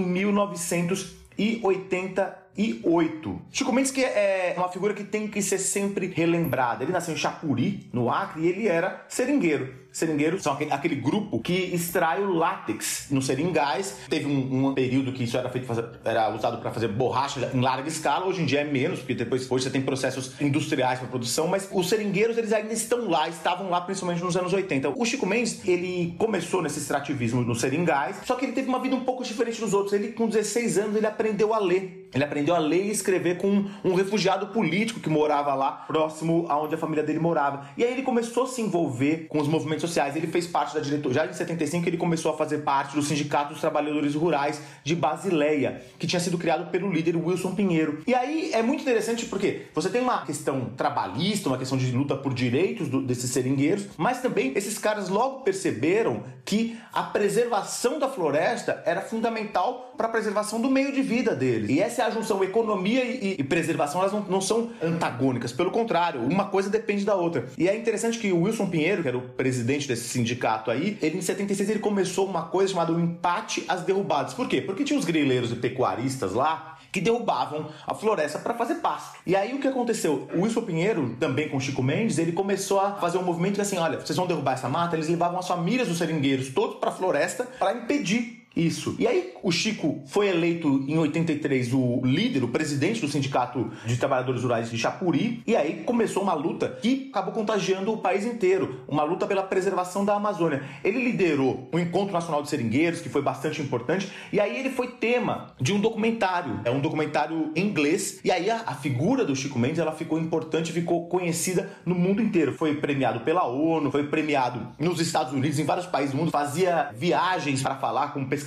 1988. 2.57 3.41
Chico 3.51 3.71
Mendes 3.73 3.91
que 3.91 4.03
é 4.03 4.53
uma 4.57 4.69
figura 4.69 4.93
que 4.93 5.03
tem 5.03 5.27
que 5.27 5.41
ser 5.41 5.57
sempre 5.57 6.07
relembrada. 6.07 6.83
Ele 6.83 6.91
nasceu 6.91 7.13
em 7.13 7.17
Chapuri, 7.17 7.89
no 7.91 8.09
Acre, 8.09 8.43
e 8.43 8.47
ele 8.47 8.67
era 8.67 9.05
seringueiro. 9.07 9.85
Seringueiros 9.95 10.43
são 10.43 10.51
aquele, 10.51 10.73
aquele 10.73 10.95
grupo 10.95 11.39
que 11.39 11.53
extrai 11.53 12.21
o 12.21 12.33
látex 12.33 13.07
nos 13.09 13.25
seringais. 13.25 13.95
Teve 14.09 14.25
um, 14.25 14.67
um 14.67 14.73
período 14.73 15.13
que 15.13 15.23
isso 15.23 15.37
era 15.37 15.49
feito 15.49 15.65
fazer, 15.65 15.85
era 16.03 16.35
usado 16.35 16.57
para 16.57 16.69
fazer 16.69 16.89
borracha 16.89 17.49
em 17.53 17.61
larga 17.61 17.87
escala. 17.87 18.25
Hoje 18.25 18.41
em 18.41 18.45
dia 18.45 18.59
é 18.59 18.65
menos, 18.65 18.99
porque 18.99 19.13
depois 19.13 19.49
hoje 19.49 19.63
você 19.63 19.69
tem 19.69 19.81
processos 19.81 20.33
industriais 20.41 20.99
para 20.99 21.07
produção, 21.07 21.47
mas 21.47 21.69
os 21.71 21.87
seringueiros 21.87 22.37
eles 22.37 22.51
ainda 22.51 22.73
estão 22.73 23.09
lá, 23.09 23.29
estavam 23.29 23.69
lá 23.69 23.79
principalmente 23.79 24.21
nos 24.21 24.35
anos 24.35 24.51
80. 24.51 24.89
O 24.89 25.05
Chico 25.05 25.25
Mendes, 25.25 25.65
ele 25.65 26.13
começou 26.17 26.61
nesse 26.61 26.79
extrativismo 26.79 27.41
nos 27.43 27.61
seringais, 27.61 28.17
só 28.25 28.35
que 28.35 28.43
ele 28.43 28.51
teve 28.51 28.67
uma 28.67 28.81
vida 28.81 28.97
um 28.97 29.05
pouco 29.05 29.23
diferente 29.23 29.61
dos 29.61 29.73
outros. 29.73 29.93
Ele 29.93 30.09
com 30.09 30.27
16 30.27 30.77
anos 30.77 30.95
ele 30.97 31.07
aprendeu 31.07 31.53
a 31.53 31.57
ler. 31.57 32.04
Ele 32.13 32.23
aprendeu 32.23 32.55
a 32.55 32.59
ler 32.59 32.85
e 32.85 32.91
escrever 32.91 33.37
com 33.37 33.65
um 33.83 33.93
refugiado 33.93 34.47
político 34.47 34.99
que 34.99 35.09
morava 35.09 35.53
lá, 35.53 35.71
próximo 35.71 36.45
aonde 36.49 36.75
a 36.75 36.77
família 36.77 37.03
dele 37.03 37.19
morava. 37.19 37.67
E 37.77 37.83
aí 37.83 37.91
ele 37.91 38.03
começou 38.03 38.43
a 38.43 38.47
se 38.47 38.61
envolver 38.61 39.27
com 39.27 39.39
os 39.39 39.47
movimentos 39.47 39.81
sociais. 39.81 40.15
Ele 40.15 40.27
fez 40.27 40.47
parte 40.47 40.73
da 40.73 40.79
diretoria. 40.79 41.15
Já 41.15 41.25
em 41.25 41.33
75 41.33 41.87
ele 41.87 41.97
começou 41.97 42.33
a 42.33 42.37
fazer 42.37 42.59
parte 42.59 42.95
do 42.95 43.01
Sindicato 43.01 43.53
dos 43.53 43.61
Trabalhadores 43.61 44.15
Rurais 44.15 44.61
de 44.83 44.95
Basileia, 44.95 45.81
que 45.99 46.07
tinha 46.07 46.19
sido 46.19 46.37
criado 46.37 46.69
pelo 46.71 46.91
líder 46.91 47.15
Wilson 47.15 47.55
Pinheiro. 47.55 48.01
E 48.07 48.13
aí 48.13 48.51
é 48.53 48.61
muito 48.61 48.81
interessante 48.81 49.25
porque 49.25 49.67
você 49.73 49.89
tem 49.89 50.01
uma 50.01 50.25
questão 50.25 50.71
trabalhista, 50.75 51.49
uma 51.49 51.57
questão 51.57 51.77
de 51.77 51.91
luta 51.91 52.15
por 52.15 52.33
direitos 52.33 52.87
do, 52.87 53.01
desses 53.01 53.31
seringueiros, 53.31 53.87
mas 53.97 54.21
também 54.21 54.53
esses 54.55 54.77
caras 54.77 55.09
logo 55.09 55.41
perceberam 55.41 56.23
que 56.43 56.77
a 56.93 57.03
preservação 57.03 57.99
da 57.99 58.07
floresta 58.07 58.81
era 58.85 59.01
fundamental 59.01 59.84
para 59.95 60.07
a 60.07 60.09
preservação 60.09 60.61
do 60.61 60.69
meio 60.69 60.91
de 60.91 61.01
vida 61.01 61.35
deles. 61.35 61.69
E 61.69 61.79
essa 61.79 62.03
é 62.03 62.05
a 62.05 62.09
junção 62.09 62.43
economia 62.43 63.03
e, 63.03 63.35
e 63.39 63.43
preservação, 63.43 64.01
elas 64.01 64.13
não, 64.13 64.21
não, 64.21 64.41
são 64.41 64.71
antagônicas, 64.81 65.51
pelo 65.51 65.71
contrário, 65.71 66.21
uma 66.21 66.45
coisa 66.45 66.69
depende 66.69 67.05
da 67.05 67.15
outra. 67.15 67.47
E 67.57 67.67
é 67.67 67.75
interessante 67.75 68.19
que 68.19 68.31
o 68.31 68.43
Wilson 68.43 68.67
Pinheiro, 68.67 69.01
que 69.01 69.07
era 69.07 69.17
o 69.17 69.21
presidente 69.21 69.87
desse 69.87 70.07
sindicato 70.09 70.71
aí, 70.71 70.97
ele 71.01 71.17
em 71.17 71.21
76 71.21 71.69
ele 71.69 71.79
começou 71.79 72.27
uma 72.27 72.43
coisa 72.43 72.73
chamada 72.73 72.91
o 72.91 72.99
empate 72.99 73.63
às 73.67 73.81
derrubadas. 73.81 74.33
Por 74.33 74.47
quê? 74.47 74.61
Porque 74.61 74.83
tinha 74.83 74.99
os 74.99 75.05
grileiros 75.05 75.51
e 75.51 75.55
pecuaristas 75.55 76.33
lá 76.33 76.75
que 76.95 77.01
derrubavam 77.01 77.67
a 77.85 77.93
floresta 77.93 78.39
para 78.39 78.53
fazer 78.53 78.75
pasto. 78.75 79.19
E 79.27 79.35
aí 79.35 79.53
o 79.53 79.59
que 79.59 79.67
aconteceu? 79.67 80.29
O 80.33 80.43
Wilson 80.43 80.61
Pinheiro, 80.61 81.13
também 81.19 81.49
com 81.49 81.59
Chico 81.59 81.83
Mendes, 81.83 82.17
ele 82.17 82.31
começou 82.31 82.79
a 82.79 82.93
fazer 82.93 83.17
um 83.17 83.21
movimento 83.21 83.59
assim, 83.59 83.77
olha, 83.77 83.99
vocês 83.99 84.15
vão 84.15 84.25
derrubar 84.25 84.53
essa 84.53 84.69
mata, 84.69 84.95
eles 84.95 85.09
levavam 85.09 85.37
as 85.37 85.45
famílias 85.45 85.89
dos 85.89 85.97
seringueiros 85.97 86.53
todos 86.53 86.77
para 86.77 86.89
a 86.89 86.93
floresta 86.93 87.43
para 87.59 87.73
impedir 87.73 88.44
Isso. 88.55 88.95
E 88.97 89.05
aí 89.05 89.33
o 89.43 89.51
Chico 89.51 90.01
foi 90.07 90.29
eleito 90.29 90.85
em 90.87 90.97
83 90.97 91.73
o 91.73 92.01
líder, 92.03 92.43
o 92.43 92.47
presidente 92.47 93.01
do 93.01 93.07
Sindicato 93.07 93.69
de 93.85 93.97
Trabalhadores 93.97 94.41
Rurais 94.41 94.71
de 94.71 94.77
Chapuri, 94.77 95.43
e 95.45 95.55
aí 95.55 95.83
começou 95.83 96.23
uma 96.23 96.33
luta 96.33 96.69
que 96.81 97.09
acabou 97.11 97.33
contagiando 97.33 97.91
o 97.91 97.97
país 97.97 98.25
inteiro, 98.25 98.81
uma 98.87 99.03
luta 99.03 99.27
pela 99.27 99.43
preservação 99.43 100.05
da 100.05 100.15
Amazônia. 100.15 100.63
Ele 100.83 101.03
liderou 101.03 101.69
o 101.71 101.77
Encontro 101.77 102.13
Nacional 102.13 102.41
de 102.41 102.49
Seringueiros, 102.49 103.01
que 103.01 103.09
foi 103.09 103.21
bastante 103.21 103.61
importante, 103.61 104.09
e 104.31 104.39
aí 104.39 104.57
ele 104.57 104.69
foi 104.69 104.87
tema 104.87 105.53
de 105.59 105.73
um 105.73 105.79
documentário, 105.79 106.61
é 106.63 106.71
um 106.71 106.79
documentário 106.79 107.51
em 107.55 107.67
inglês, 107.67 108.19
e 108.23 108.31
aí 108.31 108.49
a, 108.49 108.63
a 108.65 108.73
figura 108.73 109.25
do 109.25 109.35
Chico 109.35 109.59
Mendes 109.59 109.79
ela 109.79 109.91
ficou 109.91 110.17
importante, 110.17 110.71
ficou 110.71 111.07
conhecida 111.07 111.69
no 111.85 111.93
mundo 111.93 112.21
inteiro. 112.21 112.53
Foi 112.53 112.75
premiado 112.75 113.19
pela 113.19 113.45
ONU, 113.45 113.91
foi 113.91 114.07
premiado 114.07 114.67
nos 114.79 114.99
Estados 114.99 115.33
Unidos, 115.33 115.59
em 115.59 115.65
vários 115.65 115.85
países 115.85 116.11
do 116.11 116.17
mundo, 116.17 116.31
fazia 116.31 116.91
viagens 116.95 117.61
para 117.61 117.75
falar 117.75 118.13
com 118.13 118.25
pesquisadores, 118.25 118.44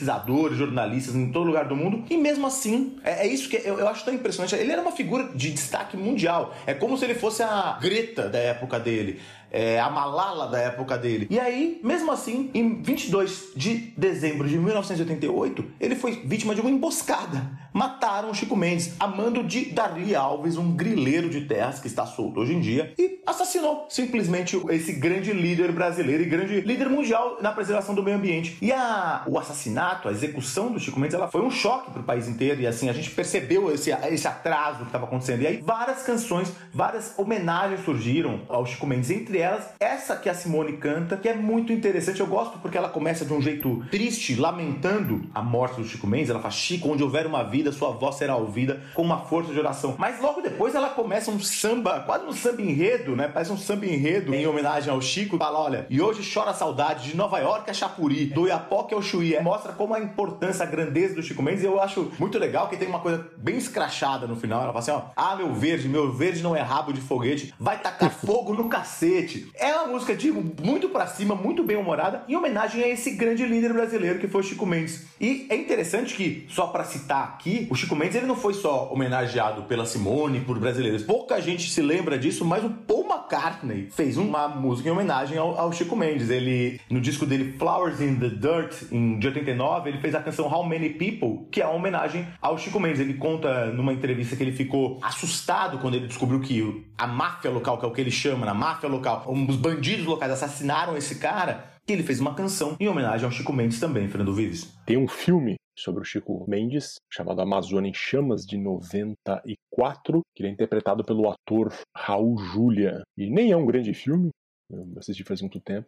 jornalistas 0.55 1.15
em 1.15 1.31
todo 1.31 1.47
lugar 1.47 1.67
do 1.67 1.77
mundo, 1.77 2.05
e 2.11 2.17
mesmo 2.17 2.47
assim, 2.47 2.97
é, 3.05 3.27
é 3.27 3.27
isso 3.27 3.49
que 3.49 3.57
eu, 3.57 3.79
eu, 3.79 3.89
acho 3.89 4.05
tão 4.05 4.15
impressionante. 4.15 4.55
Ele 4.55 4.73
era 4.73 4.81
uma 4.81 4.93
figura 4.93 5.31
de 5.35 5.51
destaque 5.51 5.97
mundial. 5.97 6.55
É 6.67 6.75
como 6.75 6.97
se 6.97 7.05
ele 7.05 7.15
fosse 7.15 7.43
a 7.43 7.79
Greta 7.81 8.29
da 8.29 8.39
época 8.39 8.79
dele 8.79 9.21
é, 9.51 9.81
a 9.81 9.89
Malala 9.91 10.47
da 10.49 10.59
época 10.59 10.97
dele. 10.97 11.27
E 11.31 11.39
aí, 11.39 11.81
mesmo 11.83 12.11
assim, 12.11 12.51
em 12.55 12.83
22 12.83 13.53
de 13.57 13.93
dezembro 13.97 14.49
de 14.49 14.59
1988, 14.59 15.65
ele 15.81 15.97
foi 15.97 16.23
vítima 16.25 16.55
de 16.55 16.61
uma 16.61 16.71
emboscada. 16.71 17.59
Mataram 17.73 18.31
o 18.31 18.35
Chico 18.35 18.57
Mendes, 18.57 18.95
a 18.99 19.07
mando 19.07 19.43
de 19.43 19.67
Darli 19.67 20.15
Alves, 20.15 20.57
um 20.57 20.75
grileiro 20.75 21.29
de 21.29 21.43
terras 21.43 21.79
que 21.79 21.87
está 21.87 22.07
solto 22.07 22.41
hoje 22.41 22.55
em 22.55 22.61
dia, 22.61 22.93
e 22.99 23.21
assassinou 23.27 23.87
simplesmente 23.89 24.61
esse 24.71 24.93
grande 24.95 25.33
líder 25.33 25.71
brasileiro 25.71 26.23
e 26.23 26.27
grande 26.27 26.61
líder 26.61 26.89
mundial 26.89 27.39
na 27.41 27.53
preservação 27.53 27.95
do 27.95 28.03
meio 28.03 28.17
ambiente. 28.17 28.57
E 28.61 28.73
a, 28.73 29.23
o 29.27 29.39
assassinato, 29.39 30.09
a 30.09 30.13
execução 30.13 30.73
do 30.73 30.81
Chico 30.81 30.99
Mendes, 30.99 31.15
ela 31.15 31.29
foi 31.29 31.43
um 31.43 31.51
choque 31.51 31.91
para 31.91 32.01
o 32.01 32.05
país 32.05 32.27
inteiro, 32.27 32.61
e 32.61 32.67
assim, 32.67 32.89
a 32.89 32.93
gente 32.93 33.11
percebeu 33.11 33.73
esse, 33.73 33.91
esse 33.91 34.27
atraso 34.27 34.79
que 34.79 34.87
estava 34.87 35.05
acontecendo. 35.05 35.43
E 35.43 35.47
aí, 35.47 35.61
várias 35.63 36.03
canções, 36.03 36.53
várias 36.73 37.15
homenagens 37.19 37.85
surgiram 37.85 38.43
ao 38.49 38.67
Chico 38.67 38.87
Mendes, 38.87 39.11
entre 39.11 39.38
entre 39.39 39.41
elas 39.41 39.69
essa 39.79 40.17
que 40.17 40.29
a 40.29 40.35
Simone 40.35 40.77
canta, 40.77 41.17
que 41.17 41.29
é 41.29 41.35
muito 41.35 41.73
interessante. 41.73 42.21
Eu 42.21 42.27
gosto 42.27 42.59
porque 42.59 42.77
ela 42.77 42.89
começa 42.89 43.25
de 43.25 43.33
um 43.33 43.41
jeito 43.41 43.85
triste, 43.91 44.35
lamentando 44.35 45.23
a 45.35 45.43
morte 45.43 45.81
do 45.81 45.87
Chico 45.87 46.07
Mendes. 46.07 46.31
Ela 46.31 46.41
fala: 46.41 46.53
Chico, 46.53 46.89
onde 46.89 47.03
houver 47.03 47.27
uma 47.27 47.45
vida, 47.45 47.71
sua 47.71 47.91
voz 47.91 48.17
será 48.17 48.37
ouvida 48.37 48.83
com 48.95 49.03
uma 49.03 49.21
força 49.21 49.53
de 49.53 49.59
oração. 49.59 49.95
Mas 49.99 50.21
logo 50.21 50.41
depois 50.41 50.75
ela 50.75 50.91
começa 50.91 51.31
um 51.31 51.39
samba, 51.39 52.01
quase 52.01 52.25
um 52.25 52.33
samba 52.33 52.63
enredo, 52.63 53.15
né? 53.15 53.29
Parece 53.29 53.53
um 53.53 53.57
samba 53.57 53.87
enredo 53.87 54.35
em 54.35 54.47
homenagem 54.47 54.93
ao 54.93 55.01
Chico. 55.01 55.39
Fala: 55.39 55.59
olha, 55.61 55.87
e 55.89 56.01
hoje 56.01 56.29
chora 56.33 56.51
a 56.51 56.55
saudade 56.55 57.11
de 57.11 57.17
Nova 57.17 57.39
York 57.39 57.71
a 57.71 57.75
Chapuri, 57.75 58.27
do 58.27 58.47
Iapoque 58.47 58.95
ao 58.95 59.03
Chuí. 59.03 59.35
É, 59.35 59.43
mostra 59.43 59.73
como 59.73 59.95
a 59.95 60.01
importância, 60.01 60.65
a 60.65 60.67
grandeza 60.67 61.15
do 61.15 61.23
Chico 61.23 61.43
Mendes. 61.43 61.63
E 61.63 61.67
eu 61.67 61.81
acho 61.81 62.11
muito 62.19 62.39
legal 62.39 62.69
que 62.69 62.77
tem 62.77 62.89
uma 62.89 63.01
coisa 63.01 63.27
bem 63.37 63.57
escrachada 63.57 64.27
no 64.27 64.37
final. 64.37 64.63
Ela 64.63 64.73
fala 64.73 64.79
assim: 64.79 64.91
ó, 64.91 65.03
ah, 65.15 65.37
meu 65.37 65.53
verde, 65.53 65.89
meu 65.89 66.13
verde 66.13 66.43
não 66.43 66.57
é 66.57 66.61
rabo 66.61 66.93
de 66.93 67.01
foguete, 67.01 67.55
vai 67.59 67.79
tacar 67.79 68.11
fogo 68.29 68.55
no 68.55 68.69
cacete. 68.69 69.28
É 69.55 69.75
uma 69.75 69.89
música 69.89 70.15
de 70.15 70.31
muito 70.31 70.89
para 70.89 71.07
cima, 71.07 71.35
muito 71.35 71.63
bem 71.63 71.77
humorada, 71.77 72.25
em 72.29 72.37
homenagem 72.37 72.83
a 72.83 72.89
esse 72.89 73.13
grande 73.13 73.45
líder 73.45 73.73
brasileiro 73.73 74.19
que 74.19 74.29
foi 74.29 74.41
o 74.41 74.45
Chico 74.45 74.67
Mendes. 74.67 75.07
E 75.21 75.47
é 75.51 75.57
interessante 75.57 76.15
que, 76.15 76.47
só 76.49 76.69
para 76.69 76.85
citar 76.85 77.25
aqui, 77.25 77.67
o 77.71 77.75
Chico 77.75 77.97
Mendes 77.97 78.17
ele 78.17 78.27
não 78.27 78.37
foi 78.37 78.55
só 78.55 78.91
homenageado 78.93 79.63
pela 79.63 79.85
Simone, 79.85 80.41
por 80.41 80.59
brasileiros. 80.59 81.03
Pouca 81.03 81.41
gente 81.41 81.71
se 81.71 81.83
lembra 81.83 82.19
disso, 82.19 82.45
mas 82.45 82.65
o 82.65 82.71
Paul 82.71 83.07
McCartney 83.09 83.89
fez 83.91 84.17
uma 84.17 84.49
música 84.49 84.89
em 84.89 84.93
homenagem 84.93 85.39
ao, 85.39 85.59
ao 85.59 85.73
Chico 85.73 85.97
Mendes. 85.97 86.31
Ele, 86.31 86.81
no 86.89 87.01
disco 87.01 87.27
dele 87.27 87.53
Flowers 87.59 88.01
in 88.01 88.17
the 88.17 88.29
Dirt, 88.29 88.91
em, 88.93 89.19
de 89.19 89.27
89, 89.27 89.91
ele 89.91 89.99
fez 89.99 90.15
a 90.15 90.21
canção 90.21 90.47
How 90.47 90.65
Many 90.67 90.91
People, 90.91 91.49
que 91.51 91.61
é 91.61 91.67
uma 91.67 91.75
homenagem 91.75 92.27
ao 92.41 92.57
Chico 92.59 92.79
Mendes. 92.79 93.01
Ele 93.01 93.15
conta 93.15 93.67
numa 93.67 93.93
entrevista 93.93 94.37
que 94.37 94.43
ele 94.43 94.53
ficou 94.53 94.99
assustado 95.03 95.79
quando 95.79 95.95
ele 95.95 96.07
descobriu 96.07 96.41
que 96.41 96.87
a 96.97 97.07
máfia 97.07 97.51
local, 97.51 97.79
que 97.79 97.85
é 97.85 97.89
o 97.89 97.93
que 97.93 98.01
ele 98.01 98.11
chama, 98.11 98.47
na 98.47 98.55
máfia 98.55 98.89
local, 98.89 99.18
os 99.27 99.57
bandidos 99.57 100.07
locais 100.07 100.33
assassinaram 100.33 100.97
esse 100.97 101.19
cara, 101.19 101.73
que 101.87 101.93
ele 101.93 102.03
fez 102.03 102.21
uma 102.21 102.35
canção 102.35 102.77
em 102.79 102.89
homenagem 102.89 103.25
ao 103.25 103.33
Chico 103.33 103.53
Mendes 103.53 103.81
também, 103.81 104.09
Fernando 104.09 104.35
Vives. 104.35 104.77
Tem 104.85 104.97
um 104.97 105.09
filme 105.09 105.57
sobre 105.79 106.03
o 106.03 106.05
Chico 106.05 106.45
Mendes, 106.49 106.97
chamado 107.11 107.41
Amazônia 107.41 107.89
em 107.89 107.95
Chamas, 107.95 108.45
de 108.45 108.59
94, 108.59 110.21
que 110.35 110.43
ele 110.43 110.51
é 110.51 110.53
interpretado 110.53 111.05
pelo 111.05 111.31
ator 111.31 111.73
Raul 111.97 112.37
Julia. 112.37 113.03
E 113.17 113.31
nem 113.31 113.53
é 113.53 113.57
um 113.57 113.67
grande 113.67 113.95
filme, 113.95 114.31
eu 114.71 114.87
assisti 114.99 115.25
faz 115.25 115.41
muito 115.41 115.61
tempo, 115.61 115.87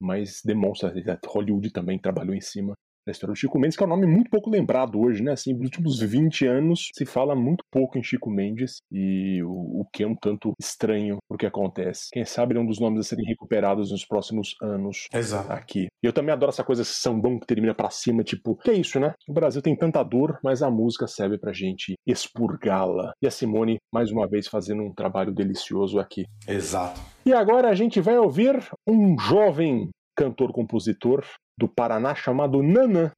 mas 0.00 0.40
demonstra 0.44 0.92
que 0.92 1.28
Hollywood 1.28 1.70
também 1.70 1.98
trabalhou 1.98 2.34
em 2.34 2.40
cima 2.40 2.74
da 3.06 3.12
história 3.12 3.32
do 3.32 3.38
Chico 3.38 3.58
Mendes, 3.58 3.76
que 3.76 3.84
é 3.84 3.86
um 3.86 3.90
nome 3.90 4.06
muito 4.06 4.28
pouco 4.28 4.50
lembrado 4.50 5.00
hoje, 5.00 5.22
né? 5.22 5.32
Assim, 5.32 5.52
nos 5.52 5.62
últimos 5.62 6.00
20 6.00 6.46
anos 6.46 6.90
se 6.92 7.06
fala 7.06 7.36
muito 7.36 7.64
pouco 7.70 7.96
em 7.96 8.02
Chico 8.02 8.28
Mendes 8.28 8.78
e 8.90 9.40
o, 9.44 9.80
o 9.80 9.86
que 9.92 10.02
é 10.02 10.06
um 10.06 10.16
tanto 10.16 10.52
estranho 10.60 11.18
o 11.28 11.36
que 11.36 11.46
acontece. 11.46 12.08
Quem 12.12 12.24
sabe 12.24 12.52
ele 12.52 12.60
é 12.60 12.62
um 12.62 12.66
dos 12.66 12.80
nomes 12.80 13.00
a 13.00 13.02
serem 13.04 13.24
recuperados 13.24 13.92
nos 13.92 14.04
próximos 14.04 14.54
anos 14.60 15.06
Exato. 15.12 15.52
aqui. 15.52 15.86
E 16.02 16.06
eu 16.06 16.12
também 16.12 16.32
adoro 16.32 16.50
essa 16.50 16.64
coisa 16.64 16.84
sambão 16.84 17.38
que 17.38 17.46
termina 17.46 17.74
para 17.74 17.90
cima, 17.90 18.24
tipo, 18.24 18.56
que 18.56 18.70
é 18.70 18.74
isso, 18.74 18.98
né? 18.98 19.14
O 19.28 19.32
Brasil 19.32 19.62
tem 19.62 19.76
tanta 19.76 20.02
dor, 20.02 20.38
mas 20.42 20.62
a 20.62 20.70
música 20.70 21.06
serve 21.06 21.38
pra 21.38 21.52
gente 21.52 21.94
expurgá-la. 22.06 23.12
E 23.22 23.26
a 23.26 23.30
Simone, 23.30 23.78
mais 23.92 24.10
uma 24.10 24.26
vez, 24.26 24.48
fazendo 24.48 24.82
um 24.82 24.94
trabalho 24.94 25.32
delicioso 25.32 25.98
aqui. 25.98 26.24
Exato. 26.48 27.00
E 27.24 27.32
agora 27.32 27.68
a 27.68 27.74
gente 27.74 28.00
vai 28.00 28.18
ouvir 28.18 28.58
um 28.86 29.18
jovem 29.18 29.90
cantor-compositor 30.16 31.24
do 31.58 31.66
Paraná 31.66 32.14
chamado 32.14 32.62
Nanã. 32.62 33.10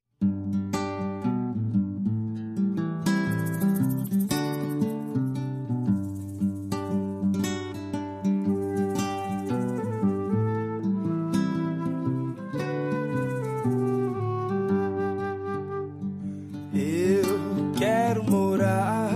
Eu 16.73 17.73
quero 17.77 18.23
morar 18.23 19.11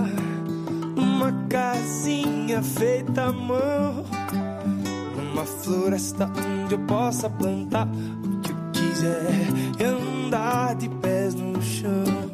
numa 0.97 1.31
casinha 1.47 2.61
feita 2.61 3.23
à 3.27 3.31
mão, 3.31 4.03
numa 5.15 5.45
floresta 5.45 6.29
onde 6.65 6.75
eu 6.75 6.79
possa 6.85 7.29
plantar 7.29 7.87
quiser 9.03 9.85
andar 9.85 10.75
de 10.75 10.87
pés 10.87 11.35
no 11.35 11.61
chão 11.61 12.31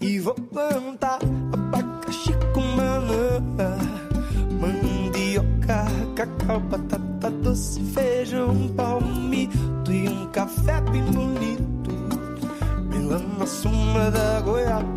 e 0.00 0.20
vou 0.20 0.34
plantar 0.34 1.18
abacaxi 1.52 2.32
com 2.52 2.76
banana, 2.76 3.78
mandioca, 4.60 5.84
cacau, 6.14 6.60
batata 6.60 7.30
doce, 7.30 7.80
feijão, 7.80 8.68
palmito 8.76 9.92
e 9.92 10.08
um 10.08 10.26
café 10.30 10.80
bem 10.82 11.02
bonito. 11.02 11.90
Pela 12.90 13.18
na 13.18 13.46
sombra 13.46 14.10
da 14.10 14.40
goiaba 14.40 14.93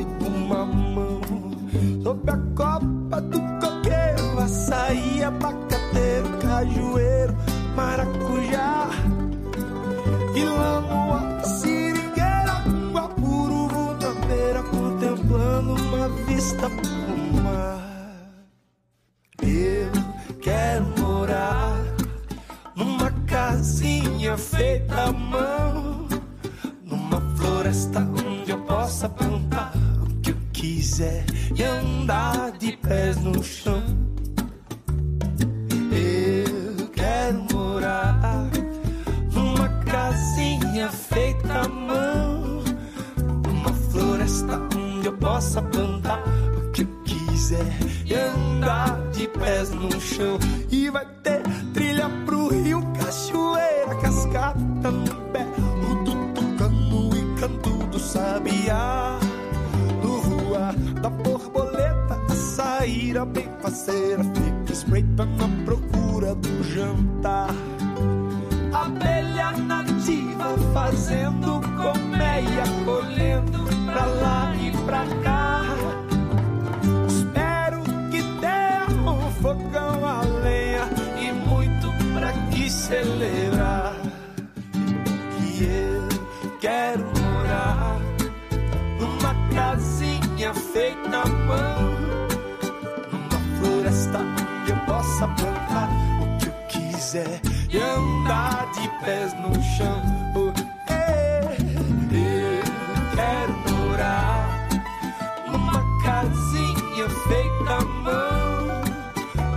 feita 107.28 107.73
à 107.73 107.86
mão, 107.86 108.82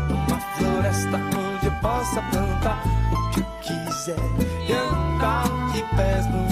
numa 0.09 0.41
floresta 0.57 1.17
onde 1.17 1.67
eu 1.67 1.73
possa 1.81 2.23
plantar 2.23 2.83
o 3.13 3.31
que 3.31 3.41
eu 3.41 3.47
quiser. 3.63 4.19
E 4.69 4.73
andar 4.73 5.49
de 5.73 5.83
pés 5.97 6.27
no 6.27 6.50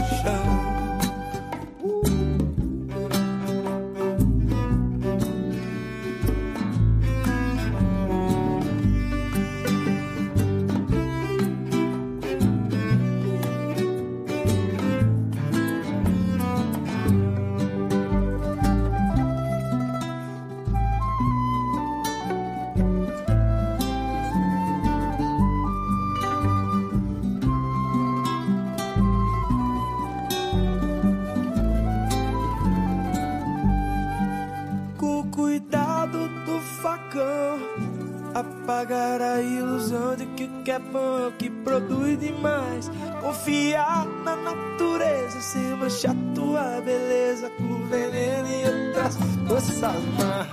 más 49.86 50.48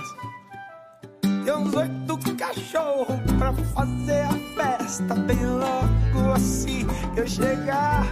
Tem 1.44 1.54
uns 1.54 1.74
oito 1.74 2.36
cachorros 2.36 3.18
pra 3.38 3.52
fazer 3.52 4.22
a 4.22 4.78
festa 4.78 5.14
Bem 5.14 5.44
logo 5.44 6.32
assim 6.32 6.86
que 7.14 7.20
eu 7.20 7.26
chegar. 7.26 8.06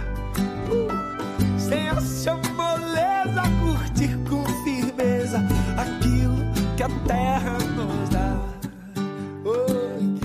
Uh, 0.69 1.59
Sem 1.59 1.89
a 1.89 2.01
sua 2.01 2.35
moleza 2.55 3.43
Curtir 3.61 4.17
com 4.29 4.43
firmeza 4.63 5.41
Aquilo 5.77 6.35
que 6.75 6.83
a 6.83 6.89
terra 7.07 7.57
nos 7.75 8.09
dá. 8.09 8.37
Oh, 9.45 10.19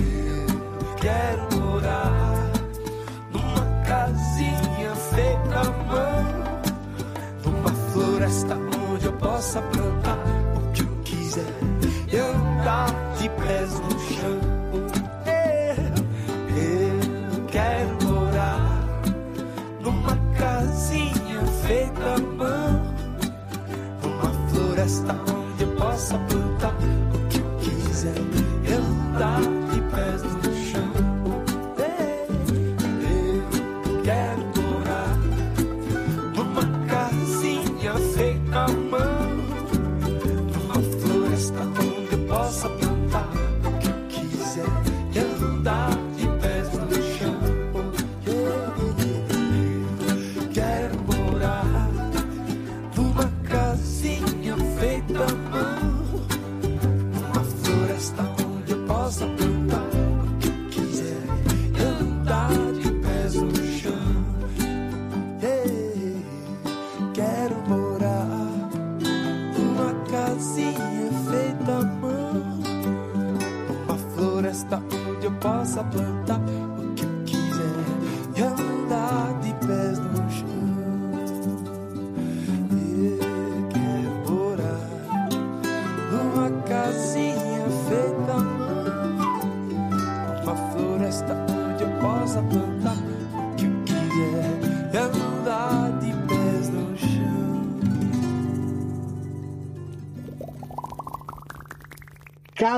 quero 0.99 1.61
morar 1.61 2.51
Numa 3.31 3.83
casinha 3.85 4.95
feita 5.13 5.59
à 5.59 5.63
mão 5.85 6.51
Numa 7.45 7.73
floresta 7.91 8.57
onde 8.91 9.05
eu 9.05 9.13
possa 9.13 9.61
plantar 9.61 10.00
de 13.51 13.90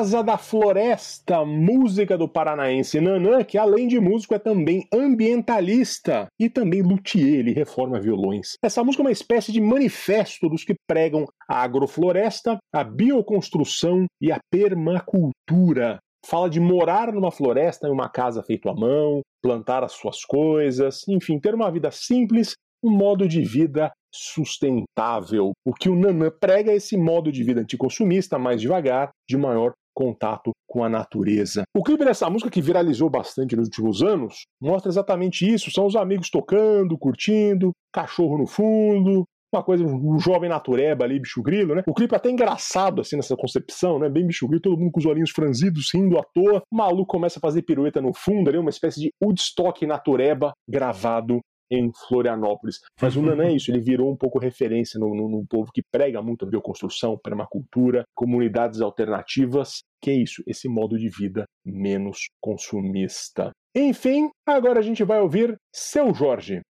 Casa 0.04 0.22
da 0.22 0.38
Floresta, 0.38 1.45
música 1.45 2.18
do 2.18 2.28
paranaense 2.28 2.99
Nanã, 2.99 3.41
que 3.41 3.58
além 3.58 3.88
de 3.88 4.01
músico 4.01 4.36
é 4.36 4.38
também 4.38 4.86
ambientalista 4.93 6.28
e 6.38 6.49
também 6.49 6.82
luthier, 6.82 7.39
ele 7.39 7.54
reforma 7.54 8.01
violões. 8.01 8.58
Essa 8.62 8.84
música 8.84 9.01
é 9.01 9.06
uma 9.06 9.12
espécie 9.14 9.54
de 9.54 9.62
manifesto 9.62 10.49
dos 10.49 10.66
que 10.66 10.76
pregam 10.86 11.26
a 11.47 11.64
agrofloresta, 11.64 12.58
a 12.74 12.84
bioconstrução 12.84 14.06
e 14.20 14.30
a 14.30 14.39
permacultura. 14.51 15.99
Fala 16.26 16.49
de 16.49 16.60
morar 16.60 17.14
numa 17.14 17.32
floresta, 17.32 17.88
em 17.88 17.91
uma 17.91 18.10
casa 18.10 18.43
feita 18.43 18.72
à 18.72 18.74
mão, 18.74 19.22
plantar 19.41 19.86
as 19.86 19.93
suas 19.93 20.26
coisas, 20.26 21.08
enfim, 21.08 21.39
ter 21.39 21.56
uma 21.56 21.72
vida 21.72 21.89
simples, 21.91 22.56
um 22.84 22.91
modo 22.91 23.26
de 23.26 23.41
vida 23.41 23.89
sustentável. 24.14 25.54
O 25.66 25.74
que 25.74 25.88
o 25.88 25.95
Nanã 25.95 26.30
prega 26.30 26.74
é 26.74 26.76
esse 26.76 26.97
modo 26.97 27.32
de 27.32 27.41
vida 27.41 27.62
anticonsumista, 27.62 28.38
mais 28.38 28.60
devagar, 28.60 29.10
de 29.28 29.38
maior 29.38 29.72
contato 29.94 30.52
com 30.68 30.84
a 30.84 30.89
natureza. 30.89 31.64
O 31.76 31.84
clipe 31.84 32.06
dessa 32.06 32.30
música, 32.30 32.50
que 32.50 32.62
viralizou 32.62 33.10
bastante 33.10 33.56
nos 33.56 33.68
últimos 33.68 34.02
anos, 34.02 34.46
mostra 34.62 34.89
exatamente 34.89 35.46
isso. 35.52 35.72
São 35.72 35.86
os 35.86 35.96
amigos 35.96 36.30
tocando, 36.30 36.98
curtindo, 36.98 37.72
cachorro 37.94 38.38
no 38.38 38.48
fundo, 38.48 39.26
uma 39.54 39.64
coisa, 39.64 39.86
um 39.86 40.18
jovem 40.18 40.50
natureba 40.50 41.06
ali, 41.06 41.20
bicho 41.20 41.41
grilo, 41.41 41.76
né? 41.76 41.84
O 41.88 41.94
clipe 41.94 42.14
é 42.14 42.18
até 42.18 42.30
engraçado, 42.30 43.02
assim, 43.02 43.16
nessa 43.16 43.36
concepção, 43.36 44.00
né? 44.00 44.10
Bem 44.10 44.26
bicho 44.26 44.48
grilo, 44.48 44.62
todo 44.62 44.78
mundo 44.78 44.91
com 44.91 45.00
os 45.00 45.06
olhinhos 45.06 45.30
franzidos, 45.30 45.91
rindo 45.94 46.18
à 46.18 46.24
toa. 46.24 46.64
O 46.72 46.76
maluco 46.76 47.06
começa 47.06 47.38
a 47.38 47.41
fazer 47.41 47.62
pirueta 47.62 48.02
no 48.02 48.14
fundo 48.14 48.50
ali, 48.50 48.58
uma 48.58 48.72
espécie 48.72 49.00
de 49.00 49.12
Woodstock 49.24 49.86
natureba 49.86 50.54
gravado 50.68 51.39
em 51.70 51.91
Florianópolis. 52.07 52.80
Mas 53.01 53.16
o 53.16 53.22
Nanã 53.22 53.45
é 53.45 53.53
isso, 53.53 53.72
ele 53.72 53.80
virou 53.80 54.11
um 54.11 54.18
pouco 54.18 54.39
referência 54.39 54.99
no, 54.99 55.14
no, 55.16 55.30
no 55.30 55.45
povo 55.47 55.72
que 55.74 55.82
prega 55.91 56.22
muito 56.22 56.45
a 56.45 56.49
bioconstrução, 56.49 57.18
permacultura, 57.18 58.05
comunidades 58.16 58.82
alternativas, 58.82 59.84
que 60.01 60.11
é 60.11 60.16
isso, 60.16 60.43
esse 60.45 60.68
modo 60.68 60.97
de 60.97 61.09
vida 61.09 61.45
menos 61.66 62.30
consumista. 62.41 63.51
Enfim, 63.76 64.30
agora 64.45 64.80
a 64.80 64.84
gente 64.84 65.03
vai 65.03 65.20
ouvir 65.20 65.55
Seu 65.74 66.14
Jorge. 66.14 66.61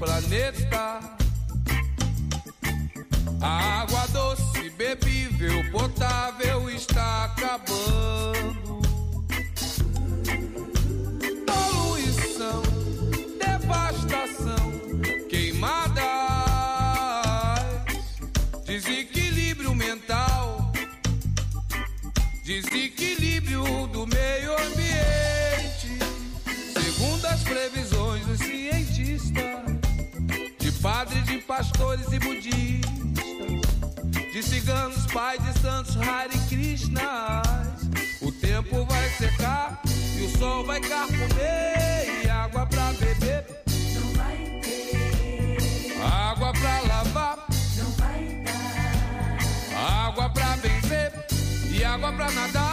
planeta. 0.00 1.09
De 34.40 34.46
ciganos, 34.46 35.06
pais 35.12 35.38
de 35.42 35.60
santos, 35.60 35.96
Hare 35.96 36.38
Krishnas, 36.48 37.02
o 38.22 38.32
tempo 38.32 38.86
vai 38.86 39.08
secar 39.10 39.82
e 40.16 40.24
o 40.24 40.38
sol 40.38 40.64
vai 40.64 40.80
carcomer 40.80 42.24
e 42.24 42.28
água 42.28 42.66
pra 42.66 42.92
beber. 42.92 43.44
Não 43.94 44.12
vai 44.14 44.60
ter. 44.62 46.02
Água 46.02 46.52
pra 46.52 46.80
lavar. 46.80 47.46
Não 47.76 47.90
vai 47.92 48.42
dar. 48.44 50.06
Água 50.06 50.30
pra 50.30 50.56
benzer 50.56 51.12
e 51.70 51.84
água 51.84 52.12
pra 52.12 52.30
nadar. 52.30 52.69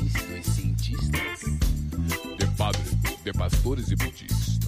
Previsões 0.00 0.46
dos 0.46 0.54
cientistas, 0.54 1.40
de 2.38 2.46
padres, 2.56 2.90
de 3.24 3.32
pastores 3.32 3.90
e 3.90 3.96
budistas, 3.96 4.58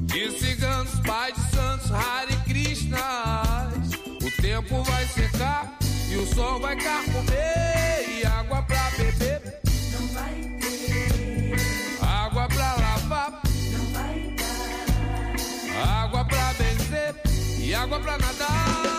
de 0.00 0.30
ciganos, 0.38 1.00
pais 1.06 1.34
de 1.34 1.50
santos, 1.50 1.90
Hare 1.90 2.36
Krishnas. 2.44 3.90
O 4.22 4.42
tempo 4.42 4.82
vai 4.82 5.06
secar 5.06 5.78
e 6.10 6.16
o 6.16 6.26
sol 6.34 6.60
vai 6.60 6.76
carcomer 6.76 8.20
e 8.20 8.26
água 8.26 8.62
pra 8.62 8.90
beber. 8.98 9.60
Não 9.92 10.08
vai 10.08 10.34
ter. 10.60 11.56
Água 12.02 12.48
pra 12.48 12.74
lavar. 12.74 13.42
Não 13.72 13.86
vai 13.92 14.34
dar. 14.36 16.04
Água 16.04 16.24
pra 16.24 16.54
benzer 16.54 17.14
e 17.58 17.74
água 17.74 18.00
pra 18.00 18.18
nadar. 18.18 18.89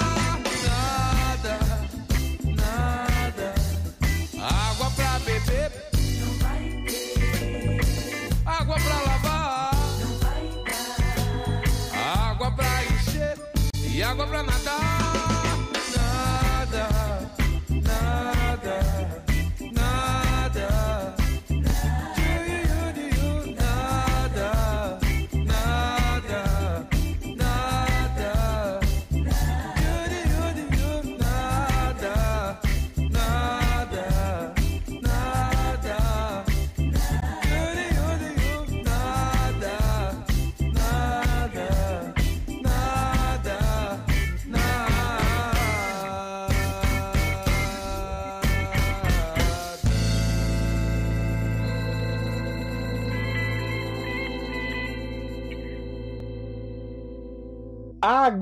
E 14.31 14.37
água 14.37 14.60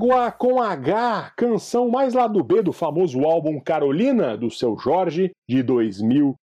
Água 0.00 0.32
com 0.32 0.62
H, 0.62 1.34
canção 1.36 1.90
mais 1.90 2.14
lá 2.14 2.26
do 2.26 2.42
B 2.42 2.62
do 2.62 2.72
famoso 2.72 3.22
álbum 3.26 3.60
Carolina, 3.60 4.34
do 4.34 4.50
seu 4.50 4.74
Jorge, 4.78 5.30
de 5.46 5.62
2001. 5.62 6.34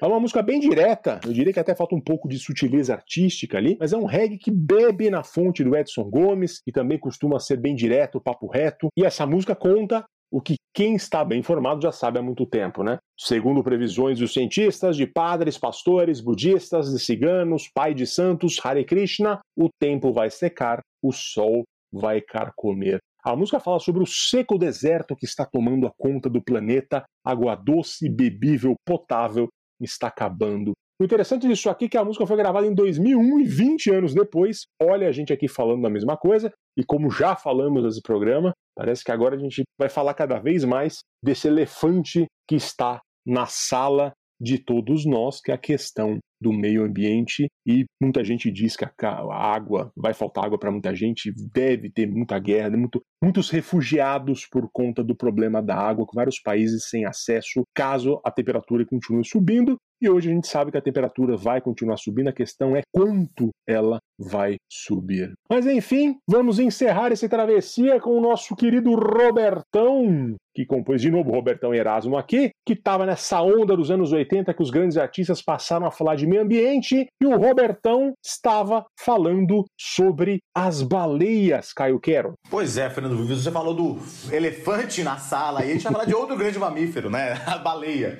É 0.00 0.06
uma 0.06 0.20
música 0.20 0.40
bem 0.40 0.60
direta, 0.60 1.18
eu 1.26 1.32
diria 1.32 1.52
que 1.52 1.58
até 1.58 1.74
falta 1.74 1.96
um 1.96 2.00
pouco 2.00 2.28
de 2.28 2.38
sutileza 2.38 2.94
artística 2.94 3.58
ali, 3.58 3.76
mas 3.80 3.92
é 3.92 3.96
um 3.96 4.04
reggae 4.04 4.38
que 4.38 4.52
bebe 4.52 5.10
na 5.10 5.24
fonte 5.24 5.64
do 5.64 5.76
Edson 5.76 6.04
Gomes, 6.04 6.60
e 6.64 6.70
também 6.70 6.96
costuma 6.96 7.40
ser 7.40 7.56
bem 7.56 7.74
direto, 7.74 8.20
papo 8.20 8.46
reto, 8.46 8.86
e 8.96 9.04
essa 9.04 9.26
música 9.26 9.56
conta 9.56 10.04
o 10.30 10.40
que 10.40 10.54
quem 10.72 10.94
está 10.94 11.24
bem 11.24 11.40
informado 11.40 11.82
já 11.82 11.90
sabe 11.90 12.20
há 12.20 12.22
muito 12.22 12.46
tempo, 12.46 12.84
né? 12.84 12.98
Segundo 13.18 13.64
previsões 13.64 14.20
dos 14.20 14.32
cientistas, 14.32 14.96
de 14.96 15.08
padres, 15.08 15.58
pastores, 15.58 16.20
budistas, 16.20 16.92
de 16.92 17.00
ciganos, 17.00 17.68
pai 17.74 17.94
de 17.94 18.06
santos, 18.06 18.60
Hare 18.64 18.84
Krishna, 18.84 19.40
o 19.56 19.68
tempo 19.80 20.12
vai 20.12 20.30
secar, 20.30 20.82
o 21.02 21.10
sol 21.12 21.64
vai 21.96 22.20
carcomer. 22.20 22.98
A 23.24 23.34
música 23.34 23.58
fala 23.58 23.80
sobre 23.80 24.02
o 24.02 24.06
seco 24.06 24.56
deserto 24.56 25.16
que 25.16 25.24
está 25.24 25.44
tomando 25.44 25.86
a 25.86 25.92
conta 25.98 26.30
do 26.30 26.42
planeta, 26.42 27.04
água 27.24 27.56
doce, 27.56 28.08
bebível, 28.08 28.74
potável, 28.86 29.48
está 29.80 30.06
acabando. 30.06 30.72
O 30.98 31.04
interessante 31.04 31.46
disso 31.46 31.68
aqui 31.68 31.84
é 31.84 31.88
que 31.88 31.98
a 31.98 32.04
música 32.04 32.26
foi 32.26 32.36
gravada 32.36 32.66
em 32.66 32.74
2001 32.74 33.40
e 33.40 33.44
20 33.44 33.90
anos 33.90 34.14
depois. 34.14 34.66
Olha 34.80 35.08
a 35.08 35.12
gente 35.12 35.32
aqui 35.32 35.46
falando 35.46 35.82
da 35.82 35.90
mesma 35.90 36.16
coisa, 36.16 36.50
e 36.78 36.84
como 36.84 37.10
já 37.10 37.36
falamos 37.36 37.82
nesse 37.82 38.00
programa, 38.00 38.52
parece 38.74 39.04
que 39.04 39.12
agora 39.12 39.36
a 39.36 39.38
gente 39.38 39.62
vai 39.78 39.88
falar 39.90 40.14
cada 40.14 40.38
vez 40.38 40.64
mais 40.64 41.00
desse 41.22 41.48
elefante 41.48 42.26
que 42.48 42.54
está 42.54 43.00
na 43.26 43.46
sala 43.46 44.12
de 44.40 44.58
todos 44.58 45.04
nós, 45.04 45.40
que 45.40 45.50
é 45.50 45.54
a 45.54 45.58
questão 45.58 46.18
do 46.40 46.52
meio 46.52 46.84
ambiente. 46.84 47.48
E 47.66 47.84
muita 48.00 48.22
gente 48.22 48.50
diz 48.50 48.76
que 48.76 48.84
a 48.84 48.92
água, 49.32 49.90
vai 49.96 50.12
faltar 50.12 50.44
água 50.44 50.58
para 50.58 50.70
muita 50.70 50.94
gente, 50.94 51.32
deve 51.52 51.90
ter 51.90 52.06
muita 52.06 52.38
guerra, 52.38 52.70
muito, 52.70 53.00
muitos 53.22 53.50
refugiados 53.50 54.46
por 54.46 54.68
conta 54.72 55.02
do 55.02 55.16
problema 55.16 55.62
da 55.62 55.76
água, 55.76 56.06
com 56.06 56.14
vários 56.14 56.40
países 56.40 56.88
sem 56.88 57.04
acesso, 57.04 57.62
caso 57.74 58.20
a 58.24 58.30
temperatura 58.30 58.84
continue 58.86 59.24
subindo. 59.24 59.76
E 60.00 60.10
hoje 60.10 60.30
a 60.30 60.34
gente 60.34 60.46
sabe 60.46 60.70
que 60.70 60.76
a 60.76 60.82
temperatura 60.82 61.38
vai 61.38 61.58
continuar 61.62 61.96
subindo, 61.96 62.28
a 62.28 62.32
questão 62.32 62.76
é 62.76 62.82
quanto 62.92 63.48
ela 63.66 63.98
vai 64.18 64.56
subir. 64.70 65.32
Mas 65.50 65.66
enfim, 65.66 66.18
vamos 66.28 66.58
encerrar 66.58 67.12
esse 67.12 67.26
travessia 67.30 67.98
com 67.98 68.10
o 68.10 68.20
nosso 68.20 68.54
querido 68.54 68.94
Robertão, 68.94 70.36
que 70.56 70.64
compôs 70.64 71.02
de 71.02 71.10
novo 71.10 71.30
Robertão 71.30 71.74
Erasmo 71.74 72.16
aqui, 72.16 72.50
que 72.64 72.72
estava 72.72 73.04
nessa 73.04 73.42
onda 73.42 73.76
dos 73.76 73.90
anos 73.90 74.10
80 74.10 74.54
que 74.54 74.62
os 74.62 74.70
grandes 74.70 74.96
artistas 74.96 75.42
passaram 75.42 75.86
a 75.86 75.90
falar 75.90 76.16
de 76.16 76.26
meio 76.26 76.40
ambiente, 76.40 77.06
e 77.20 77.26
o 77.26 77.36
Robertão 77.36 78.14
estava 78.24 78.86
falando 78.98 79.66
sobre 79.78 80.40
as 80.54 80.80
baleias, 80.80 81.74
Caio 81.74 82.00
Quero. 82.00 82.32
Pois 82.50 82.78
é, 82.78 82.88
Fernando 82.88 83.18
Vives, 83.18 83.42
você 83.42 83.50
falou 83.50 83.74
do 83.74 83.98
elefante 84.32 85.02
na 85.02 85.18
sala 85.18 85.62
e 85.62 85.70
a 85.70 85.72
gente 85.74 85.82
vai 85.82 85.92
falar 85.92 86.04
de 86.06 86.14
outro 86.14 86.36
grande 86.36 86.58
mamífero, 86.58 87.10
né? 87.10 87.34
A 87.46 87.58
baleia. 87.58 88.18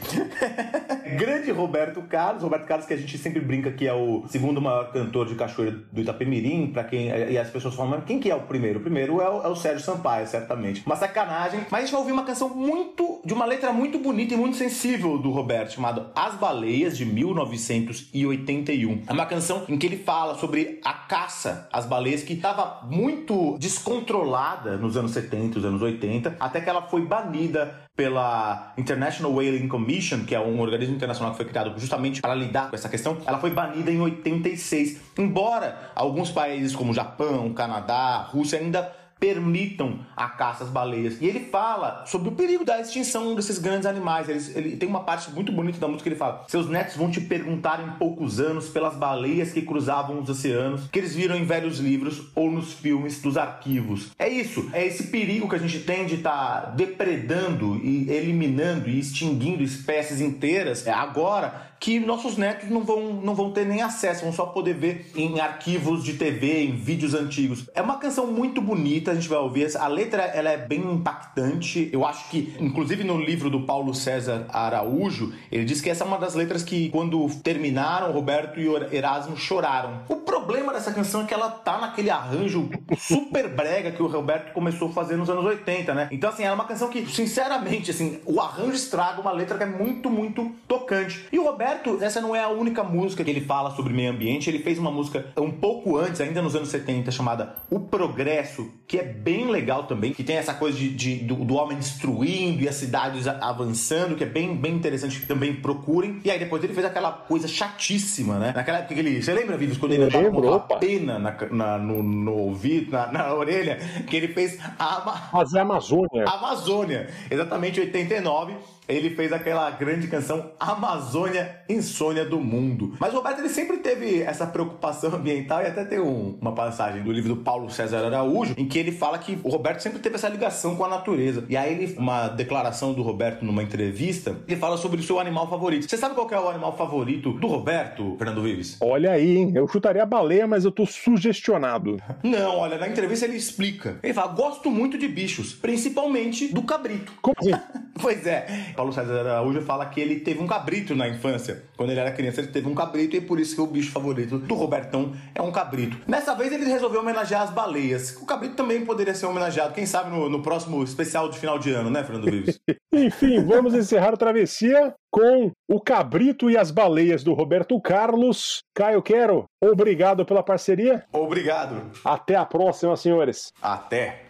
grande 1.17 1.51
Roberto 1.51 2.03
Carlos, 2.03 2.43
Roberto 2.43 2.67
Carlos 2.67 2.87
que 2.87 2.93
a 2.93 2.97
gente 2.99 3.17
sempre 3.17 3.41
brinca 3.41 3.73
que 3.73 3.87
é 3.87 3.95
o 3.95 4.27
segundo 4.29 4.61
maior 4.61 4.93
cantor 4.93 5.27
de 5.27 5.35
cachoeira 5.35 5.73
do 5.91 6.01
Itapemirim, 6.03 6.71
para 6.71 6.85
quem 6.85 7.09
e 7.09 7.39
as 7.39 7.49
pessoas 7.49 7.75
falam, 7.75 7.93
mas 7.93 8.05
quem 8.05 8.21
que 8.21 8.31
é 8.31 8.35
o 8.35 8.43
primeiro? 8.43 8.79
O 8.81 8.83
primeiro 8.83 9.23
é 9.23 9.31
o, 9.31 9.43
é 9.43 9.49
o 9.49 9.57
Sérgio 9.57 9.81
Sampaio, 9.81 10.27
certamente. 10.27 10.85
Uma 10.85 10.97
sacanagem, 10.97 11.61
mas 11.71 11.81
a 11.81 11.85
gente 11.85 11.93
vai 11.93 12.01
ouvir 12.01 12.13
uma 12.13 12.26
canção 12.27 12.49
muito 12.51 13.21
de 13.25 13.33
uma 13.33 13.45
letra 13.45 13.73
muito 13.73 13.99
bonita 13.99 14.35
e 14.35 14.37
muito 14.37 14.57
sensível 14.57 15.17
do 15.17 15.31
Roberto, 15.31 15.73
chamado 15.73 16.09
As 16.15 16.35
Baleias 16.35 16.97
de 16.99 17.07
1981. 17.07 19.05
É 19.07 19.13
uma 19.13 19.27
canção 19.27 19.65
em 19.69 19.79
que 19.79 19.87
ele 19.87 19.97
fala 19.97 20.37
sobre 20.37 20.81
a 20.85 20.93
caça 20.93 21.69
às 21.73 21.87
baleias 21.87 22.23
que 22.23 22.35
estava 22.35 22.83
muito 22.91 23.57
descontrolada 23.59 24.77
nos 24.77 24.97
anos 24.97 25.13
70, 25.13 25.61
os 25.61 25.65
anos 25.65 25.81
80, 25.81 26.37
até 26.39 26.61
que 26.61 26.69
ela 26.69 26.83
foi 26.83 27.03
banida 27.03 27.87
pela 27.97 28.75
International 28.77 29.33
Whaling 29.33 29.69
Commission, 29.69 30.25
que 30.25 30.35
é 30.35 30.41
um 30.41 30.61
organismo 30.61 30.95
internacional 30.95 31.33
que 31.33 31.39
foi 31.39 31.47
criado 31.47 31.79
justamente 31.79 32.21
para 32.21 32.35
lidar 32.35 32.69
com 32.69 32.77
essa 32.77 32.89
questão, 32.89 33.17
ela 33.27 33.39
foi 33.39 33.51
banida 33.51 33.91
em 33.91 34.01
86. 34.01 35.01
Embora 35.17 35.91
alguns 35.95 36.31
países 36.31 36.77
como 36.77 36.93
Japão, 36.93 37.53
Canadá, 37.55 38.19
Rússia 38.31 38.59
ainda 38.59 38.93
permitam 39.19 40.01
a 40.17 40.29
caça 40.29 40.65
às 40.65 40.71
baleias. 40.71 41.21
E 41.21 41.27
ele 41.27 41.41
fala 41.41 42.05
sobre 42.07 42.29
o 42.29 42.33
perigo 42.33 42.65
da 42.65 42.81
extinção 42.81 43.35
desses 43.35 43.59
grandes 43.59 43.87
animais. 43.87 44.29
Ele, 44.29 44.41
ele, 44.55 44.77
tem 44.77 44.89
uma 44.89 45.05
parte 45.05 45.31
muito 45.31 45.51
bonita 45.53 45.79
da 45.79 45.89
música 45.89 46.05
que 46.05 46.09
ele 46.11 46.17
fala: 46.17 46.45
Seus 46.49 46.69
netos 46.69 46.97
vão 46.97 47.11
te 47.11 47.21
perguntar 47.21 47.83
em 47.83 47.99
poucos 47.99 48.41
anos 48.41 48.69
pelas 48.69 48.95
baleias 48.95 49.53
que 49.53 49.63
cruzavam 49.63 50.21
os 50.21 50.29
oceanos, 50.29 50.89
que 50.91 50.99
eles 50.99 51.15
viram 51.15 51.37
em 51.37 51.45
velhos 51.45 51.79
livros 51.79 52.23
ou 52.35 52.51
nos 52.51 52.73
filmes 52.73 53.21
dos 53.21 53.37
arquivos. 53.37 54.11
É 54.19 54.29
isso, 54.29 54.69
é 54.73 54.85
esse 54.87 55.05
perigo 55.05 55.49
que 55.49 55.57
a 55.57 55.61
gente 55.61 55.81
tem 55.81 56.07
de 56.07 56.17
estar 56.17 56.63
tá 56.63 56.71
depredando 56.71 57.77
e 57.83 58.11
eliminando 58.11 58.89
e 58.89 58.99
extinguindo 58.99 59.63
espécies 59.63 60.21
inteiras. 60.21 60.87
É 60.87 60.93
agora 60.93 61.76
que 61.79 62.01
nossos 62.01 62.37
netos 62.37 62.69
não 62.69 62.83
vão, 62.85 63.13
não 63.15 63.35
vão 63.35 63.51
ter 63.51 63.67
nem 63.67 63.83
acesso, 63.83 64.23
vão 64.23 64.33
só 64.33 64.47
poder 64.47 64.75
ver 64.75 65.11
em 65.15 65.41
arquivos 65.41 66.03
de 66.03 66.15
TV, 66.15 66.65
em 66.65 66.77
vídeos 66.77 67.15
antigos. 67.15 67.69
É 67.75 67.83
uma 67.83 67.99
canção 67.99 68.27
muito 68.27 68.61
bonita, 68.61 69.11
a 69.11 69.15
gente 69.15 69.29
vai 69.29 69.39
ouvir. 69.39 69.77
A 69.77 69.89
letra 69.89 70.23
ela 70.23 70.51
é 70.51 70.57
bem 70.57 70.81
impactante. 70.81 71.89
Eu 71.93 72.05
acho 72.05 72.29
que, 72.29 72.55
inclusive 72.61 73.05
no 73.05 73.19
livro 73.19 73.51
do 73.51 73.63
Paulo 73.63 73.95
César 73.95 74.47
Araújo, 74.49 75.33
ele 75.51 75.65
diz 75.65 75.81
que 75.81 75.91
essa 75.91 76.05
é 76.05 76.07
uma 76.07 76.19
das 76.19 76.35
letras 76.35 76.63
que, 76.63 76.89
quando 76.91 77.27
terminaram, 77.43 78.13
Roberto 78.13 78.61
e 78.61 78.97
Erasmo 78.97 79.37
choraram. 79.37 80.03
O 80.09 80.17
problema 80.17 80.73
dessa 80.73 80.93
canção 80.93 81.23
é 81.23 81.25
que 81.25 81.35
ela 81.35 81.51
tá 81.51 81.79
naquele 81.79 82.11
arranjo 82.11 82.69
super 82.97 83.49
brega 83.49 83.91
que 83.91 84.03
o 84.03 84.07
Roberto 84.07 84.53
começou 84.53 84.89
a 84.89 84.93
fazer 84.93 85.17
nos 85.17 85.29
anos 85.29 85.45
80, 85.45 85.95
né? 85.95 86.09
Então, 86.11 86.31
assim, 86.31 86.45
é 86.45 86.53
uma 86.53 86.65
canção 86.65 86.89
que, 86.89 87.07
sinceramente, 87.07 87.91
assim, 87.91 88.21
o 88.25 88.41
arranjo 88.41 88.75
estraga 88.75 89.21
uma 89.21 89.33
letra 89.33 89.57
que 89.57 89.65
é 89.65 89.67
muito, 89.67 90.09
muito 90.09 90.53
tocante. 90.69 91.27
E 91.33 91.39
o 91.39 91.45
Roberto 91.45 91.76
Roberto, 91.77 91.99
essa 92.03 92.21
não 92.21 92.35
é 92.35 92.43
a 92.43 92.49
única 92.49 92.83
música 92.83 93.23
que 93.23 93.31
ele 93.31 93.41
fala 93.41 93.71
sobre 93.71 93.93
meio 93.93 94.11
ambiente. 94.11 94.49
Ele 94.49 94.59
fez 94.59 94.79
uma 94.79 94.91
música 94.91 95.27
um 95.37 95.51
pouco 95.51 95.97
antes, 95.97 96.21
ainda 96.21 96.41
nos 96.41 96.57
anos 96.57 96.69
70, 96.69 97.11
chamada 97.11 97.57
O 97.71 97.81
Progresso, 97.81 98.71
que 98.87 98.99
é 98.99 99.03
bem 99.03 99.51
legal 99.51 99.85
também, 99.85 100.13
que 100.13 100.25
tem 100.25 100.37
essa 100.37 100.55
coisa 100.55 100.77
de, 100.77 100.89
de 100.89 101.17
do, 101.17 101.37
do, 101.37 101.55
homem 101.55 101.77
destruindo 101.77 102.63
e 102.63 102.69
as 102.69 102.77
cidades 102.77 103.27
avançando, 103.27 104.17
que 104.17 104.25
é 104.25 104.27
bem, 104.27 104.57
bem 104.57 104.75
interessante, 104.75 105.21
que 105.21 105.27
também 105.27 105.55
procurem. 105.55 106.21
E 106.25 106.31
aí 106.31 106.39
depois 106.39 106.63
ele 106.65 106.75
fez 106.75 106.87
aquela 106.87 107.13
coisa 107.13 107.47
chatíssima, 107.47 108.39
né? 108.39 108.53
Naquela 108.55 108.79
época 108.79 108.95
que 108.95 109.01
ele. 109.01 109.23
Você 109.23 109.33
lembra, 109.33 109.57
Vives, 109.57 109.79
quando 109.79 109.93
ele 109.93 110.05
levava 110.05 110.29
uma 110.29 110.61
pena 110.61 111.19
na, 111.19 111.37
na, 111.51 111.79
no, 111.79 112.03
no 112.03 112.33
ouvido, 112.33 112.91
na, 112.91 113.13
na, 113.13 113.35
orelha, 113.35 113.79
que 114.07 114.17
ele 114.17 114.29
fez 114.29 114.59
a, 114.79 115.29
Mas 115.33 115.55
a 115.55 115.63
Amazônia. 115.63 116.25
A 116.27 116.35
Amazônia, 116.37 117.09
exatamente 117.31 117.81
89 117.81 118.55
ele 118.89 119.11
fez 119.11 119.33
aquela 119.33 119.71
grande 119.71 120.09
canção 120.09 120.53
Amazônia 120.59 121.61
Insônia 121.69 122.25
do 122.25 122.41
Mundo. 122.41 122.95
Mas 123.01 123.13
o 123.13 123.17
Roberto 123.17 123.41
ele 123.41 123.49
sempre 123.49 123.79
teve 123.79 124.23
essa 124.23 124.47
preocupação 124.47 125.13
ambiental 125.17 125.63
e 125.63 125.67
até 125.67 125.85
tem 125.85 126.01
um, 126.01 126.39
uma 126.41 126.53
passagem 126.53 127.03
do 127.03 127.11
livro 127.11 127.35
do 127.35 127.43
Paulo 127.43 127.71
César 127.71 128.05
Araújo 128.05 128.55
em 128.57 128.67
que 128.67 128.79
ele 128.79 128.93
fala 128.93 129.19
que 129.19 129.39
o 129.43 129.49
Roberto 129.49 129.81
sempre 129.81 129.99
teve 129.99 130.15
essa 130.15 130.29
ligação 130.29 130.77
com 130.77 130.85
a 130.85 130.89
natureza. 130.89 131.45
E 131.49 131.57
aí 131.57 131.73
ele, 131.73 131.95
uma 131.99 132.29
declaração 132.29 132.93
do 132.93 133.03
Roberto 133.03 133.45
numa 133.45 133.63
entrevista, 133.63 134.37
ele 134.47 134.57
fala 134.59 134.77
sobre 134.77 135.01
o 135.01 135.03
seu 135.03 135.19
animal 135.19 135.49
favorito. 135.49 135.89
Você 135.89 135.97
sabe 135.97 136.15
qual 136.15 136.31
é 136.31 136.39
o 136.39 136.49
animal 136.49 136.77
favorito 136.77 137.33
do 137.33 137.47
Roberto, 137.47 138.15
Fernando 138.19 138.43
Vives? 138.43 138.77
Olha 138.81 139.13
aí, 139.13 139.37
hein? 139.37 139.53
Eu 139.55 139.67
chutaria 139.69 140.03
a 140.03 140.07
baleia, 140.07 140.47
mas 140.47 140.65
eu 140.65 140.71
tô 140.71 140.87
sugestionado. 140.87 141.97
Não, 142.23 142.59
olha, 142.59 142.79
na 142.79 142.89
entrevista 142.89 143.27
ele 143.27 143.37
explica. 143.37 143.99
Ele 144.03 144.15
fala: 144.15 144.33
gosto 144.33 144.71
muito 144.71 144.99
de 144.99 145.09
bichos, 145.09 145.55
principalmente 145.55 146.49
do 146.49 146.63
cabrito. 146.63 147.13
Como 147.21 147.37
assim? 147.39 147.53
pois 148.01 148.27
é. 148.27 148.75
Paulo 148.77 148.93
César 148.93 149.21
Araújo 149.21 149.63
fala 149.63 149.87
que 149.87 150.01
ele 150.01 150.21
teve 150.21 150.41
um 150.41 150.47
cabrito 150.47 150.95
na 150.95 151.09
infância. 151.09 151.65
Quando 151.77 151.91
ele 151.91 152.01
era 152.01 152.13
criança, 152.13 152.41
ele 152.41 152.49
teve 152.49 152.69
um 152.69 152.75
cabrito 152.75 153.17
e 153.17 153.21
por 153.21 153.41
isso 153.41 153.55
que 153.55 153.61
o 153.61 153.67
bicho 153.67 153.91
favorito 153.91 154.39
do 154.39 154.55
Robertão 154.55 155.13
é 155.35 155.43
um 155.43 155.51
cabrito. 155.51 155.97
Nessa 156.07 156.35
vez 156.35 156.53
ele 156.53 156.67
resolveu 156.67 157.01
homenagear 157.01 157.43
as 157.43 157.51
baleias. 157.51 158.17
O 158.21 158.27
cabrito 158.27 158.55
também 158.55 158.85
poderia 158.85 159.15
ser 159.15 159.27
homenageado, 159.27 159.75
quem 159.75 159.87
sabe 159.87 160.11
no, 160.11 160.29
no 160.29 160.43
próximo 160.43 160.85
especial 160.85 161.29
de 161.29 161.39
final 161.39 161.59
de 161.59 161.73
ano, 161.73 161.91
né, 161.91 162.05
Fernando 162.05 162.31
Vives? 162.31 162.61
Enfim, 162.93 163.45
vamos 163.45 163.75
encerrar 163.75 164.15
a 164.15 164.17
travessia 164.17 164.95
com 165.11 165.51
o 165.69 165.81
Cabrito 165.81 166.51
e 166.51 166.57
as 166.57 166.71
Baleias 166.71 167.25
do 167.25 167.33
Roberto 167.33 167.81
Carlos. 167.81 168.63
Caio 168.75 169.03
Quero, 169.03 169.45
obrigado 169.63 170.25
pela 170.25 170.43
parceria. 170.43 171.05
Obrigado. 171.13 171.91
Até 172.05 172.37
a 172.37 172.45
próxima, 172.45 172.97
senhores. 172.97 173.53
Até. 173.63 174.26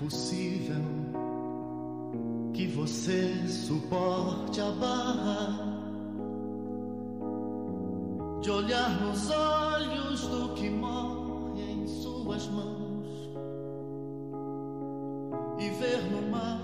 Possível 0.00 0.82
que 2.54 2.66
você 2.68 3.46
suporte 3.46 4.58
a 4.58 4.70
barra 4.70 5.70
de 8.40 8.50
olhar 8.50 8.98
nos 9.02 9.30
olhos 9.30 10.22
do 10.22 10.54
que 10.54 10.70
morre 10.70 11.62
em 11.70 11.86
suas 11.86 12.48
mãos 12.48 13.06
e 15.58 15.68
ver 15.68 16.10
no 16.10 16.30
mar 16.30 16.60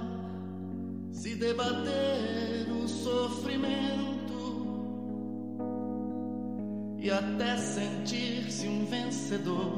se 1.12 1.34
debater 1.34 2.66
o 2.72 2.88
sofrimento 2.88 4.66
e 6.98 7.10
até 7.10 7.58
sentir-se 7.58 8.66
um 8.66 8.86
vencedor 8.86 9.72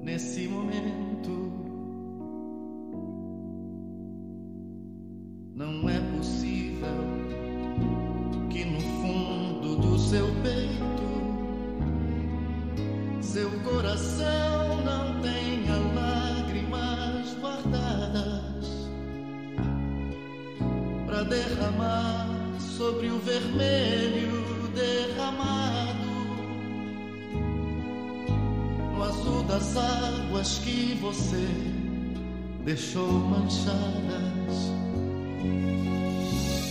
nesse 0.00 0.48
momento. 0.48 1.51
Não 5.54 5.86
é 5.86 6.00
possível 6.16 6.88
que 8.48 8.64
no 8.64 8.80
fundo 8.80 9.76
do 9.76 9.98
seu 9.98 10.26
peito 10.42 10.82
seu 13.20 13.50
coração 13.60 14.82
não 14.82 15.20
tenha 15.20 15.76
lágrimas 15.94 17.34
guardadas 17.38 18.88
para 21.06 21.22
derramar 21.24 22.28
sobre 22.58 23.08
o 23.08 23.18
vermelho 23.18 24.70
derramado 24.74 26.12
no 28.94 29.02
azul 29.02 29.42
das 29.42 29.76
águas 29.76 30.58
que 30.60 30.98
você 31.00 31.46
deixou 32.64 33.12
manchadas. 33.12 34.81
Thank 35.42 35.86
you. 35.86 36.61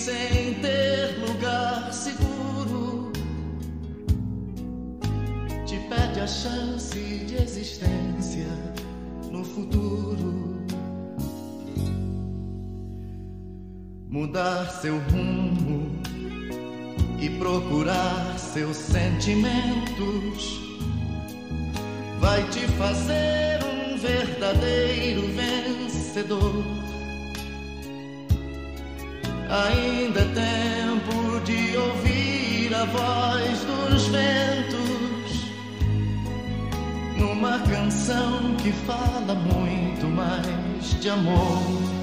sem 0.00 0.54
ter 0.62 1.18
lugar 1.18 1.92
seguro, 1.92 3.12
te 5.66 5.76
pede 5.90 6.20
a 6.20 6.26
chance 6.26 6.98
de 6.98 7.34
existência 7.36 8.46
no 9.30 9.44
futuro. 9.44 10.64
Mudar 14.08 14.70
seu 14.80 14.98
rumo 15.10 16.00
e 17.20 17.28
procurar 17.38 18.38
seus 18.38 18.78
sentimentos 18.78 20.60
vai 22.18 22.42
te 22.48 22.66
fazer 22.78 23.60
um 23.64 23.98
verdadeiro 23.98 25.22
vencedor. 25.28 26.89
Ainda 29.50 30.20
é 30.20 30.24
tempo 30.26 31.40
de 31.40 31.76
ouvir 31.76 32.72
a 32.72 32.84
voz 32.84 33.58
dos 33.64 34.06
ventos 34.06 35.44
numa 37.18 37.58
canção 37.58 38.54
que 38.62 38.70
fala 38.70 39.34
muito 39.34 40.06
mais 40.06 41.00
de 41.00 41.10
amor. 41.10 41.99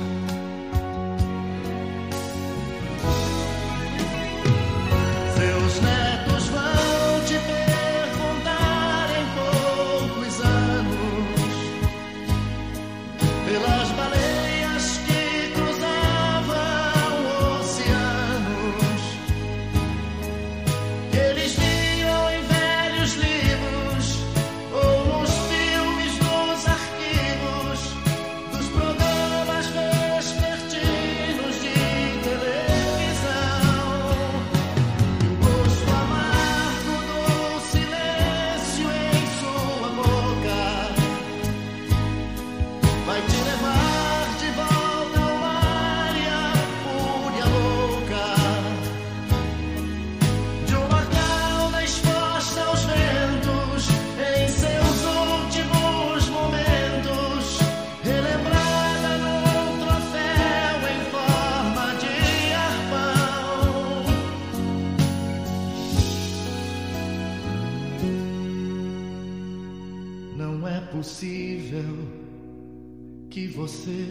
você 73.58 74.08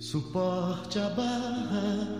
suporte 0.00 0.98
a 0.98 1.08
barra. 1.10 2.19